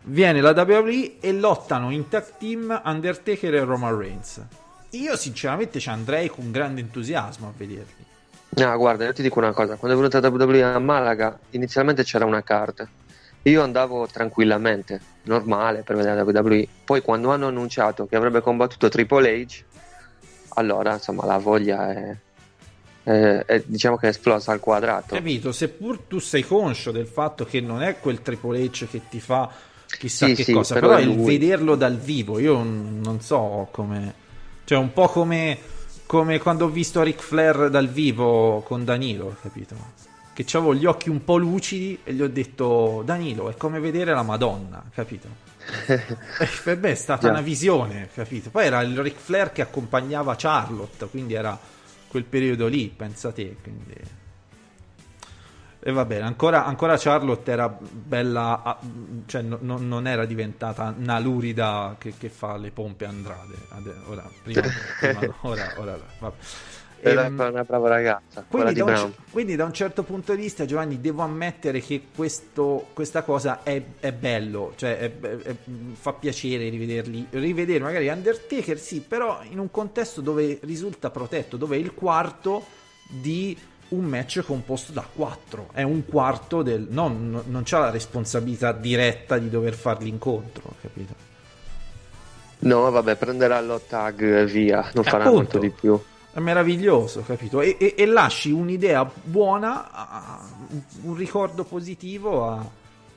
Viene 0.04 0.40
la 0.40 0.50
WWE 0.50 1.18
e 1.18 1.32
lottano 1.32 1.90
in 1.90 2.08
tag 2.08 2.36
team 2.38 2.80
Undertaker 2.84 3.54
e 3.54 3.64
Roman 3.64 3.98
Reigns. 3.98 4.40
Io 4.90 5.16
sinceramente 5.16 5.80
ci 5.80 5.88
andrei 5.88 6.28
con 6.28 6.52
grande 6.52 6.80
entusiasmo 6.80 7.48
a 7.48 7.52
vederli. 7.56 8.06
No, 8.50 8.76
guarda, 8.76 9.04
io 9.04 9.12
ti 9.12 9.22
dico 9.22 9.40
una 9.40 9.52
cosa, 9.52 9.74
quando 9.74 9.96
è 9.96 10.00
venuta 10.00 10.26
WWE 10.26 10.62
a 10.62 10.78
Malaga, 10.78 11.36
inizialmente 11.50 12.04
c'era 12.04 12.24
una 12.24 12.42
carta. 12.42 12.88
Io 13.42 13.62
andavo 13.62 14.06
tranquillamente, 14.06 15.00
normale 15.22 15.82
per 15.82 15.96
vedere 15.96 16.16
la 16.16 16.22
WWE. 16.22 16.66
Poi 16.84 17.00
quando 17.00 17.30
hanno 17.30 17.46
annunciato 17.46 18.06
che 18.06 18.16
avrebbe 18.16 18.40
combattuto 18.40 18.88
Triple 18.88 19.44
H, 19.44 19.64
allora 20.50 20.94
insomma 20.94 21.24
la 21.24 21.38
voglia 21.38 21.92
è, 21.92 22.16
è, 23.04 23.44
è 23.46 23.62
diciamo 23.64 23.96
che 23.96 24.06
è 24.06 24.10
esplosa 24.10 24.52
al 24.52 24.60
quadrato. 24.60 25.14
Capito? 25.14 25.52
Seppur 25.52 26.00
tu 26.00 26.18
sei 26.18 26.42
conscio 26.42 26.90
del 26.90 27.06
fatto 27.06 27.44
che 27.44 27.60
non 27.60 27.82
è 27.82 27.98
quel 28.00 28.22
Triple 28.22 28.64
H 28.64 28.86
che 28.90 29.02
ti 29.08 29.20
fa 29.20 29.50
chissà 29.86 30.26
Sì, 30.26 30.34
che 30.34 30.44
sì, 30.44 30.52
cosa, 30.52 30.74
però 30.74 30.88
però, 30.88 31.00
il 31.00 31.16
vederlo 31.16 31.74
dal 31.74 31.96
vivo, 31.96 32.38
io 32.38 32.62
non 32.62 33.20
so 33.20 33.68
come... 33.70 34.26
Cioè 34.64 34.76
un 34.76 34.92
po' 34.92 35.08
come, 35.08 35.58
come 36.04 36.38
quando 36.38 36.66
ho 36.66 36.68
visto 36.68 37.02
Ric 37.02 37.20
Flair 37.20 37.70
dal 37.70 37.88
vivo 37.88 38.60
con 38.66 38.84
Danilo, 38.84 39.34
capito? 39.40 39.74
Che 40.44 40.56
avevo 40.56 40.72
gli 40.74 40.86
occhi 40.86 41.08
un 41.10 41.24
po' 41.24 41.36
lucidi 41.36 41.98
e 42.04 42.12
gli 42.12 42.22
ho 42.22 42.28
detto 42.28 43.02
Danilo, 43.04 43.50
è 43.50 43.56
come 43.56 43.80
vedere 43.80 44.12
la 44.14 44.22
Madonna, 44.22 44.84
capito? 44.94 45.28
E 46.64 46.76
me 46.76 46.90
è 46.90 46.94
stata 46.94 47.26
Già. 47.26 47.30
una 47.30 47.40
visione, 47.40 48.08
capito? 48.14 48.48
Poi 48.50 48.64
era 48.64 48.80
il 48.82 48.98
Ric 49.00 49.16
Flair 49.18 49.50
che 49.52 49.62
accompagnava 49.62 50.36
Charlotte, 50.36 51.06
quindi 51.08 51.34
era 51.34 51.58
quel 52.06 52.24
periodo 52.24 52.68
lì, 52.68 52.88
pensa 52.88 53.32
te, 53.32 53.56
quindi... 53.62 53.94
E 55.80 55.92
va 55.92 56.04
bene, 56.04 56.24
ancora, 56.24 56.64
ancora 56.64 56.96
Charlotte 56.96 57.50
era 57.50 57.68
bella, 57.68 58.62
ah, 58.62 58.78
cioè 59.26 59.42
no- 59.42 59.58
no- 59.60 59.78
non 59.78 60.06
era 60.06 60.24
diventata 60.24 60.94
una 60.98 61.18
lurida 61.20 61.94
che, 61.98 62.14
che 62.18 62.28
fa 62.28 62.56
le 62.56 62.70
pompe 62.72 63.04
Andrade. 63.06 63.54
Ade- 63.70 63.94
Ora, 64.06 64.28
prima, 64.42 64.62
prima 64.98 65.20
no, 65.20 65.34
ora, 65.42 65.72
ora, 65.76 65.98
vabbè. 66.18 66.36
Era 67.00 67.26
Ehm, 67.26 67.38
una 67.50 67.62
brava 67.62 67.88
ragazza, 67.88 68.44
quindi 68.48 68.74
di 68.74 68.82
da, 68.82 69.02
un, 69.02 69.12
quindi 69.30 69.54
da 69.56 69.64
un 69.64 69.72
certo 69.72 70.02
punto 70.02 70.34
di 70.34 70.42
vista, 70.42 70.64
Giovanni, 70.64 71.00
devo 71.00 71.22
ammettere 71.22 71.80
che 71.80 72.06
questo- 72.14 72.88
questa 72.92 73.22
cosa 73.22 73.62
è, 73.62 73.80
è 74.00 74.10
bello, 74.12 74.72
cioè 74.76 74.98
è- 74.98 75.12
è- 75.20 75.36
è- 75.38 75.56
fa 75.92 76.12
piacere 76.14 76.68
rivederli, 76.68 77.26
rivedere 77.30 77.84
magari 77.84 78.08
Undertaker, 78.08 78.78
sì, 78.78 79.00
però 79.00 79.40
in 79.48 79.58
un 79.60 79.70
contesto 79.70 80.20
dove 80.20 80.58
risulta 80.62 81.10
protetto, 81.10 81.56
dove 81.56 81.76
è 81.76 81.78
il 81.78 81.94
quarto 81.94 82.64
di 83.08 83.56
un 83.90 84.04
match 84.04 84.42
composto 84.44 84.92
da 84.92 85.06
quattro, 85.10 85.68
è 85.72 85.82
un 85.82 86.04
quarto 86.04 86.62
del... 86.62 86.86
non, 86.90 87.30
non, 87.30 87.42
non 87.46 87.62
c'ha 87.64 87.78
la 87.78 87.90
responsabilità 87.90 88.72
diretta 88.72 89.38
di 89.38 89.48
dover 89.48 89.74
far 89.74 90.02
l'incontro, 90.02 90.74
capito? 90.82 91.14
No, 92.60 92.90
vabbè, 92.90 93.14
prenderà 93.16 93.60
lo 93.60 93.80
tag 93.86 94.20
e 94.20 94.44
via, 94.46 94.90
non 94.94 95.04
farà 95.04 95.24
appunto. 95.24 95.32
molto 95.32 95.58
di 95.58 95.70
più. 95.70 96.00
È 96.32 96.40
meraviglioso, 96.40 97.22
capito? 97.22 97.60
E, 97.60 97.76
e- 97.78 97.94
e 97.96 98.06
lasci 98.06 98.50
un'idea 98.50 99.08
buona, 99.24 99.90
a- 99.90 100.40
un 101.02 101.14
ricordo 101.16 101.64
positivo 101.64 102.46
a- 102.48 102.64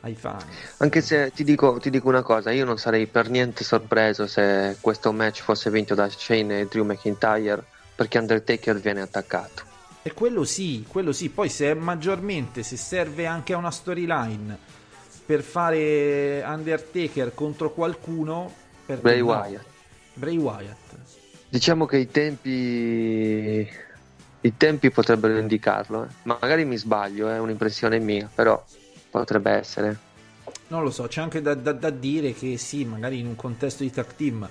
ai 0.01 0.15
fan. 0.15 0.39
Anche 0.77 1.01
se 1.01 1.31
ti 1.33 1.43
dico, 1.43 1.77
ti 1.79 1.89
dico 1.89 2.07
una 2.07 2.23
cosa, 2.23 2.51
io 2.51 2.65
non 2.65 2.77
sarei 2.77 3.05
per 3.07 3.29
niente 3.29 3.63
sorpreso 3.63 4.25
se 4.27 4.77
questo 4.81 5.11
match 5.11 5.41
fosse 5.43 5.69
vinto 5.69 5.93
da 5.93 6.09
Shane 6.09 6.61
e 6.61 6.65
Drew 6.65 6.83
McIntyre 6.85 7.63
perché 7.95 8.17
Undertaker 8.17 8.79
viene 8.79 9.01
attaccato. 9.01 9.69
E 10.01 10.13
quello 10.13 10.43
sì, 10.43 10.83
quello 10.87 11.11
sì. 11.11 11.29
Poi 11.29 11.49
se 11.49 11.75
maggiormente, 11.75 12.63
se 12.63 12.75
serve 12.77 13.27
anche 13.27 13.53
a 13.53 13.57
una 13.57 13.69
storyline 13.69 14.57
per 15.23 15.43
fare 15.43 16.41
Undertaker 16.43 17.35
contro 17.35 17.71
qualcuno, 17.71 18.51
per 18.83 18.99
Bray 19.01 19.19
no? 19.19 19.25
Wyatt. 19.25 19.65
Bray 20.13 20.37
Wyatt. 20.37 20.90
Diciamo 21.51 21.85
che 21.85 21.97
i 21.97 22.09
tempi 22.09 23.69
i 24.43 24.57
tempi 24.57 24.89
potrebbero 24.89 25.37
indicarlo, 25.37 26.05
eh. 26.05 26.07
magari 26.23 26.63
mi 26.63 26.77
sbaglio, 26.77 27.29
è 27.29 27.37
un'impressione 27.39 27.99
mia, 27.99 28.29
però 28.33 28.63
potrebbe 29.09 29.51
essere. 29.51 29.97
Non 30.67 30.81
lo 30.81 30.91
so, 30.91 31.07
c'è 31.07 31.19
anche 31.19 31.41
da, 31.41 31.53
da- 31.53 31.73
da 31.73 31.89
dire 31.89 32.33
che 32.33 32.57
sì, 32.57 32.85
magari 32.85 33.19
in 33.19 33.27
un 33.27 33.35
contesto 33.35 33.83
di 33.83 33.91
tag 33.91 34.15
team 34.15 34.49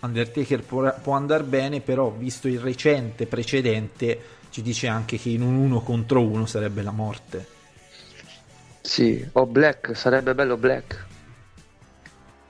Undertaker 0.00 0.62
può, 0.64 0.92
può 1.00 1.14
andare 1.14 1.44
bene, 1.44 1.80
però 1.80 2.10
visto 2.10 2.48
il 2.48 2.58
recente 2.58 3.26
precedente 3.26 4.20
ci 4.50 4.60
dice 4.60 4.88
anche 4.88 5.18
che 5.18 5.28
in 5.28 5.42
un 5.42 5.54
uno 5.54 5.80
contro 5.82 6.20
uno 6.20 6.46
sarebbe 6.46 6.82
la 6.82 6.90
morte. 6.90 7.46
Sì, 8.80 9.24
o 9.32 9.46
Black, 9.46 9.96
sarebbe 9.96 10.34
bello 10.34 10.56
Black. 10.56 11.06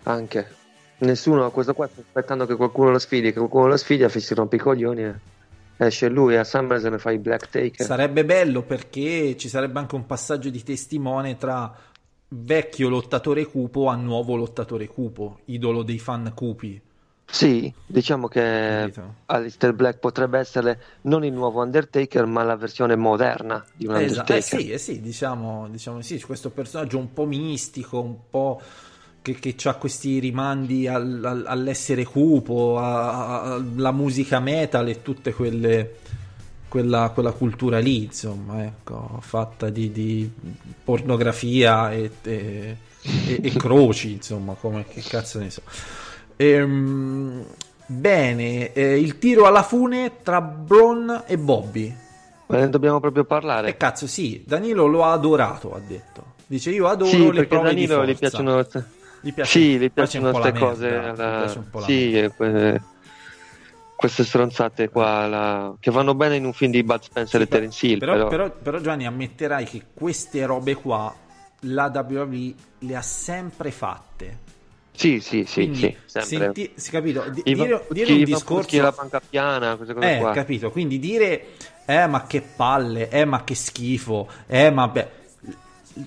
Anche. 0.05 0.60
Nessuno, 1.01 1.51
questo 1.51 1.75
qua 1.75 1.87
sta 1.87 2.01
aspettando 2.01 2.47
che 2.47 2.57
qualcuno 2.57 2.91
lo 2.91 2.99
sfidi, 2.99 3.33
che 3.33 3.39
qualcuno 3.39 3.69
lo 3.69 3.77
sfidi, 3.77 4.03
e 4.03 4.09
si 4.09 4.35
rompe 4.35 4.57
i 4.57 4.59
coglioni 4.59 5.03
e 5.03 5.15
esce 5.77 6.09
lui 6.09 6.37
a 6.37 6.45
SummerSlam 6.45 6.95
e 6.95 6.99
fa 6.99 7.11
i 7.11 7.19
Black 7.19 7.49
Taker. 7.49 7.87
Sarebbe 7.87 8.25
bello 8.25 8.63
perché 8.63 9.37
ci 9.39 9.49
sarebbe 9.49 9.79
anche 9.79 9.95
un 9.95 10.05
passaggio 10.05 10.51
di 10.51 10.63
testimone 10.63 11.37
tra 11.39 11.75
vecchio 12.29 12.89
lottatore 12.89 13.47
cupo 13.47 13.87
a 13.87 13.95
nuovo 13.97 14.37
lottatore 14.37 14.87
cupo, 14.89 15.41
idolo 15.47 15.83
dei 15.83 15.99
fan 15.99 16.33
cupi. 16.35 16.81
Sì, 17.31 17.73
diciamo 17.87 18.27
che? 18.29 18.93
Alistair 19.27 19.73
Black 19.73 20.01
potrebbe 20.01 20.39
essere 20.39 20.81
non 21.03 21.25
il 21.25 21.33
nuovo 21.33 21.63
Undertaker, 21.63 22.27
ma 22.27 22.43
la 22.43 22.57
versione 22.57 22.97
moderna 22.97 23.65
di 23.73 23.87
un 23.87 23.95
Esatto, 23.95 24.33
Undertaker. 24.33 24.59
eh 24.59 24.63
sì, 24.63 24.71
eh 24.73 24.79
sì, 24.79 25.01
diciamo, 25.01 25.69
diciamo 25.69 26.03
sì, 26.03 26.21
questo 26.21 26.51
personaggio 26.51 26.99
un 26.99 27.13
po' 27.13 27.25
mistico, 27.27 28.01
un 28.01 28.17
po' 28.29 28.61
che, 29.23 29.39
che 29.39 29.55
ha 29.65 29.75
questi 29.75 30.19
rimandi 30.19 30.87
al- 30.87 31.21
al- 31.25 31.45
all'essere 31.47 32.05
cupo, 32.05 32.79
alla 32.79 33.93
musica 33.93 34.41
metal 34.41 34.89
e 34.89 35.03
tutte 35.03 35.33
quelle 35.33 35.97
quella, 36.69 37.11
quella 37.13 37.33
cultura 37.33 37.81
lì, 37.81 38.05
insomma, 38.05 38.63
ecco, 38.65 39.19
fatta 39.21 39.71
di, 39.71 39.91
di 39.91 40.31
pornografia 40.85 41.91
e, 41.91 42.11
e- 42.23 42.77
e- 43.03 43.41
e 43.43 43.51
croci, 43.57 44.13
insomma, 44.13 44.55
come 44.55 44.87
che 44.87 45.03
cazzo 45.03 45.41
ne 45.41 45.51
so. 45.51 45.63
Ehm, 46.37 47.45
bene, 47.87 48.73
eh, 48.73 48.99
il 49.01 49.19
tiro 49.19 49.47
alla 49.47 49.65
fune 49.65 50.23
tra 50.23 50.41
Braun 50.41 51.25
e 51.27 51.37
Bobby. 51.37 51.93
Ma 52.47 52.59
ne 52.59 52.69
dobbiamo 52.71 53.01
proprio 53.01 53.23
E 53.23 53.27
parlare. 53.27 53.77
cazzo, 53.77 54.07
sì, 54.07 54.45
Danilo 54.47 54.87
lo 54.87 55.05
ha 55.05 55.11
adorato, 55.13 55.75
ha 55.75 55.81
detto. 55.85 56.25
Dice 56.47 56.71
io 56.71 56.87
adoro 56.87 57.11
Sì, 57.11 57.33
le 57.33 57.47
prove 57.47 57.75
di 57.75 57.87
Danilo 57.87 58.05
gli 58.05 58.15
forza. 58.15 58.19
piacciono... 58.19 58.67
Gli 59.21 59.33
piace- 59.33 59.51
sì, 59.51 59.79
gli 59.79 59.91
piacciono 59.91 60.27
un 60.27 60.33
po' 60.33 60.39
la 60.39 60.51
queste 60.51 60.67
cose. 60.67 60.95
alla- 60.95 61.65
Sì, 61.85 62.13
e 62.19 62.33
que- 62.35 62.81
queste 63.97 64.25
stronzate 64.25 64.89
qua 64.89 65.27
la- 65.27 65.75
che 65.79 65.91
vanno 65.91 66.15
bene 66.15 66.37
in 66.37 66.45
un 66.47 66.53
film 66.55 66.71
di 66.73 66.83
Bud 66.83 67.03
Spencer 67.03 67.41
Sì, 67.41 67.47
e 67.47 67.49
Terence 67.49 67.87
Hill. 67.87 67.99
però, 67.99 68.13
Però, 68.15 68.29
però- 68.29 68.51
però, 68.51 68.79
Gianni 68.81 69.07
ammetterai 69.07 69.65
che 69.67 69.83
queste 69.93 70.47
robe 70.47 70.75
qua 70.75 71.15
la 71.65 71.91
WWE 71.93 72.55
le 72.79 72.97
ha 72.97 73.03
sempre 73.03 73.71
fatte. 73.71 74.39
Sì, 74.93 75.21
sì, 75.21 75.45
sì, 75.45 75.61
Quindi 75.65 75.79
sì, 75.79 75.97
sempre. 76.07 76.39
senti- 76.39 76.73
si 76.77 76.91
capito, 76.91 77.23
di- 77.31 77.43
I 77.45 77.55
dire, 77.55 77.87
dire 77.91 78.13
un 78.13 78.25
discorso 78.25 78.81
la 78.83 78.93
panca 78.93 79.21
piana, 79.21 79.77
queste 79.77 79.95
cose 79.95 80.15
Eh, 80.15 80.19
qua. 80.19 80.33
capito, 80.33 80.71
quindi 80.71 80.99
dire 80.99 81.49
eh 81.87 82.07
ma 82.07 82.27
che 82.27 82.41
palle, 82.43 83.09
eh 83.11 83.25
ma 83.25 83.43
che 83.45 83.55
schifo, 83.55 84.29
eh 84.47 84.71
ma 84.71 84.89
beh, 84.89 85.09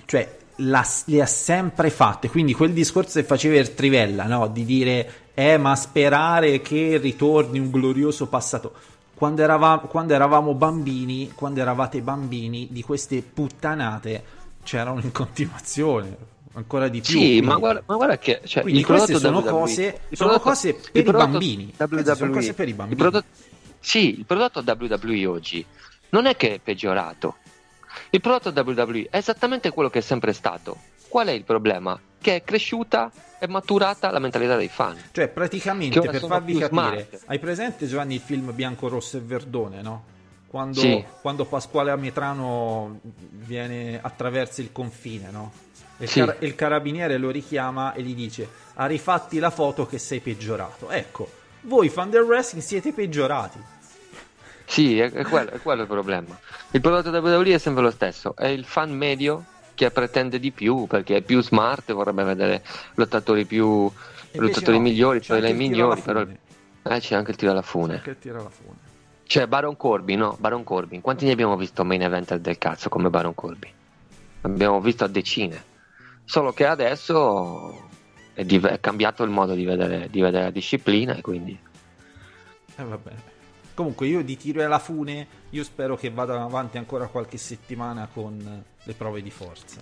cioè 0.06 0.36
la- 0.56 0.86
le 1.06 1.22
ha 1.22 1.26
sempre 1.26 1.90
fatte, 1.90 2.28
quindi 2.28 2.52
quel 2.54 2.72
discorso 2.72 3.18
che 3.20 3.26
faceva 3.26 3.56
il 3.58 3.74
Trivella, 3.74 4.24
no? 4.24 4.46
Di 4.48 4.64
dire 4.64 5.12
eh 5.34 5.56
ma 5.56 5.74
sperare 5.74 6.60
che 6.60 6.96
ritorni 6.98 7.58
un 7.58 7.70
glorioso 7.70 8.26
passato. 8.28 8.72
Quando 9.14 9.42
eravamo, 9.42 9.82
quando 9.82 10.12
eravamo 10.14 10.54
bambini, 10.54 11.32
quando 11.34 11.60
eravate 11.60 12.00
bambini, 12.00 12.68
di 12.70 12.82
queste 12.82 13.22
puttanate 13.22 14.22
c'erano 14.62 15.00
in 15.00 15.12
continuazione, 15.12 16.16
ancora 16.54 16.88
di 16.88 17.00
più. 17.00 17.18
Sì, 17.18 17.40
ma 17.40 17.56
guarda, 17.56 17.82
ma 17.86 17.96
guarda 17.96 18.18
che 18.18 18.40
cioè, 18.44 18.62
Quindi 18.62 18.80
il 18.80 18.86
prodotto 18.86 19.10
queste 19.12 19.26
sono 19.26 19.38
WWE 19.38 19.50
cose- 19.50 20.00
sono 20.12 20.30
prodotto- 20.30 20.40
cose 20.40 20.74
per 20.92 21.06
i 21.06 21.10
bambini. 21.10 21.74
WWE, 21.78 22.14
sono 22.14 22.30
cose 22.32 22.54
per 22.54 22.68
i 22.68 22.72
bambini. 22.74 23.00
il 23.00 23.08
prodotto- 23.08 23.26
sì, 23.80 24.18
il 24.18 24.24
prodotto 24.24 24.62
WWE 24.64 25.26
oggi 25.26 25.64
non 26.10 26.26
è 26.26 26.36
che 26.36 26.54
è 26.54 26.60
peggiorato. 26.62 27.36
Il 28.10 28.20
prodotto 28.20 28.50
WWE 28.58 29.08
è 29.10 29.16
esattamente 29.18 29.70
quello 29.70 29.90
che 29.90 29.98
è 29.98 30.02
sempre 30.02 30.32
stato. 30.32 30.76
Qual 31.08 31.26
è 31.28 31.32
il 31.32 31.44
problema? 31.44 31.98
Che 32.20 32.36
è 32.36 32.42
cresciuta 32.42 33.10
e 33.38 33.46
maturata 33.46 34.10
la 34.10 34.18
mentalità 34.18 34.56
dei 34.56 34.68
fan. 34.68 34.96
Cioè, 35.12 35.28
praticamente 35.28 36.00
per 36.00 36.20
farvi 36.24 36.52
capire, 36.54 36.66
smart. 36.68 37.22
hai 37.26 37.38
presente 37.38 37.86
Giovanni 37.86 38.14
il 38.14 38.20
film 38.20 38.52
Bianco, 38.54 38.88
Rosso 38.88 39.16
e 39.18 39.20
Verdone, 39.20 39.82
no? 39.82 40.04
Quando, 40.46 40.80
Sì. 40.80 41.04
quando 41.20 41.44
Pasquale 41.44 41.90
Ametrano 41.90 43.00
viene 43.30 43.98
attraverso 44.00 44.60
il 44.60 44.70
confine, 44.72 45.30
no? 45.30 45.52
Il, 45.98 46.08
Sì. 46.08 46.20
car- 46.24 46.36
il 46.40 46.54
carabiniere 46.54 47.16
lo 47.18 47.30
richiama 47.30 47.92
e 47.92 48.02
gli 48.02 48.14
dice: 48.14 48.48
Ha 48.74 48.86
rifatti 48.86 49.38
la 49.38 49.50
foto 49.50 49.86
che 49.86 49.98
sei 49.98 50.20
peggiorato. 50.20 50.90
Ecco, 50.90 51.42
Voi 51.66 51.88
fan 51.88 52.10
del 52.10 52.20
wrestling 52.22 52.62
siete 52.64 52.92
peggiorati. 52.92 53.58
Sì, 54.66 54.98
è, 54.98 55.10
è 55.10 55.24
quello, 55.24 55.50
è 55.50 55.60
quello 55.60 55.82
il 55.82 55.88
problema. 55.88 56.38
Il 56.70 56.80
prodotto 56.80 57.10
WWE 57.10 57.54
è 57.54 57.58
sempre 57.58 57.82
lo 57.82 57.90
stesso, 57.90 58.34
è 58.36 58.46
il 58.46 58.64
fan 58.64 58.90
medio 58.90 59.44
che 59.74 59.90
pretende 59.90 60.38
di 60.38 60.52
più 60.52 60.86
perché 60.86 61.16
è 61.16 61.22
più 61.22 61.42
smart, 61.42 61.92
vorrebbe 61.92 62.24
vedere 62.24 62.62
lottatori 62.94 63.44
più 63.44 63.90
lottatori 64.32 64.76
no, 64.76 64.82
migliori, 64.82 65.20
c'è 65.20 65.36
il 65.36 65.44
tiro 65.44 65.56
migliori, 65.56 65.92
alla 65.92 66.00
però 66.02 66.94
eh, 66.94 67.00
c'è 67.00 67.14
anche 67.14 67.30
il 67.32 67.36
tiro 67.36 67.52
alla 67.52 67.62
fune. 67.62 68.00
Che 68.02 68.18
tira 68.18 68.40
la 68.40 68.48
fune. 68.48 68.92
Cioè 69.26 69.46
Baron 69.46 69.76
Corbin, 69.76 70.18
no? 70.18 70.36
Baron 70.38 70.64
Corbin. 70.64 71.00
Quanti 71.00 71.24
ne 71.24 71.32
abbiamo 71.32 71.56
visto 71.56 71.84
main 71.84 72.02
eventer 72.02 72.38
del 72.40 72.58
cazzo 72.58 72.88
come 72.88 73.10
Baron 73.10 73.34
Corbin? 73.34 73.70
Abbiamo 74.42 74.80
visto 74.80 75.04
a 75.04 75.08
decine. 75.08 75.72
Solo 76.24 76.52
che 76.52 76.66
adesso 76.66 77.88
è, 78.34 78.44
div- 78.44 78.66
è 78.66 78.80
cambiato 78.80 79.22
il 79.22 79.30
modo 79.30 79.54
di 79.54 79.64
vedere, 79.64 80.08
di 80.10 80.20
vedere 80.20 80.44
la 80.44 80.50
disciplina 80.50 81.16
e 81.16 81.20
quindi... 81.20 81.58
Eh, 82.76 82.84
va 82.84 82.98
bene. 82.98 83.33
Comunque 83.74 84.06
io 84.06 84.22
di 84.22 84.36
tiro 84.36 84.64
alla 84.64 84.78
fune, 84.78 85.26
io 85.50 85.64
spero 85.64 85.96
che 85.96 86.10
vadano 86.10 86.44
avanti 86.44 86.78
ancora 86.78 87.08
qualche 87.08 87.38
settimana 87.38 88.08
con 88.12 88.64
le 88.82 88.92
prove 88.94 89.20
di 89.20 89.30
forza. 89.30 89.80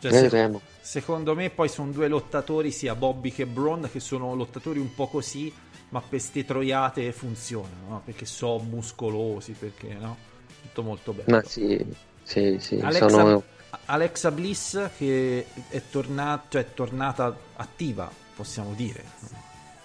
Cioè, 0.00 0.12
se- 0.12 0.20
Vedremo. 0.22 0.60
secondo 0.80 1.34
me 1.34 1.50
poi 1.50 1.68
sono 1.68 1.92
due 1.92 2.08
lottatori, 2.08 2.70
sia 2.72 2.94
Bobby 2.94 3.30
che 3.30 3.46
Braun, 3.46 3.88
che 3.92 4.00
sono 4.00 4.34
lottatori 4.34 4.78
un 4.78 4.94
po' 4.94 5.06
così, 5.06 5.52
ma 5.90 6.00
per 6.00 6.20
ste 6.20 6.44
troiate 6.44 7.12
funzionano, 7.12 7.88
no? 7.88 8.02
perché 8.04 8.24
so 8.24 8.58
muscolosi, 8.58 9.52
perché 9.52 9.94
no? 9.94 10.16
Tutto 10.62 10.82
molto 10.82 11.12
bello. 11.12 11.36
Ma 11.36 11.42
sì, 11.42 11.84
sì, 12.22 12.56
sì. 12.60 12.78
Alexa, 12.80 13.08
Sono... 13.08 13.42
Alexa 13.86 14.30
Bliss 14.30 14.90
che 14.96 15.46
è, 15.68 15.82
tornata, 15.90 16.46
cioè, 16.48 16.62
è 16.62 16.74
tornata 16.74 17.36
attiva, 17.56 18.10
possiamo 18.34 18.72
dire. 18.74 19.04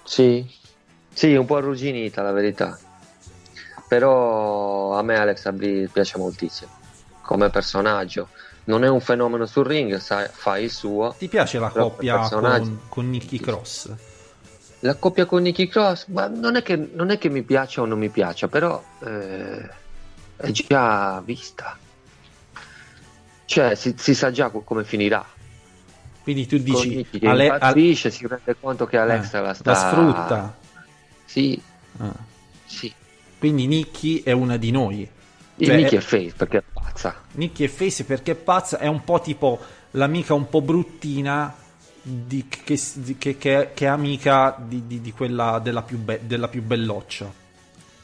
Sì, 0.03 0.47
sì, 1.15 1.33
un 1.33 1.45
po' 1.45 1.55
arrugginita 1.55 2.21
la 2.21 2.31
verità. 2.33 2.77
Però 3.87 4.97
a 4.97 5.01
me 5.01 5.15
Alex 5.17 5.49
Bliss 5.51 5.89
piace 5.91 6.17
moltissimo 6.17 6.71
come 7.21 7.49
personaggio. 7.49 8.29
Non 8.65 8.83
è 8.83 8.89
un 8.89 8.99
fenomeno 8.99 9.45
sul 9.45 9.65
ring, 9.65 9.95
sa- 9.97 10.27
fa 10.27 10.57
il 10.57 10.69
suo. 10.69 11.15
Ti 11.17 11.27
piace 11.27 11.57
la 11.59 11.69
coppia 11.69 12.19
con, 12.29 12.79
con 12.89 13.09
Nicky 13.09 13.39
Cross? 13.39 13.93
La 14.79 14.95
coppia 14.95 15.25
con 15.25 15.41
Nicky 15.41 15.67
Cross, 15.67 16.07
ma 16.07 16.27
non 16.27 16.55
è 16.55 16.61
che, 16.61 16.75
non 16.75 17.09
è 17.11 17.17
che 17.17 17.29
mi 17.29 17.43
piaccia 17.43 17.81
o 17.81 17.85
non 17.85 17.97
mi 17.97 18.09
piaccia, 18.09 18.47
però 18.47 18.83
eh, 19.03 19.69
è 20.35 20.51
già 20.51 21.21
vista. 21.23 21.77
Cioè, 23.45 23.75
si, 23.75 23.95
si 23.97 24.13
sa 24.13 24.31
già 24.31 24.49
co- 24.49 24.61
come 24.61 24.83
finirà. 24.83 25.25
Quindi 26.23 26.47
tu 26.47 26.57
Con 26.57 26.65
dici 26.65 26.95
Nicky 26.95 27.19
che 27.19 27.27
Ale- 27.27 27.89
si 27.93 28.27
rende 28.27 28.57
conto 28.59 28.85
che 28.85 28.97
Alexa 28.97 29.39
eh, 29.39 29.41
la 29.41 29.53
sta... 29.53 29.75
sfrutta. 29.75 30.63
Sì, 31.25 31.61
Ah. 31.97 32.13
sì. 32.65 32.91
Quindi 33.37 33.67
Nicky 33.67 34.23
è 34.23 34.31
una 34.31 34.57
di 34.57 34.71
noi. 34.71 35.09
Cioè, 35.57 35.75
Nicky 35.75 35.95
è- 35.97 35.99
face 36.01 36.33
perché 36.35 36.57
è 36.57 36.63
pazza. 36.73 37.15
Nicky 37.33 37.65
è 37.65 37.67
face 37.67 38.03
perché 38.03 38.31
è 38.31 38.35
pazza, 38.35 38.77
è 38.79 38.87
un 38.87 39.03
po' 39.03 39.21
tipo 39.21 39.59
l'amica 39.91 40.33
un 40.33 40.49
po' 40.49 40.61
bruttina 40.61 41.53
di- 42.01 42.47
che, 42.47 42.79
di- 42.95 43.17
che- 43.17 43.37
che- 43.37 43.71
che 43.73 43.85
è 43.85 43.87
amica 43.87 44.55
di, 44.59 45.01
di- 45.01 45.11
quella 45.13 45.59
della 45.59 45.81
più, 45.81 45.97
be- 45.97 46.21
della 46.25 46.47
più 46.49 46.61
belloccia. 46.61 47.31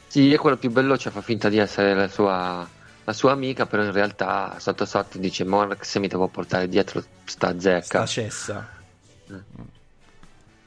Sì, 0.08 0.32
è 0.32 0.36
quello 0.38 0.56
più 0.56 0.70
bello, 0.70 0.96
cioè 0.98 1.12
fa 1.12 1.20
finta 1.22 1.48
di 1.48 1.58
essere 1.58 1.94
la 1.94 2.08
sua, 2.08 2.66
la 3.04 3.12
sua 3.12 3.32
amica, 3.32 3.66
però 3.66 3.82
in 3.84 3.92
realtà 3.92 4.56
sotto 4.58 4.84
sotto 4.86 5.18
dice 5.18 5.44
ma 5.44 5.68
se 5.80 5.98
mi 5.98 6.08
devo 6.08 6.28
portare 6.28 6.68
dietro 6.68 7.02
sta 7.24 7.58
zecca. 7.58 7.82
sta 7.84 8.06
cessa. 8.06 8.68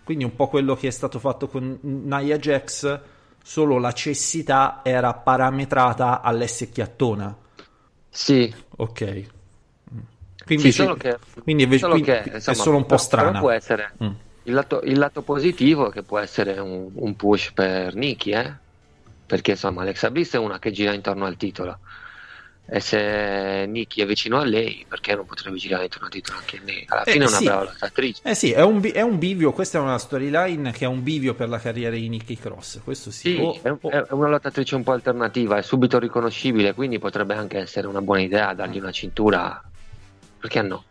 Quindi 0.05 0.23
un 0.23 0.35
po' 0.35 0.47
quello 0.47 0.75
che 0.75 0.87
è 0.87 0.91
stato 0.91 1.19
fatto 1.19 1.47
con 1.49 1.77
Nia 1.81 2.37
Jax, 2.37 2.99
solo 3.43 3.77
la 3.79 3.91
cessità 3.91 4.79
era 4.83 5.13
parametrata 5.13 6.21
all'S-chiattona. 6.21 7.35
Sì, 8.09 8.53
Ok. 8.77 9.23
Quindi, 10.45 10.65
sì, 10.65 10.71
solo 10.73 10.93
che, 10.95 11.17
quindi 11.41 11.63
invece- 11.63 11.81
solo 11.81 11.93
quindi 11.93 12.11
che, 12.11 12.21
è 12.23 12.35
insomma, 12.35 12.57
solo 12.57 12.77
un 12.77 12.85
po' 12.85 12.97
strana. 12.97 13.39
può 13.39 13.49
essere 13.49 13.93
Mm. 14.03 14.09
il, 14.43 14.53
lato, 14.53 14.81
il 14.83 14.97
lato 14.99 15.23
positivo 15.23 15.89
è 15.89 15.91
che 15.91 16.03
può 16.03 16.19
essere 16.19 16.59
un, 16.59 16.91
un 16.93 17.15
push 17.15 17.51
per 17.51 17.95
Nikki, 17.95 18.29
eh? 18.29 18.53
perché 19.25 19.51
insomma 19.51 19.81
Alexa 19.81 20.11
Bliss 20.11 20.35
è 20.35 20.37
una 20.37 20.59
che 20.59 20.69
gira 20.71 20.93
intorno 20.93 21.25
al 21.25 21.35
titolo. 21.35 21.79
E 22.67 22.79
se 22.79 23.65
Nikki 23.67 24.01
è 24.01 24.07
vicino 24.07 24.39
a 24.39 24.43
lei, 24.43 24.85
perché 24.87 25.13
non 25.15 25.25
potrebbe 25.27 25.57
girare 25.57 25.83
intorno 25.83 26.09
titolo 26.09 26.39
anche 26.39 26.59
lei? 26.65 26.83
Alla 26.87 27.03
Eh, 27.03 27.11
fine 27.11 27.25
è 27.25 27.27
una 27.27 27.37
sì. 27.37 27.43
brava 27.43 27.63
lottatrice. 27.65 28.21
Eh 28.23 28.33
sì, 28.33 28.51
è 28.53 28.63
un, 28.63 28.79
bi- 28.79 28.89
è 28.89 29.01
un 29.01 29.19
bivio, 29.19 29.51
questa 29.53 29.77
è 29.77 29.81
una 29.81 29.99
storyline 29.99 30.71
che 30.71 30.85
è 30.85 30.87
un 30.87 31.03
bivio 31.03 31.35
per 31.35 31.47
la 31.47 31.59
carriera 31.59 31.95
di 31.95 32.09
Nicky 32.09 32.35
Cross, 32.35 32.81
questo 32.83 33.11
sì. 33.11 33.35
Sì, 33.35 33.37
O- 33.39 33.59
è, 33.61 33.69
o- 33.69 33.89
è 33.89 34.05
una 34.09 34.29
lottatrice 34.29 34.73
un 34.75 34.81
po' 34.83 34.93
alternativa, 34.93 35.57
è 35.57 35.61
subito 35.61 35.99
riconoscibile, 35.99 36.73
quindi 36.73 36.97
potrebbe 36.97 37.35
anche 37.35 37.59
essere 37.59 37.85
una 37.85 38.01
buona 38.01 38.21
idea 38.21 38.53
dargli 38.55 38.79
una 38.79 38.91
cintura. 38.91 39.61
Perché 40.39 40.61
no? 40.63 40.83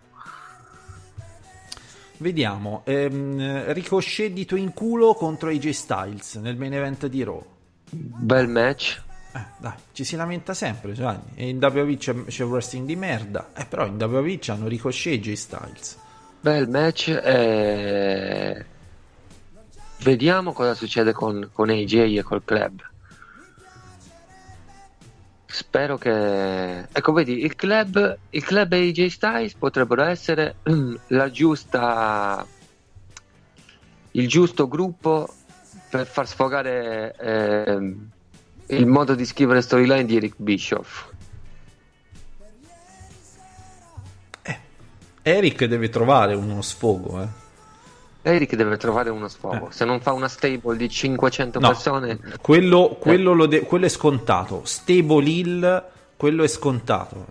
Vediamo, 2.19 2.83
ehm, 2.85 3.73
Ricochet 3.73 4.31
dito 4.33 4.55
in 4.55 4.73
culo 4.73 5.15
contro 5.15 5.49
AJ 5.49 5.71
Styles 5.71 6.35
nel 6.37 6.57
main 6.57 6.73
event 6.73 7.07
di 7.09 7.25
Raw. 7.25 7.45
Bel 7.91 8.47
match. 8.49 9.03
Eh, 9.37 9.45
dai, 9.59 9.73
ci 9.93 10.05
si 10.05 10.15
lamenta 10.17 10.55
sempre, 10.55 10.93
Giovanni. 10.93 11.33
E 11.35 11.49
in 11.49 11.59
WWE 11.59 11.97
c'è, 11.97 12.15
c'è 12.27 12.45
wrestling 12.45 12.87
di 12.87 12.95
merda. 12.97 13.51
Eh, 13.55 13.65
però 13.67 13.85
in 13.87 14.01
WWE 14.01 14.39
hanno 14.47 14.69
Ricochet 14.69 15.15
e 15.27 15.31
AJ 15.31 15.33
Styles. 15.37 15.99
Bel 16.41 16.69
match. 16.69 17.09
eh, 17.09 18.65
Vediamo 20.03 20.53
cosa 20.53 20.75
succede 20.75 21.13
con, 21.13 21.49
con 21.53 21.71
AJ 21.71 21.95
e 22.19 22.23
col 22.23 22.45
club. 22.45 22.81
Spero 25.47 25.97
che. 25.99 26.89
Ecco, 26.93 27.13
vedi, 27.13 27.43
il 27.45 27.55
club, 27.57 28.19
il 28.31 28.45
club 28.45 28.73
e 28.73 28.89
AJ 28.89 29.07
Styles 29.07 29.55
potrebbero 29.55 30.03
essere 30.05 30.57
mm, 30.69 30.95
la 31.09 31.31
giusta. 31.31 32.47
il 34.13 34.29
giusto 34.29 34.69
gruppo 34.69 35.29
per 35.91 36.07
far 36.07 36.27
sfogare 36.29 37.15
ehm, 37.19 38.11
il 38.69 38.87
modo 38.87 39.15
di 39.15 39.25
scrivere 39.25 39.61
storyline 39.63 40.05
di 40.05 40.17
Eric 40.17 40.35
Bischoff. 40.37 41.13
Eric 45.27 45.65
deve 45.65 45.89
trovare 45.89 46.35
uno 46.35 46.61
sfogo, 46.61 47.23
eh. 47.23 47.29
Eric 48.27 48.55
deve 48.57 48.77
trovare 48.77 49.09
uno 49.11 49.29
sfogo. 49.29 49.69
Eh. 49.69 49.73
Se 49.73 49.85
non 49.87 50.01
fa 50.01 50.13
una 50.13 50.29
stable 50.29 50.77
di 50.77 50.89
500 50.89 51.61
No, 51.61 51.69
persone, 51.69 52.19
quello, 52.43 52.97
quello 53.01 53.33
lo 53.33 53.47
de- 53.47 53.61
quello 53.61 53.87
è 53.87 53.89
scontato. 53.89 54.63
Stable 54.65 55.25
Hill, 55.29 55.85
quello 56.17 56.43
è 56.45 56.47
scontato. 56.47 57.27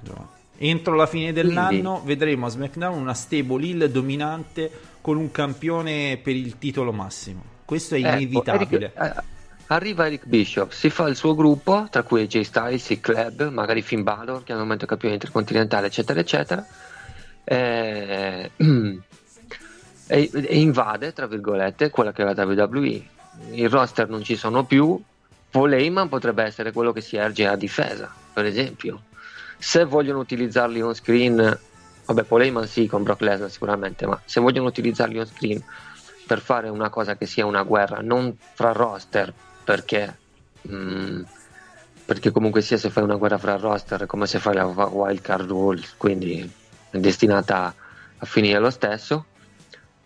Entro 0.57 0.95
la 0.95 1.05
fine 1.05 1.33
dell'anno 1.33 2.01
vedremo 2.03 2.47
a 2.47 2.49
SmackDown 2.49 2.97
una 2.99 3.13
Stable 3.13 3.63
Hill 3.63 3.85
dominante 3.85 4.71
con 5.01 5.17
un 5.17 5.29
campione 5.29 6.17
per 6.17 6.35
il 6.35 6.57
titolo 6.57 6.91
massimo. 6.91 7.43
Questo 7.65 7.93
è 7.93 7.99
Ecco, 7.99 8.07
inevitabile. 8.07 8.91
Eric- 8.95 9.17
eh, 9.17 9.23
arriva 9.73 10.05
Eric 10.05 10.25
Bishop, 10.25 10.71
si 10.71 10.89
fa 10.89 11.07
il 11.07 11.15
suo 11.15 11.35
gruppo, 11.35 11.87
tra 11.89 12.03
cui 12.03 12.21
AJ 12.21 12.41
Styles, 12.41 12.89
il 12.89 12.99
club, 12.99 13.49
magari 13.49 13.81
Finn 13.81 14.03
Balor, 14.03 14.43
che 14.43 14.51
al 14.51 14.59
momento 14.59 14.85
è 14.85 14.87
campione 14.87 15.15
intercontinentale, 15.15 15.87
eccetera, 15.87 16.19
eccetera. 16.19 16.65
eh, 17.43 18.51
e, 20.07 20.29
e 20.33 20.59
invade, 20.59 21.13
tra 21.13 21.27
virgolette, 21.27 21.89
quella 21.89 22.11
che 22.11 22.23
è 22.23 22.33
la 22.33 22.43
WWE. 22.43 23.03
Il 23.51 23.69
roster 23.69 24.09
non 24.09 24.23
ci 24.23 24.35
sono 24.35 24.63
più. 24.65 25.01
Paul 25.49 26.07
potrebbe 26.09 26.43
essere 26.43 26.71
quello 26.71 26.91
che 26.91 27.01
si 27.01 27.15
erge 27.15 27.47
a 27.47 27.55
difesa, 27.55 28.11
per 28.33 28.45
esempio. 28.45 29.03
Se 29.57 29.85
vogliono 29.85 30.19
utilizzarli 30.19 30.81
on 30.81 30.93
screen, 30.93 31.59
vabbè, 32.05 32.23
Paul 32.23 32.67
sì, 32.67 32.87
con 32.87 33.03
Brock 33.03 33.21
Lesnar 33.21 33.49
sicuramente, 33.49 34.05
ma 34.05 34.19
se 34.25 34.39
vogliono 34.39 34.67
utilizzarli 34.67 35.19
on 35.19 35.25
screen 35.25 35.63
per 36.25 36.39
fare 36.39 36.69
una 36.69 36.89
cosa 36.89 37.15
che 37.15 37.25
sia 37.25 37.45
una 37.45 37.63
guerra, 37.63 37.99
non 38.01 38.35
fra 38.53 38.71
roster, 38.71 39.33
perché, 39.63 40.17
mm, 40.69 41.21
perché 42.05 42.31
comunque 42.31 42.61
sia 42.61 42.77
se 42.77 42.89
fai 42.89 43.03
una 43.03 43.15
guerra 43.15 43.37
fra 43.37 43.55
roster 43.57 44.01
è 44.01 44.05
come 44.05 44.27
se 44.27 44.39
fai 44.39 44.55
la 44.55 44.65
wild 44.65 45.21
card 45.21 45.47
rule, 45.47 45.81
quindi 45.97 46.49
è 46.89 46.97
destinata 46.97 47.73
a 48.17 48.25
finire 48.25 48.59
lo 48.59 48.69
stesso. 48.69 49.25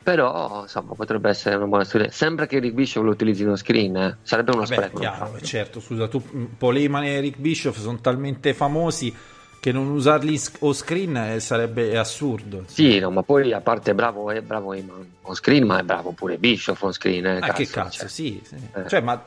Però 0.03 0.61
insomma 0.61 0.93
potrebbe 0.93 1.27
essere 1.29 1.57
una 1.57 1.65
buona 1.65 1.83
storia. 1.83 2.09
Sembra 2.11 2.45
che 2.45 2.59
Rick 2.59 2.73
Bishop 2.73 3.03
lo 3.03 3.11
utilizzi 3.11 3.43
uno 3.43 3.57
screen, 3.57 3.97
eh. 3.97 4.17
sarebbe 4.21 4.51
uno 4.51 4.61
Vabbè, 4.61 4.73
spreco. 4.73 4.99
chiaro, 4.99 5.37
certo, 5.41 5.81
scusa, 5.81 6.07
tu 6.07 6.23
Paul 6.57 6.77
Heyman 6.77 7.03
e 7.03 7.09
Eric 7.09 7.37
Bischoff 7.37 7.77
sono 7.77 7.99
talmente 7.99 8.53
famosi 8.53 9.13
che 9.59 9.71
non 9.71 9.89
usarli 9.89 10.39
o 10.59 10.73
screen 10.73 11.17
eh, 11.17 11.39
sarebbe 11.39 11.97
assurdo. 11.97 12.63
Sì, 12.67 12.99
no, 12.99 13.09
ma 13.11 13.23
poi 13.23 13.51
a 13.53 13.61
parte 13.61 13.93
bravo, 13.93 14.29
è 14.31 14.41
bravo 14.41 14.73
Heyman 14.73 15.05
on 15.21 15.35
screen, 15.35 15.65
ma 15.65 15.79
è 15.79 15.83
bravo 15.83 16.11
pure 16.11 16.37
Bishop 16.37 16.81
on 16.81 16.93
screen. 16.93 17.25
Eh, 17.25 17.39
Ah, 17.41 17.51
che 17.53 17.67
cazzo, 17.67 17.99
cioè. 17.99 18.07
sì, 18.07 18.41
sì. 18.45 18.55
Eh. 18.73 18.87
Cioè, 18.87 19.01
ma 19.01 19.21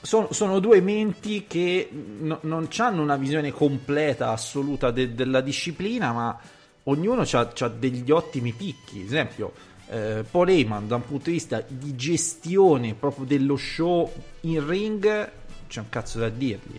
sono, 0.00 0.32
sono 0.32 0.60
due 0.60 0.80
menti 0.80 1.44
che 1.46 1.88
no- 1.92 2.38
non 2.42 2.68
hanno 2.78 3.02
una 3.02 3.16
visione 3.16 3.50
completa, 3.52 4.30
assoluta 4.30 4.90
de- 4.90 5.14
della 5.14 5.40
disciplina, 5.40 6.12
ma 6.12 6.38
ognuno 6.84 7.22
ha 7.30 7.68
degli 7.68 8.10
ottimi 8.10 8.52
picchi. 8.52 9.00
Ad 9.00 9.06
esempio, 9.06 9.52
eh, 9.88 10.24
Paul 10.30 10.48
Heyman 10.48 10.88
da 10.88 10.94
un 10.96 11.04
punto 11.06 11.24
di 11.26 11.32
vista 11.32 11.62
di 11.66 11.94
gestione 11.96 12.94
proprio 12.94 13.26
dello 13.26 13.56
show 13.56 14.10
in 14.42 14.66
ring 14.66 15.30
c'è 15.68 15.80
un 15.80 15.88
cazzo 15.90 16.18
da 16.18 16.28
dirgli 16.28 16.78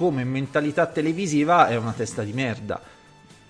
come 0.00 0.24
mentalità 0.24 0.86
televisiva 0.86 1.68
è 1.68 1.76
una 1.76 1.92
testa 1.92 2.22
di 2.22 2.32
merda 2.32 2.80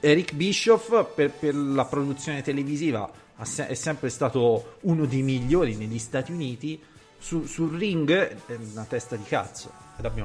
Eric 0.00 0.32
Bischoff 0.34 1.04
per, 1.14 1.30
per 1.30 1.54
la 1.54 1.84
produzione 1.84 2.42
televisiva 2.42 3.08
se- 3.42 3.68
è 3.68 3.74
sempre 3.74 4.08
stato 4.08 4.78
uno 4.80 5.04
dei 5.06 5.22
migliori 5.22 5.76
negli 5.76 6.00
Stati 6.00 6.32
Uniti 6.32 6.82
su- 7.16 7.44
sul 7.44 7.78
ring 7.78 8.10
è 8.10 8.34
una 8.72 8.82
testa 8.82 9.14
di 9.14 9.22
cazzo 9.22 9.70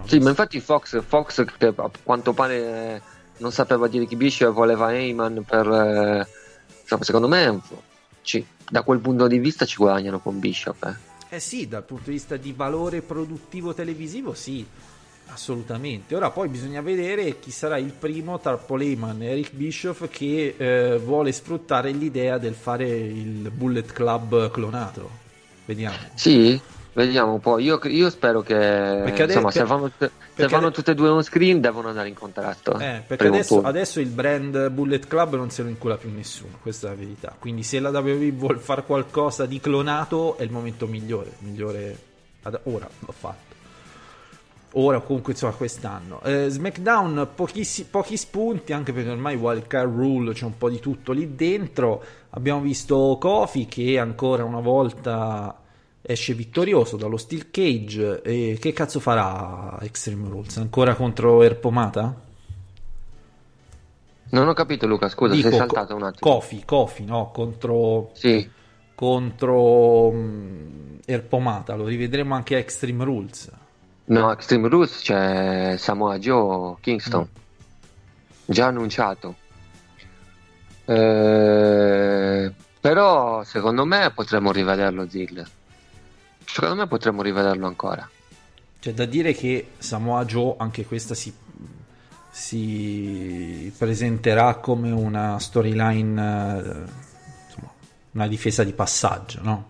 Sì, 0.06 0.18
ma 0.18 0.30
infatti 0.30 0.60
Fox, 0.60 1.00
Fox 1.04 1.46
che 1.60 1.68
a 1.68 1.92
quanto 2.02 2.34
pare 2.34 2.56
eh, 2.96 3.02
non 3.38 3.52
sapeva 3.52 3.88
dire 3.88 4.08
chi 4.08 4.16
Bishop 4.16 4.52
voleva 4.52 4.92
Heyman 4.96 5.44
per... 5.44 5.68
eh, 5.68 6.28
secondo 7.02 7.28
me 7.28 7.62
ci- 8.24 8.44
da 8.68 8.82
quel 8.82 8.98
punto 9.00 9.28
di 9.28 9.38
vista 9.38 9.66
ci 9.66 9.76
guadagnano 9.76 10.18
con 10.20 10.40
Bishop. 10.40 10.84
eh. 10.86 11.36
Eh 11.36 11.40
sì, 11.40 11.68
dal 11.68 11.84
punto 11.84 12.06
di 12.06 12.14
vista 12.14 12.36
di 12.38 12.52
valore 12.54 13.02
produttivo 13.02 13.76
televisivo, 13.76 14.34
sì, 14.34 14.66
assolutamente. 15.28 16.16
Ora 16.16 16.30
poi 16.30 16.48
bisogna 16.48 16.82
vedere 16.82 17.40
chi 17.40 17.52
sarà 17.52 17.78
il 17.78 17.92
primo 17.98 18.40
tra 18.40 18.56
Paul 18.58 18.82
Heyman 18.82 19.22
e 19.22 19.32
Eric 19.32 19.54
Bischoff 19.54 20.08
che 20.10 20.56
eh, 20.58 20.98
vuole 20.98 21.32
sfruttare 21.32 21.92
l'idea 21.92 22.38
del 22.38 22.54
fare 22.54 22.88
il 22.88 23.52
Bullet 23.52 23.92
Club 23.92 24.52
clonato. 24.52 25.24
Vediamo. 25.66 25.96
Sì, 26.14 26.60
vediamo 26.94 27.34
un 27.34 27.40
po'. 27.40 27.60
Io, 27.60 27.80
io 27.84 28.10
spero 28.10 28.42
che 28.42 28.54
Perché 28.54 29.24
insomma, 29.24 29.52
se 29.52 29.64
vanno, 29.64 29.92
se 29.98 30.12
perché 30.36 30.54
vanno 30.54 30.68
ade- 30.68 30.76
tutte 30.76 30.92
e 30.92 30.96
due 30.96 31.10
on 31.10 31.24
screen 31.24 31.60
devono 31.60 31.88
andare 31.90 32.08
in 32.08 32.14
contrasto. 32.14 32.78
Eh, 32.78 33.02
perché 33.06 33.28
adesso, 33.28 33.62
adesso 33.62 34.00
il 34.00 34.10
brand 34.10 34.70
Bullet 34.70 35.08
Club 35.08 35.36
non 35.36 35.50
se 35.50 35.64
lo 35.64 35.70
incula 35.70 35.98
più 35.98 36.12
nessuno, 36.14 36.58
questa 36.62 36.88
è 36.88 36.90
la 36.92 36.96
verità. 36.98 37.36
Quindi 37.40 37.64
se 37.64 37.80
la 37.80 37.90
WWE 37.90 38.32
vuole 38.32 38.60
fare 38.60 38.84
qualcosa 38.84 39.46
di 39.46 39.60
clonato 39.60 40.38
è 40.38 40.44
il 40.44 40.52
momento 40.52 40.86
migliore, 40.88 41.32
migliore 41.40 41.98
ad- 42.44 42.60
ora 42.64 42.88
l'ho 43.00 43.14
fatto. 43.18 43.55
Ora 44.78 44.98
o 44.98 45.04
comunque 45.04 45.32
insomma 45.34 45.54
quest'anno. 45.54 46.22
Eh, 46.24 46.50
SmackDown 46.50 47.30
pochissi- 47.34 47.86
pochi 47.86 48.18
spunti 48.18 48.74
anche 48.74 48.92
perché 48.92 49.10
ormai 49.10 49.36
Wild 49.38 49.68
Card 49.68 49.94
Rule 49.96 50.34
c'è 50.34 50.44
un 50.44 50.58
po' 50.58 50.70
di 50.70 50.80
tutto 50.80 51.14
lì 51.14 51.34
dentro. 51.36 52.04
Abbiamo 52.32 52.60
visto 52.60 53.18
Kofi 53.20 53.68
che 53.68 53.98
ancora 53.98 54.44
una 54.44 54.60
volta 54.60 55.58
esce 56.02 56.34
vittorioso 56.34 56.98
dallo 56.98 57.16
Steel 57.16 57.50
Cage 57.52 58.22
e 58.22 58.58
che 58.60 58.74
cazzo 58.74 59.00
farà 59.00 59.78
Extreme 59.82 60.28
Rules? 60.28 60.58
Ancora 60.58 60.94
contro 60.96 61.42
Erpomata? 61.42 62.22
Non 64.32 64.48
ho 64.50 64.54
capito 64.54 64.88
Luca, 64.88 65.08
scusa, 65.08 65.34
Dico, 65.36 65.50
sei 65.50 65.58
saltato 65.58 65.94
Co- 65.94 65.96
un 65.96 66.04
attimo. 66.04 66.32
Kofi, 66.32 66.64
Kofi, 66.66 67.06
no? 67.06 67.32
Contro, 67.32 68.10
Sì, 68.14 68.50
contro 68.94 70.12
mm, 70.12 70.98
Erpomata, 71.06 71.76
lo 71.76 71.86
rivedremo 71.86 72.36
anche 72.36 72.56
a 72.56 72.58
Extreme 72.58 73.06
Rules. 73.06 73.50
No, 74.06 74.32
Extreme 74.32 74.68
Rules 74.68 75.00
c'è 75.02 75.76
Samoa 75.78 76.18
Joe 76.20 76.76
Kingston. 76.82 77.28
Già 78.46 78.68
annunciato. 78.68 79.36
Eh, 80.86 82.52
però 82.80 83.44
secondo 83.44 83.86
me 83.86 84.12
potremmo 84.14 84.52
rivederlo 84.52 85.10
Ziggler. 85.10 85.50
Secondo 86.46 86.76
me 86.76 86.88
potremmo 86.88 87.22
rivederlo 87.22 87.66
ancora. 87.66 88.08
C'è 88.80 88.94
da 88.94 89.06
dire 89.06 89.34
che 89.34 89.72
Samoa 89.80 90.26
Joe 90.26 90.54
anche 90.58 90.86
questa 90.86 91.16
si, 91.16 91.34
si 92.30 93.74
presenterà 93.76 94.56
come 94.56 94.92
una 94.92 95.40
storyline, 95.40 96.22
eh, 96.22 96.84
insomma, 97.48 97.72
una 98.12 98.28
difesa 98.28 98.64
di 98.64 98.74
passaggio, 98.74 99.40
no? 99.42 99.70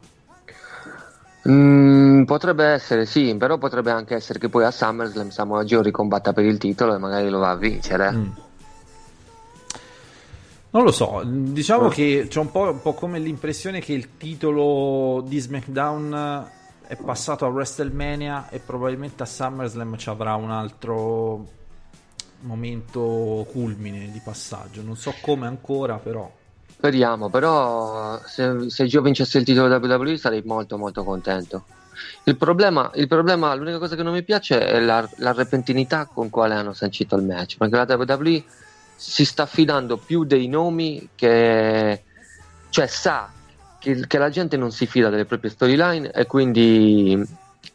Mm, 1.47 2.23
potrebbe 2.23 2.65
essere 2.65 3.05
sì, 3.05 3.35
però 3.37 3.57
potrebbe 3.57 3.91
anche 3.91 4.15
essere 4.15 4.39
che 4.39 4.49
poi 4.49 4.63
a 4.63 4.71
SummerSlam 4.71 5.29
Samoa 5.29 5.63
Joe 5.63 5.83
ricombatta 5.83 6.33
per 6.33 6.43
il 6.43 6.57
titolo 6.57 6.95
e 6.95 6.97
magari 6.97 7.29
lo 7.29 7.39
va 7.39 7.51
a 7.51 7.55
vincere. 7.55 8.11
Mm. 8.11 8.27
Non 10.71 10.83
lo 10.83 10.91
so, 10.91 11.21
diciamo 11.23 11.87
che 11.87 12.25
c'è 12.27 12.39
un 12.39 12.51
po', 12.51 12.69
un 12.69 12.81
po' 12.81 12.93
come 12.93 13.19
l'impressione 13.19 13.79
che 13.79 13.93
il 13.93 14.17
titolo 14.17 15.23
di 15.25 15.39
SmackDown 15.39 16.49
è 16.87 16.95
passato 16.97 17.45
a 17.45 17.47
WrestleMania 17.47 18.49
e 18.49 18.59
probabilmente 18.59 19.23
a 19.23 19.25
SummerSlam 19.25 19.95
ci 19.95 20.09
avrà 20.09 20.35
un 20.35 20.51
altro 20.51 21.47
momento 22.41 23.47
culmine 23.51 24.11
di 24.11 24.19
passaggio. 24.21 24.81
Non 24.81 24.97
so 24.97 25.13
come 25.21 25.47
ancora, 25.47 25.97
però. 25.97 26.29
Speriamo, 26.85 27.29
però 27.29 28.21
se, 28.25 28.69
se 28.69 28.85
Joe 28.85 29.01
vincesse 29.01 29.39
il 29.39 29.43
titolo 29.43 29.75
WWE 29.75 30.17
sarei 30.17 30.43
molto 30.45 30.77
molto 30.77 31.03
contento. 31.03 31.65
Il 32.25 32.37
problema, 32.37 32.91
il 32.93 33.07
problema, 33.07 33.55
l'unica 33.55 33.79
cosa 33.79 33.95
che 33.95 34.03
non 34.03 34.13
mi 34.13 34.21
piace 34.21 34.59
è 34.59 34.79
la, 34.79 35.09
la 35.15 35.33
repentinità 35.33 36.05
con 36.05 36.29
quale 36.29 36.53
hanno 36.53 36.73
sancito 36.73 37.15
il 37.15 37.23
match, 37.23 37.57
perché 37.57 37.75
la 37.75 37.95
WWE 37.95 38.43
si 38.95 39.25
sta 39.25 39.47
fidando 39.47 39.97
più 39.97 40.25
dei 40.25 40.47
nomi 40.47 41.09
che... 41.15 42.03
cioè 42.69 42.85
sa 42.85 43.31
che, 43.79 44.05
che 44.05 44.17
la 44.19 44.29
gente 44.29 44.55
non 44.55 44.71
si 44.71 44.85
fida 44.85 45.09
delle 45.09 45.25
proprie 45.25 45.49
storyline 45.49 46.11
e 46.11 46.27
quindi 46.27 47.19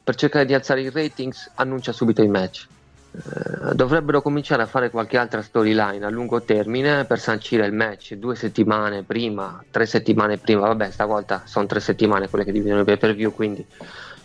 per 0.05 0.15
cercare 0.15 0.45
di 0.45 0.55
alzare 0.55 0.83
i 0.83 0.91
ratings 0.91 1.51
annuncia 1.55 1.91
subito 1.91 2.23
i 2.23 2.29
match. 2.29 2.69
Eh, 3.13 3.75
dovrebbero 3.75 4.23
cominciare 4.23 4.63
a 4.63 4.67
fare 4.67 4.89
qualche 4.89 5.19
altra 5.19 5.43
storyline 5.43 6.05
a 6.05 6.11
lungo 6.11 6.43
termine 6.43 7.05
per 7.07 7.19
sancire 7.19 7.67
il 7.67 7.73
match 7.73 8.15
due 8.15 8.37
settimane 8.37 9.03
prima, 9.03 9.65
tre 9.71 9.85
settimane 9.85 10.39
prima. 10.39 10.67
Vabbè, 10.69 10.91
stavolta 10.91 11.43
sono 11.45 11.67
tre 11.67 11.81
settimane 11.81 12.29
quelle 12.29 12.45
che 12.45 12.53
dividono 12.53 12.83
i 12.83 12.85
pay 12.85 12.99
per 12.99 13.15
view, 13.15 13.33
quindi 13.33 13.67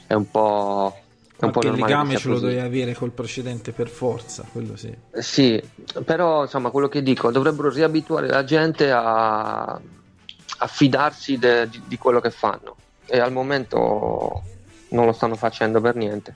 è 0.07 0.13
un 0.13 0.29
po'. 0.29 0.99
È 1.38 1.43
un 1.43 1.51
po' 1.51 1.59
Qualche 1.59 1.81
normale 1.81 1.91
legame 1.91 2.17
ce 2.17 2.27
lo 2.27 2.33
così. 2.36 2.45
dovevi 2.45 2.65
avere 2.65 2.93
col 2.93 3.11
precedente 3.11 3.71
per 3.73 3.89
forza, 3.89 4.45
quello 4.49 4.77
sì. 4.77 4.95
Sì, 5.11 5.61
però 6.05 6.43
insomma 6.43 6.69
quello 6.69 6.88
che 6.88 7.03
dico, 7.03 7.29
dovrebbero 7.29 7.69
riabituare 7.69 8.27
la 8.27 8.45
gente 8.45 8.89
a, 8.89 9.63
a 9.63 10.67
fidarsi 10.67 11.38
de- 11.38 11.67
di, 11.67 11.81
di 11.88 11.97
quello 11.97 12.21
che 12.21 12.29
fanno 12.29 12.77
e 13.05 13.19
al 13.19 13.33
momento 13.33 14.43
non 14.89 15.05
lo 15.05 15.11
stanno 15.11 15.36
facendo 15.36 15.81
per 15.81 15.95
niente. 15.95 16.36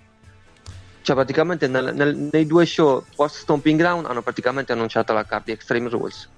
Cioè 1.10 1.18
praticamente 1.18 1.66
nel- 1.68 1.96
nel- 1.96 2.30
nei 2.32 2.46
due 2.46 2.68
show 2.68 3.04
post 3.16 3.38
Stomping 3.38 3.80
Ground 3.80 4.06
hanno 4.06 4.22
praticamente 4.22 4.74
annunciato 4.74 5.12
la 5.12 5.26
card 5.26 5.46
di 5.46 5.52
Extreme 5.54 5.90
Rules. 5.90 6.30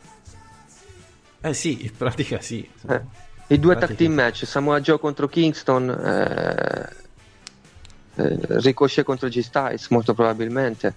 Eh 1.42 1.54
sì, 1.54 1.84
in 1.84 1.92
pratica 1.98 2.40
sì. 2.40 2.66
Eh, 2.88 3.02
I 3.48 3.60
due 3.60 3.76
tag 3.76 3.96
team 3.96 4.14
match, 4.14 4.46
Samoa 4.46 4.80
Joe 4.80 4.98
contro 4.98 5.28
Kingston, 5.28 5.90
eh, 5.90 6.90
eh, 8.16 8.40
Ricochet 8.62 9.04
contro 9.04 9.28
G 9.28 9.40
Styles 9.42 9.90
molto 9.90 10.14
probabilmente. 10.14 10.94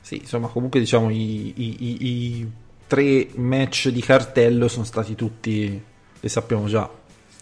Sì, 0.00 0.16
insomma, 0.16 0.48
comunque 0.48 0.80
diciamo 0.80 1.10
i, 1.10 1.52
i- 1.60 1.76
i- 1.78 2.06
i 2.40 2.52
tre 2.88 3.28
match 3.36 3.86
di 3.90 4.00
cartello 4.00 4.66
sono 4.66 4.84
stati 4.84 5.14
tutti, 5.14 5.84
li 6.18 6.28
sappiamo 6.28 6.66
già. 6.66 6.90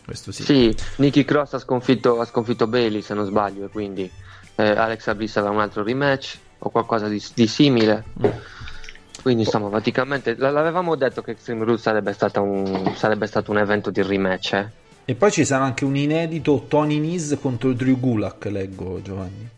Questo 0.04 0.32
sì. 0.32 0.42
Sì, 0.42 0.76
Nicky 0.96 1.24
Cross 1.24 1.54
ha 1.54 1.58
sconfitto, 1.58 2.20
ha 2.20 2.24
sconfitto 2.24 2.66
Bailey 2.66 3.02
se 3.02 3.14
non 3.14 3.26
sbaglio 3.26 3.66
e 3.66 3.68
quindi 3.68 4.10
eh, 4.56 4.70
Alex 4.70 5.14
Bliss 5.14 5.36
aveva 5.36 5.52
un 5.52 5.60
altro 5.60 5.82
rematch 5.82 6.38
o 6.58 6.70
qualcosa 6.70 7.08
di, 7.08 7.22
di 7.34 7.46
simile. 7.46 8.04
Mm. 8.20 8.30
Quindi 9.22 9.42
insomma 9.42 9.68
praticamente 9.68 10.32
l- 10.32 10.38
l'avevamo 10.38 10.94
detto 10.96 11.22
che 11.22 11.32
Extreme 11.32 11.64
Rules 11.64 11.80
sarebbe, 11.82 12.16
un, 12.36 12.92
sarebbe 12.96 13.26
stato 13.26 13.50
un 13.50 13.58
evento 13.58 13.90
di 13.90 14.02
rematch. 14.02 14.52
eh. 14.54 14.68
E 15.04 15.14
poi 15.14 15.30
ci 15.30 15.44
sarà 15.44 15.64
anche 15.64 15.84
un 15.84 15.96
inedito 15.96 16.64
Tony 16.68 16.98
Nese 16.98 17.38
contro 17.38 17.72
Drew 17.72 17.98
Gulak, 17.98 18.44
leggo 18.46 19.00
Giovanni. 19.02 19.48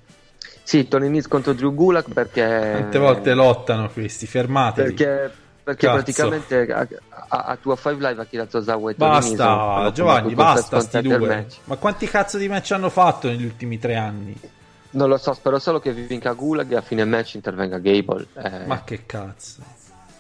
Sì, 0.63 0.89
Tony 0.89 1.09
Nese 1.09 1.29
contro 1.29 1.53
Drew 1.53 1.75
Gulak 1.75 2.13
perché... 2.13 2.71
Quante 2.73 2.99
volte 2.99 3.35
lottano 3.35 3.89
questi? 3.91 4.27
Fermatevi. 4.27 4.95
Perché, 4.95 5.35
perché 5.63 5.87
Cazzo. 5.87 6.03
praticamente 6.03 6.73
a, 6.73 6.87
a, 7.29 7.39
a 7.45 7.57
tua 7.57 7.77
5 7.77 7.93
Live 8.09 8.21
Akira 8.23 8.47
Tozawa 8.47 8.91
e 8.91 8.95
Basta, 8.95 9.91
Giovanni, 9.93 10.35
basta 10.35 10.81
sti 10.81 11.01
due. 11.03 11.47
Ma 11.65 11.77
quanti 11.77 12.07
cazzo 12.07 12.39
di 12.39 12.49
match 12.49 12.73
hanno 12.73 12.91
fatto 12.91 13.29
negli 13.29 13.45
ultimi 13.45 13.79
tre 13.79 13.97
anni? 13.97 14.35
Non 14.91 15.09
lo 15.09 15.17
so, 15.17 15.33
spero 15.33 15.59
solo 15.59 15.81
che 15.81 15.93
vinca 15.93 16.33
Gulag 16.33 16.71
e 16.73 16.77
a 16.77 16.83
fine 16.83 17.05
match 17.05 17.35
intervenga 17.35 17.79
Gable. 17.79 18.27
Eh, 18.35 18.67
Ma 18.67 18.83
che 18.85 19.07
cazzo. 19.07 19.63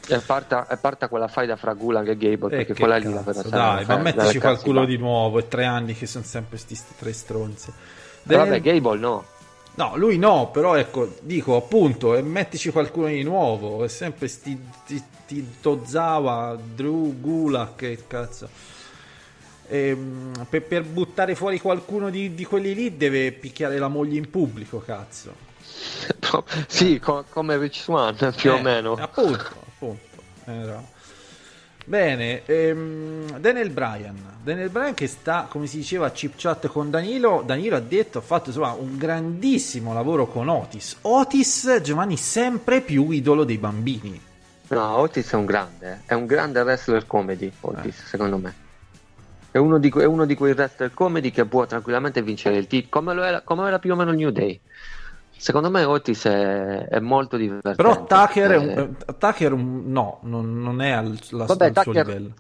E 0.08 0.18
parta, 0.18 0.66
e 0.66 0.76
parta 0.78 1.08
quella 1.08 1.28
faida 1.28 1.56
fra 1.56 1.74
Gulag 1.74 2.08
e 2.08 2.16
Gable, 2.16 2.52
Eh, 2.54 2.56
perché 2.64 2.74
quella 2.74 2.96
lì 2.96 3.12
la 3.12 3.22
cazzo, 3.22 3.42
vera 3.42 3.48
Dai, 3.48 3.84
ma 3.84 3.96
mettici 3.98 4.38
qualcuno 4.38 4.80
cazzo, 4.80 4.90
di 4.90 4.96
nuovo. 4.96 5.38
È 5.38 5.46
tre 5.48 5.64
anni 5.64 5.94
che 5.94 6.06
sono 6.06 6.24
sempre 6.24 6.56
sti, 6.56 6.74
sti 6.74 6.94
tre 6.98 7.12
stronzi. 7.12 7.72
ma- 8.24 8.32
Eh, 8.32 8.36
Vabbè, 8.36 8.60
Gable 8.60 8.98
no. 8.98 9.24
No, 9.74 9.96
lui 9.96 10.18
no, 10.18 10.50
però 10.50 10.74
ecco, 10.74 11.14
dico 11.22 11.56
appunto, 11.56 12.14
e 12.14 12.20
mettici 12.22 12.70
qualcuno 12.70 13.06
di 13.06 13.22
nuovo, 13.22 13.84
è 13.84 13.88
sempre 13.88 14.28
sti, 14.28 14.58
sti 14.84 15.02
Tozawa, 15.60 16.58
Drew, 16.74 17.18
Gulak, 17.20 17.76
che 17.76 18.04
cazzo. 18.06 18.48
Ehm, 19.68 20.46
per, 20.50 20.62
per 20.64 20.84
buttare 20.84 21.34
fuori 21.34 21.58
qualcuno 21.60 22.10
di, 22.10 22.34
di 22.34 22.44
quelli 22.44 22.74
lì 22.74 22.96
deve 22.96 23.32
picchiare 23.32 23.78
la 23.78 23.88
moglie 23.88 24.18
in 24.18 24.28
pubblico, 24.28 24.80
cazzo. 24.80 25.34
sì, 26.66 26.98
co- 26.98 27.24
come 27.30 27.56
Rich 27.56 27.82
Swan, 27.82 28.16
più 28.36 28.52
o 28.52 28.56
Eh, 28.58 28.62
meno. 28.62 28.92
Appunto, 28.94 29.50
appunto. 29.66 30.00
Era- 30.44 31.00
Bene, 31.84 32.44
ehm, 32.46 33.38
Daniel 33.38 33.70
Bryan. 33.70 34.14
Daniel 34.44 34.68
Bryan 34.68 34.94
che 34.94 35.08
sta, 35.08 35.46
come 35.50 35.66
si 35.66 35.78
diceva, 35.78 36.06
a 36.06 36.10
chip 36.10 36.34
chat 36.36 36.68
con 36.68 36.90
Danilo. 36.90 37.42
Danilo 37.44 37.74
ha 37.76 37.80
detto, 37.80 38.18
ha 38.18 38.20
fatto 38.20 38.50
insomma, 38.50 38.72
un 38.72 38.96
grandissimo 38.96 39.92
lavoro 39.92 40.26
con 40.28 40.48
Otis. 40.48 40.98
Otis, 41.02 41.80
Giovanni, 41.82 42.16
sempre 42.16 42.82
più 42.82 43.10
idolo 43.10 43.42
dei 43.44 43.58
bambini. 43.58 44.20
No, 44.74 44.96
Otis 44.98 45.32
è 45.32 45.36
un 45.36 45.44
grande, 45.44 45.92
eh. 45.92 45.98
è 46.06 46.14
un 46.14 46.24
grande 46.24 46.60
wrestler 46.60 47.06
comedy, 47.06 47.52
Otis, 47.60 47.98
eh. 47.98 48.06
secondo 48.06 48.38
me. 48.38 48.54
È 49.50 49.58
uno, 49.58 49.78
di, 49.78 49.90
è 49.90 50.04
uno, 50.04 50.24
di, 50.24 50.34
quei 50.34 50.52
wrestler 50.52 50.94
comedy 50.94 51.30
che 51.30 51.44
può 51.44 51.66
tranquillamente 51.66 52.22
vincere 52.22 52.56
il 52.56 52.66
titolo, 52.66 52.88
come, 53.04 53.26
era, 53.26 53.42
come 53.42 53.66
era 53.66 53.78
più 53.78 53.92
o 53.92 53.96
meno 53.96 54.12
il 54.12 54.16
New 54.16 54.30
Day. 54.30 54.58
Secondo 55.36 55.68
me 55.70 55.84
Otis 55.84 56.24
è, 56.24 56.88
è 56.88 57.00
molto 57.00 57.36
divertente. 57.36 57.76
Però 57.82 58.06
Tucker, 58.06 58.50
è 58.50 58.56
un, 58.56 58.68
eh, 58.68 59.14
Tucker 59.18 59.52
no, 59.52 60.20
non, 60.22 60.62
non 60.62 60.80
è 60.80 60.92
al, 60.92 61.18
la, 61.30 61.44
vabbè, 61.44 61.66
al 61.66 61.72
Tucker, 61.72 61.92
suo 61.92 61.92
livello. 61.92 62.34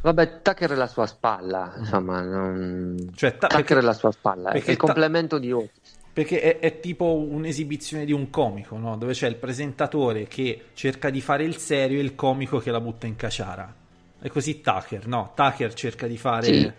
Vabbè, 0.00 0.42
Tucker 0.42 0.72
è 0.72 0.74
la 0.74 0.86
sua 0.88 1.06
spalla, 1.06 1.74
insomma, 1.78 2.20
non... 2.22 3.10
cioè, 3.14 3.36
ta- 3.36 3.46
Tucker 3.46 3.64
perché, 3.64 3.78
è 3.78 3.82
la 3.82 3.92
sua 3.92 4.10
spalla, 4.10 4.50
è 4.50 4.62
il 4.64 4.76
complemento 4.76 5.36
ta- 5.36 5.42
di 5.42 5.52
Otis. 5.52 5.95
Perché 6.16 6.40
è, 6.40 6.58
è, 6.60 6.80
tipo 6.80 7.14
un'esibizione 7.14 8.06
di 8.06 8.12
un 8.12 8.30
comico, 8.30 8.78
no? 8.78 8.96
dove 8.96 9.12
c'è 9.12 9.28
il 9.28 9.34
presentatore 9.34 10.26
che 10.26 10.68
cerca 10.72 11.10
di 11.10 11.20
fare 11.20 11.44
il 11.44 11.58
serio 11.58 11.98
e 11.98 12.02
il 12.02 12.14
comico 12.14 12.58
che 12.58 12.70
la 12.70 12.80
butta 12.80 13.06
in 13.06 13.16
caciara. 13.16 13.74
È 14.18 14.26
così 14.30 14.62
Tucker, 14.62 15.06
no? 15.08 15.32
Tucker 15.36 15.74
cerca 15.74 16.06
di 16.06 16.16
fare 16.16 16.46
sì. 16.46 16.72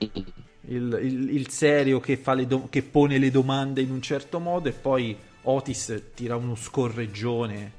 il, 0.70 1.00
il, 1.04 1.36
il, 1.36 1.50
serio 1.50 2.00
che, 2.00 2.20
do- 2.48 2.66
che 2.68 2.82
pone 2.82 3.20
le 3.20 3.30
domande 3.30 3.82
in 3.82 3.92
un 3.92 4.02
certo 4.02 4.40
modo 4.40 4.70
e 4.70 4.72
poi 4.72 5.16
Otis 5.44 6.06
tira 6.16 6.36
uno 6.36 6.56
scorreggione. 6.56 7.72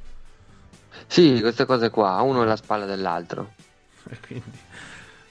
Sì, 1.09 1.41
queste 1.41 1.65
cose 1.65 1.91
qua, 1.91 2.21
uno 2.21 2.45
è 2.45 2.47
la 2.47 2.55
spalla 2.55 2.85
dell'altro. 2.85 3.55
Quindi, 4.25 4.59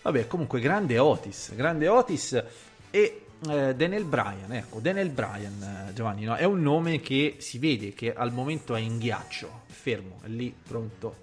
vabbè, 0.01 0.27
comunque 0.27 0.59
grande 0.59 0.99
Otis, 0.99 1.55
grande 1.55 1.87
Otis 1.87 2.43
e 2.91 3.26
eh, 3.45 3.75
Daniel 3.75 4.03
Bryan, 4.03 4.51
ecco, 4.51 4.79
Daniel 4.79 5.09
Bryan, 5.09 5.87
eh, 5.89 5.93
Giovanni, 5.93 6.23
no? 6.23 6.35
è 6.35 6.43
un 6.43 6.61
nome 6.61 6.99
che 6.99 7.35
si 7.39 7.59
vede 7.59 7.93
che 7.93 8.13
al 8.13 8.31
momento 8.31 8.75
è 8.75 8.79
in 8.79 8.97
ghiaccio, 8.97 9.61
fermo, 9.67 10.19
è 10.23 10.27
lì, 10.27 10.53
pronto, 10.67 11.15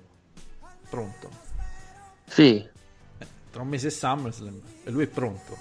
pronto. 0.88 1.30
Sì. 2.26 2.56
Eh, 3.18 3.26
tra 3.50 3.62
un 3.62 3.68
mese 3.68 3.90
SummerSlam 3.90 4.60
e 4.84 4.90
lui 4.90 5.04
è 5.04 5.08
pronto. 5.08 5.56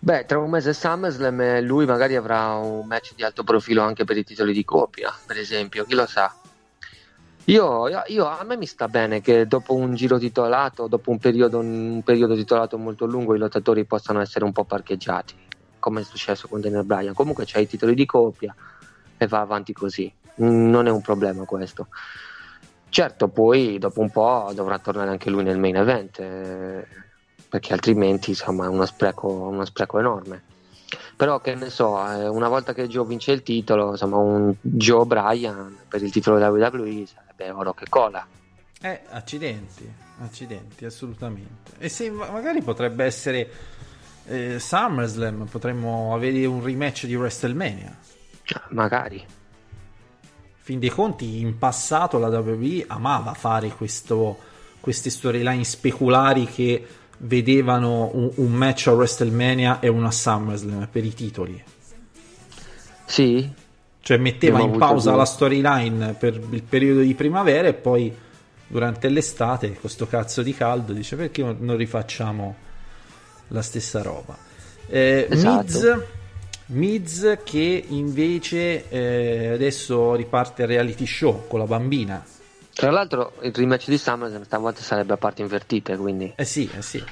Beh, 0.00 0.24
tra 0.26 0.38
un 0.38 0.48
mese 0.48 0.72
SummerSlam 0.72 1.60
lui 1.60 1.84
magari 1.84 2.16
avrà 2.16 2.54
un 2.54 2.86
match 2.86 3.14
di 3.14 3.24
alto 3.24 3.44
profilo 3.44 3.82
anche 3.82 4.04
per 4.04 4.16
i 4.16 4.24
titoli 4.24 4.52
di 4.52 4.64
coppia, 4.64 5.12
per 5.26 5.36
esempio, 5.36 5.84
chi 5.84 5.94
lo 5.94 6.06
sa. 6.06 6.34
Io, 7.48 7.86
io, 8.08 8.26
a 8.26 8.44
me 8.44 8.58
mi 8.58 8.66
sta 8.66 8.88
bene 8.88 9.22
che 9.22 9.46
dopo 9.46 9.74
un 9.74 9.94
giro 9.94 10.18
titolato, 10.18 10.86
dopo 10.86 11.10
un 11.10 11.16
periodo, 11.16 11.60
un 11.60 12.02
periodo 12.04 12.34
titolato 12.34 12.76
molto 12.76 13.06
lungo, 13.06 13.34
i 13.34 13.38
lottatori 13.38 13.86
possano 13.86 14.20
essere 14.20 14.44
un 14.44 14.52
po' 14.52 14.64
parcheggiati, 14.64 15.34
come 15.78 16.02
è 16.02 16.04
successo 16.04 16.46
con 16.46 16.60
Daniel 16.60 16.84
Bryan. 16.84 17.14
Comunque 17.14 17.46
c'è 17.46 17.60
i 17.60 17.66
titoli 17.66 17.94
di 17.94 18.04
coppia 18.04 18.54
e 19.16 19.26
va 19.26 19.40
avanti 19.40 19.72
così, 19.72 20.12
non 20.36 20.86
è 20.86 20.90
un 20.90 21.00
problema 21.00 21.46
questo. 21.46 21.86
Certo, 22.90 23.28
poi 23.28 23.78
dopo 23.78 24.02
un 24.02 24.10
po' 24.10 24.50
dovrà 24.54 24.78
tornare 24.78 25.08
anche 25.08 25.30
lui 25.30 25.42
nel 25.42 25.58
main 25.58 25.76
event. 25.76 26.18
Eh, 26.18 26.86
perché 27.48 27.72
altrimenti 27.72 28.28
insomma 28.30 28.66
è 28.66 28.68
uno 28.68 28.84
spreco, 28.84 29.26
uno 29.26 29.64
spreco 29.64 29.98
enorme. 29.98 30.42
Però 31.16 31.40
che 31.40 31.54
ne 31.54 31.70
so, 31.70 31.98
eh, 32.10 32.28
una 32.28 32.48
volta 32.48 32.74
che 32.74 32.88
Joe 32.88 33.06
vince 33.06 33.32
il 33.32 33.42
titolo, 33.42 33.92
insomma 33.92 34.18
un 34.18 34.54
Joe 34.60 35.06
Bryan 35.06 35.74
per 35.88 36.02
il 36.02 36.12
titolo 36.12 36.36
WWE 36.36 37.06
sarebbe 37.38 37.50
oro 37.50 37.72
che 37.72 37.86
cola. 37.88 38.26
Eh, 38.80 39.00
accidenti, 39.10 39.90
accidenti, 40.20 40.84
assolutamente. 40.84 41.72
E 41.78 41.88
se 41.88 42.10
magari 42.10 42.62
potrebbe 42.62 43.04
essere 43.04 43.50
eh, 44.26 44.58
SummerSlam, 44.58 45.46
potremmo 45.46 46.14
avere 46.14 46.44
un 46.46 46.62
rematch 46.62 47.06
di 47.06 47.14
WrestleMania. 47.14 47.96
Magari. 48.70 49.24
Fin 50.56 50.78
dei 50.78 50.90
conti, 50.90 51.40
in 51.40 51.56
passato 51.58 52.18
la 52.18 52.28
WWE 52.28 52.84
amava 52.88 53.32
fare 53.34 53.68
questo, 53.68 54.38
queste 54.80 55.10
storyline 55.10 55.64
speculari 55.64 56.44
che 56.44 56.86
vedevano 57.18 58.10
un, 58.12 58.30
un 58.34 58.52
match 58.52 58.88
a 58.88 58.92
WrestleMania 58.92 59.80
e 59.80 59.88
una 59.88 60.10
SummerSlam 60.10 60.88
per 60.90 61.04
i 61.04 61.14
titoli. 61.14 61.64
Sì. 63.06 63.57
Cioè 64.08 64.16
metteva 64.16 64.62
in 64.62 64.78
pausa 64.78 65.14
la 65.14 65.26
storyline 65.26 66.14
per 66.14 66.40
il 66.50 66.62
periodo 66.62 67.00
di 67.00 67.12
primavera 67.12 67.68
e 67.68 67.74
poi 67.74 68.10
durante 68.66 69.10
l'estate, 69.10 69.74
con 69.78 69.90
sto 69.90 70.06
cazzo 70.06 70.40
di 70.40 70.54
caldo, 70.54 70.94
dice 70.94 71.14
perché 71.14 71.42
non 71.42 71.76
rifacciamo 71.76 72.56
la 73.48 73.60
stessa 73.60 74.00
roba. 74.00 74.34
Eh, 74.86 75.26
esatto. 75.28 76.06
Miz, 76.68 77.20
Miz 77.20 77.38
che 77.44 77.84
invece 77.86 78.88
eh, 78.88 79.48
adesso 79.48 80.14
riparte 80.14 80.62
il 80.62 80.68
reality 80.68 81.04
show 81.04 81.46
con 81.46 81.58
la 81.58 81.66
bambina 81.66 82.24
tra 82.78 82.92
l'altro 82.92 83.32
il 83.42 83.52
rematch 83.52 83.88
di 83.88 83.98
SummerSlam 83.98 84.44
stavolta 84.44 84.82
sarebbe 84.82 85.12
a 85.12 85.16
parte 85.16 85.42
invertite, 85.42 85.96
quindi... 85.96 86.32
Eh 86.36 86.44
sì, 86.44 86.70
eh 86.72 86.80
sì, 86.80 87.02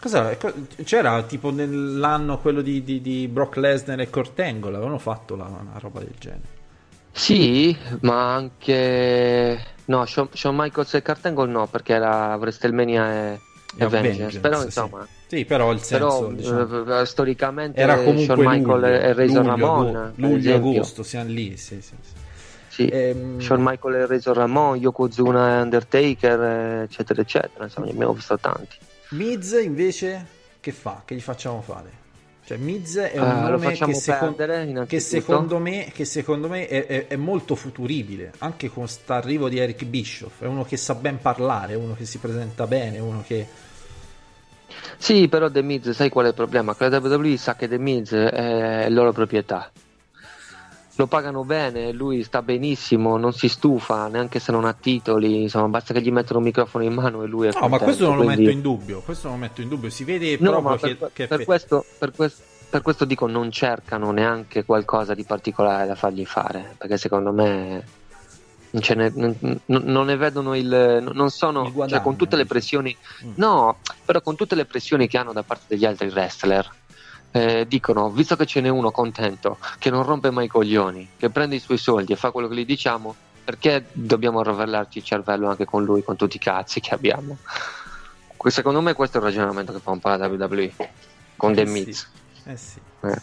Cos'era? 0.00 0.36
C'era 0.82 1.22
tipo 1.24 1.50
nell'anno 1.50 2.38
quello 2.38 2.62
di, 2.62 2.82
di, 2.82 3.00
di 3.00 3.28
Brock 3.28 3.56
Lesnar 3.56 4.00
e 4.00 4.08
Angle, 4.42 4.76
avevano 4.76 4.98
fatto 4.98 5.36
la, 5.36 5.44
una 5.44 5.78
roba 5.78 6.00
del 6.00 6.14
genere. 6.18 6.58
Sì, 7.12 7.76
ma 8.00 8.34
anche... 8.34 9.62
No, 9.86 10.06
Shawn, 10.06 10.28
Shawn 10.32 10.56
Michaels 10.56 10.94
e 10.94 11.02
Kurt 11.02 11.26
Angle 11.26 11.50
no, 11.50 11.66
perché 11.66 11.92
era 11.94 12.34
WrestleMania 12.36 13.12
e... 13.12 13.40
E 13.76 13.84
Avengers, 13.84 14.38
però 14.38 14.64
insomma 14.64 15.06
sì. 15.28 15.36
sì. 15.36 15.44
però 15.44 15.70
il 15.70 15.78
senso 15.78 16.26
però, 16.26 16.32
diciamo, 16.32 17.04
storicamente 17.04 17.80
era 17.80 17.98
comunque 17.98 18.34
Shawn 18.34 18.44
Michaels 18.44 18.84
e 18.84 19.12
Razor 19.12 19.44
Ramon 19.44 20.12
luglio 20.16 20.54
agosto 20.56 21.04
siamo 21.04 21.30
lì 21.30 21.56
sì, 21.56 21.80
sì, 21.80 21.94
sì. 22.00 22.12
Sì, 22.66 22.86
ehm... 22.86 23.38
Shawn 23.38 23.60
Michael 23.62 23.94
e 23.94 24.06
Razor 24.06 24.36
Ramon, 24.36 24.76
Yokozuna 24.76 25.58
e 25.58 25.60
Undertaker, 25.62 26.82
eccetera, 26.82 27.20
eccetera. 27.20 27.64
Insomma, 27.64 27.86
ne 27.86 27.92
abbiamo 27.92 28.12
visto 28.12 28.38
tanti. 28.38 28.76
Miz 29.10 29.58
invece 29.62 30.26
che 30.60 30.72
fa? 30.72 31.02
Che 31.04 31.14
gli 31.14 31.20
facciamo 31.20 31.60
fare? 31.62 31.98
Cioè, 32.44 32.58
Miz 32.58 32.96
è 32.96 33.18
un 33.18 33.28
uh, 33.28 33.48
nome 33.50 33.72
che, 33.72 33.94
secon- 33.94 34.86
che, 34.86 35.00
secondo 35.00 35.58
me, 35.58 35.90
che 35.92 36.04
secondo 36.04 36.48
me 36.48 36.66
è, 36.66 36.86
è, 36.86 37.06
è, 37.08 37.16
molto 37.16 37.54
futuribile, 37.54 38.32
anche 38.38 38.68
con 38.68 38.84
questo 38.84 39.12
arrivo 39.12 39.48
di 39.48 39.58
Eric 39.58 39.84
Bischoff. 39.84 40.42
È 40.42 40.46
uno 40.46 40.64
che 40.64 40.76
sa 40.76 40.94
ben 40.94 41.20
parlare, 41.20 41.74
è 41.74 41.76
uno 41.76 41.94
che 41.94 42.04
si 42.04 42.18
presenta 42.18 42.66
bene, 42.66 42.98
uno 42.98 43.22
che... 43.26 43.46
Sì, 44.96 45.28
però 45.28 45.50
The 45.50 45.62
Miz, 45.62 45.90
sai 45.90 46.08
qual 46.08 46.26
è 46.26 46.28
il 46.28 46.34
problema? 46.34 46.74
Che 46.74 46.88
la 46.88 46.98
WWE 46.98 47.36
sa 47.36 47.54
che 47.54 47.68
The 47.68 47.78
Miz 47.78 48.12
è 48.12 48.88
loro 48.90 49.12
proprietà 49.12 49.70
lo 51.00 51.06
pagano 51.06 51.44
bene, 51.44 51.92
lui 51.92 52.22
sta 52.22 52.42
benissimo, 52.42 53.16
non 53.16 53.32
si 53.32 53.48
stufa 53.48 54.06
neanche 54.08 54.38
se 54.38 54.52
non 54.52 54.66
ha 54.66 54.74
titoli, 54.74 55.42
insomma 55.42 55.68
basta 55.68 55.94
che 55.94 56.02
gli 56.02 56.12
mettono 56.12 56.38
un 56.40 56.44
microfono 56.44 56.84
in 56.84 56.92
mano 56.92 57.22
e 57.22 57.26
lui 57.26 57.48
è... 57.48 57.52
No, 57.52 57.60
contento, 57.60 57.76
ma 57.76 57.84
questo 57.84 58.06
non 58.06 58.16
quindi... 58.16 58.34
lo 58.34 58.40
metto 58.40 58.50
in 58.50 58.60
dubbio, 58.60 59.00
questo 59.00 59.28
non 59.28 59.36
lo 59.38 59.42
metto 59.42 59.62
in 59.62 59.68
dubbio, 59.68 59.90
si 59.90 60.04
vede 60.04 60.36
no, 60.40 60.50
proprio 60.50 60.76
per, 60.76 61.10
che, 61.12 61.26
per, 61.26 61.38
che 61.38 61.44
questo, 61.44 61.84
per, 61.98 62.12
questo, 62.12 62.42
per 62.68 62.82
questo 62.82 63.04
dico 63.06 63.26
non 63.26 63.50
cercano 63.50 64.10
neanche 64.10 64.64
qualcosa 64.64 65.14
di 65.14 65.24
particolare 65.24 65.86
da 65.86 65.94
fargli 65.94 66.26
fare, 66.26 66.74
perché 66.76 66.98
secondo 66.98 67.32
me 67.32 67.82
non, 68.70 68.82
ne, 68.96 69.12
non, 69.14 69.60
non, 69.64 70.06
ne 70.06 70.16
vedono 70.16 70.54
il 70.54 71.10
non 71.12 71.30
sono 71.30 71.64
il 71.64 71.72
guadagno, 71.72 71.96
cioè 71.96 72.04
con 72.04 72.16
tutte 72.16 72.36
le 72.36 72.46
pressioni 72.46 72.96
mm. 73.24 73.32
no 73.34 73.78
però 74.04 74.20
con 74.20 74.36
tutte 74.36 74.54
le 74.54 74.64
pressioni 74.64 75.08
che 75.08 75.18
hanno 75.18 75.32
da 75.32 75.42
parte 75.42 75.64
degli 75.66 75.84
altri 75.84 76.06
wrestler 76.06 76.70
eh, 77.32 77.66
dicono, 77.68 78.10
visto 78.10 78.36
che 78.36 78.46
ce 78.46 78.60
n'è 78.60 78.68
uno 78.68 78.90
contento, 78.90 79.58
che 79.78 79.90
non 79.90 80.02
rompe 80.02 80.30
mai 80.30 80.46
i 80.46 80.48
coglioni, 80.48 81.10
che 81.16 81.30
prende 81.30 81.56
i 81.56 81.60
suoi 81.60 81.78
soldi 81.78 82.12
e 82.12 82.16
fa 82.16 82.30
quello 82.30 82.48
che 82.48 82.56
gli 82.56 82.66
diciamo, 82.66 83.14
perché 83.44 83.86
dobbiamo 83.92 84.42
rovellarci 84.42 84.98
il 84.98 85.04
cervello 85.04 85.48
anche 85.48 85.64
con 85.64 85.84
lui, 85.84 86.02
con 86.02 86.16
tutti 86.16 86.36
i 86.36 86.40
cazzi 86.40 86.80
che 86.80 86.94
abbiamo? 86.94 87.36
Secondo 88.46 88.80
me 88.80 88.94
questo 88.94 89.18
è 89.18 89.20
il 89.20 89.26
ragionamento 89.26 89.72
che 89.72 89.80
fa 89.80 89.90
un 89.90 89.98
po' 89.98 90.08
la 90.08 90.26
WWE 90.26 90.72
con 91.36 91.54
The 91.54 91.62
eh 91.62 91.66
Miz. 91.66 92.08
Sì. 92.42 92.48
Eh 92.50 92.56
sì. 92.56 92.80
Eh. 93.02 93.20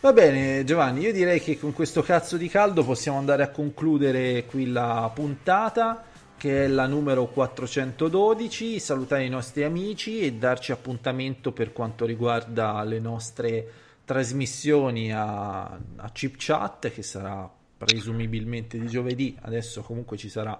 Va 0.00 0.12
bene 0.12 0.64
Giovanni, 0.64 1.00
io 1.02 1.12
direi 1.12 1.40
che 1.40 1.58
con 1.58 1.72
questo 1.72 2.02
cazzo 2.02 2.36
di 2.36 2.48
caldo 2.48 2.84
possiamo 2.84 3.18
andare 3.18 3.42
a 3.42 3.48
concludere 3.48 4.46
qui 4.46 4.70
la 4.70 5.10
puntata 5.12 6.04
che 6.40 6.64
è 6.64 6.68
la 6.68 6.86
numero 6.86 7.26
412, 7.26 8.78
salutare 8.78 9.26
i 9.26 9.28
nostri 9.28 9.62
amici 9.62 10.20
e 10.20 10.32
darci 10.32 10.72
appuntamento 10.72 11.52
per 11.52 11.74
quanto 11.74 12.06
riguarda 12.06 12.82
le 12.82 12.98
nostre 12.98 13.70
trasmissioni 14.06 15.12
a, 15.12 15.64
a 15.64 16.10
Chip 16.14 16.36
Chat 16.38 16.90
che 16.92 17.02
sarà 17.02 17.46
presumibilmente 17.76 18.78
di 18.78 18.86
giovedì, 18.86 19.36
adesso 19.42 19.82
comunque 19.82 20.16
ci 20.16 20.30
sarà 20.30 20.58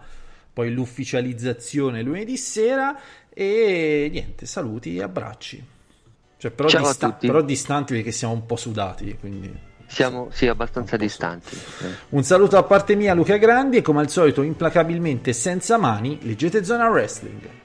poi 0.52 0.70
l'ufficializzazione 0.70 2.02
lunedì 2.02 2.36
sera. 2.36 2.94
E 3.30 4.10
niente, 4.12 4.44
saluti 4.44 4.96
e 4.96 5.02
abbracci. 5.02 5.64
Cioè, 6.36 6.50
però, 6.50 6.68
dista- 6.68 7.12
però 7.12 7.40
distanti 7.40 7.94
perché 7.94 8.12
siamo 8.12 8.34
un 8.34 8.44
po' 8.44 8.56
sudati, 8.56 9.16
quindi 9.18 9.68
siamo 9.90 10.28
sì, 10.30 10.46
abbastanza 10.46 10.96
distanti. 10.96 11.58
Un 12.10 12.22
saluto 12.22 12.56
a 12.56 12.62
parte 12.62 12.94
mia, 12.94 13.12
Luca 13.12 13.36
Grandi, 13.36 13.78
e 13.78 13.82
come 13.82 14.00
al 14.00 14.08
solito, 14.08 14.42
implacabilmente 14.42 15.32
senza 15.32 15.78
mani, 15.78 16.20
leggete 16.22 16.62
Zona 16.64 16.88
Wrestling. 16.88 17.59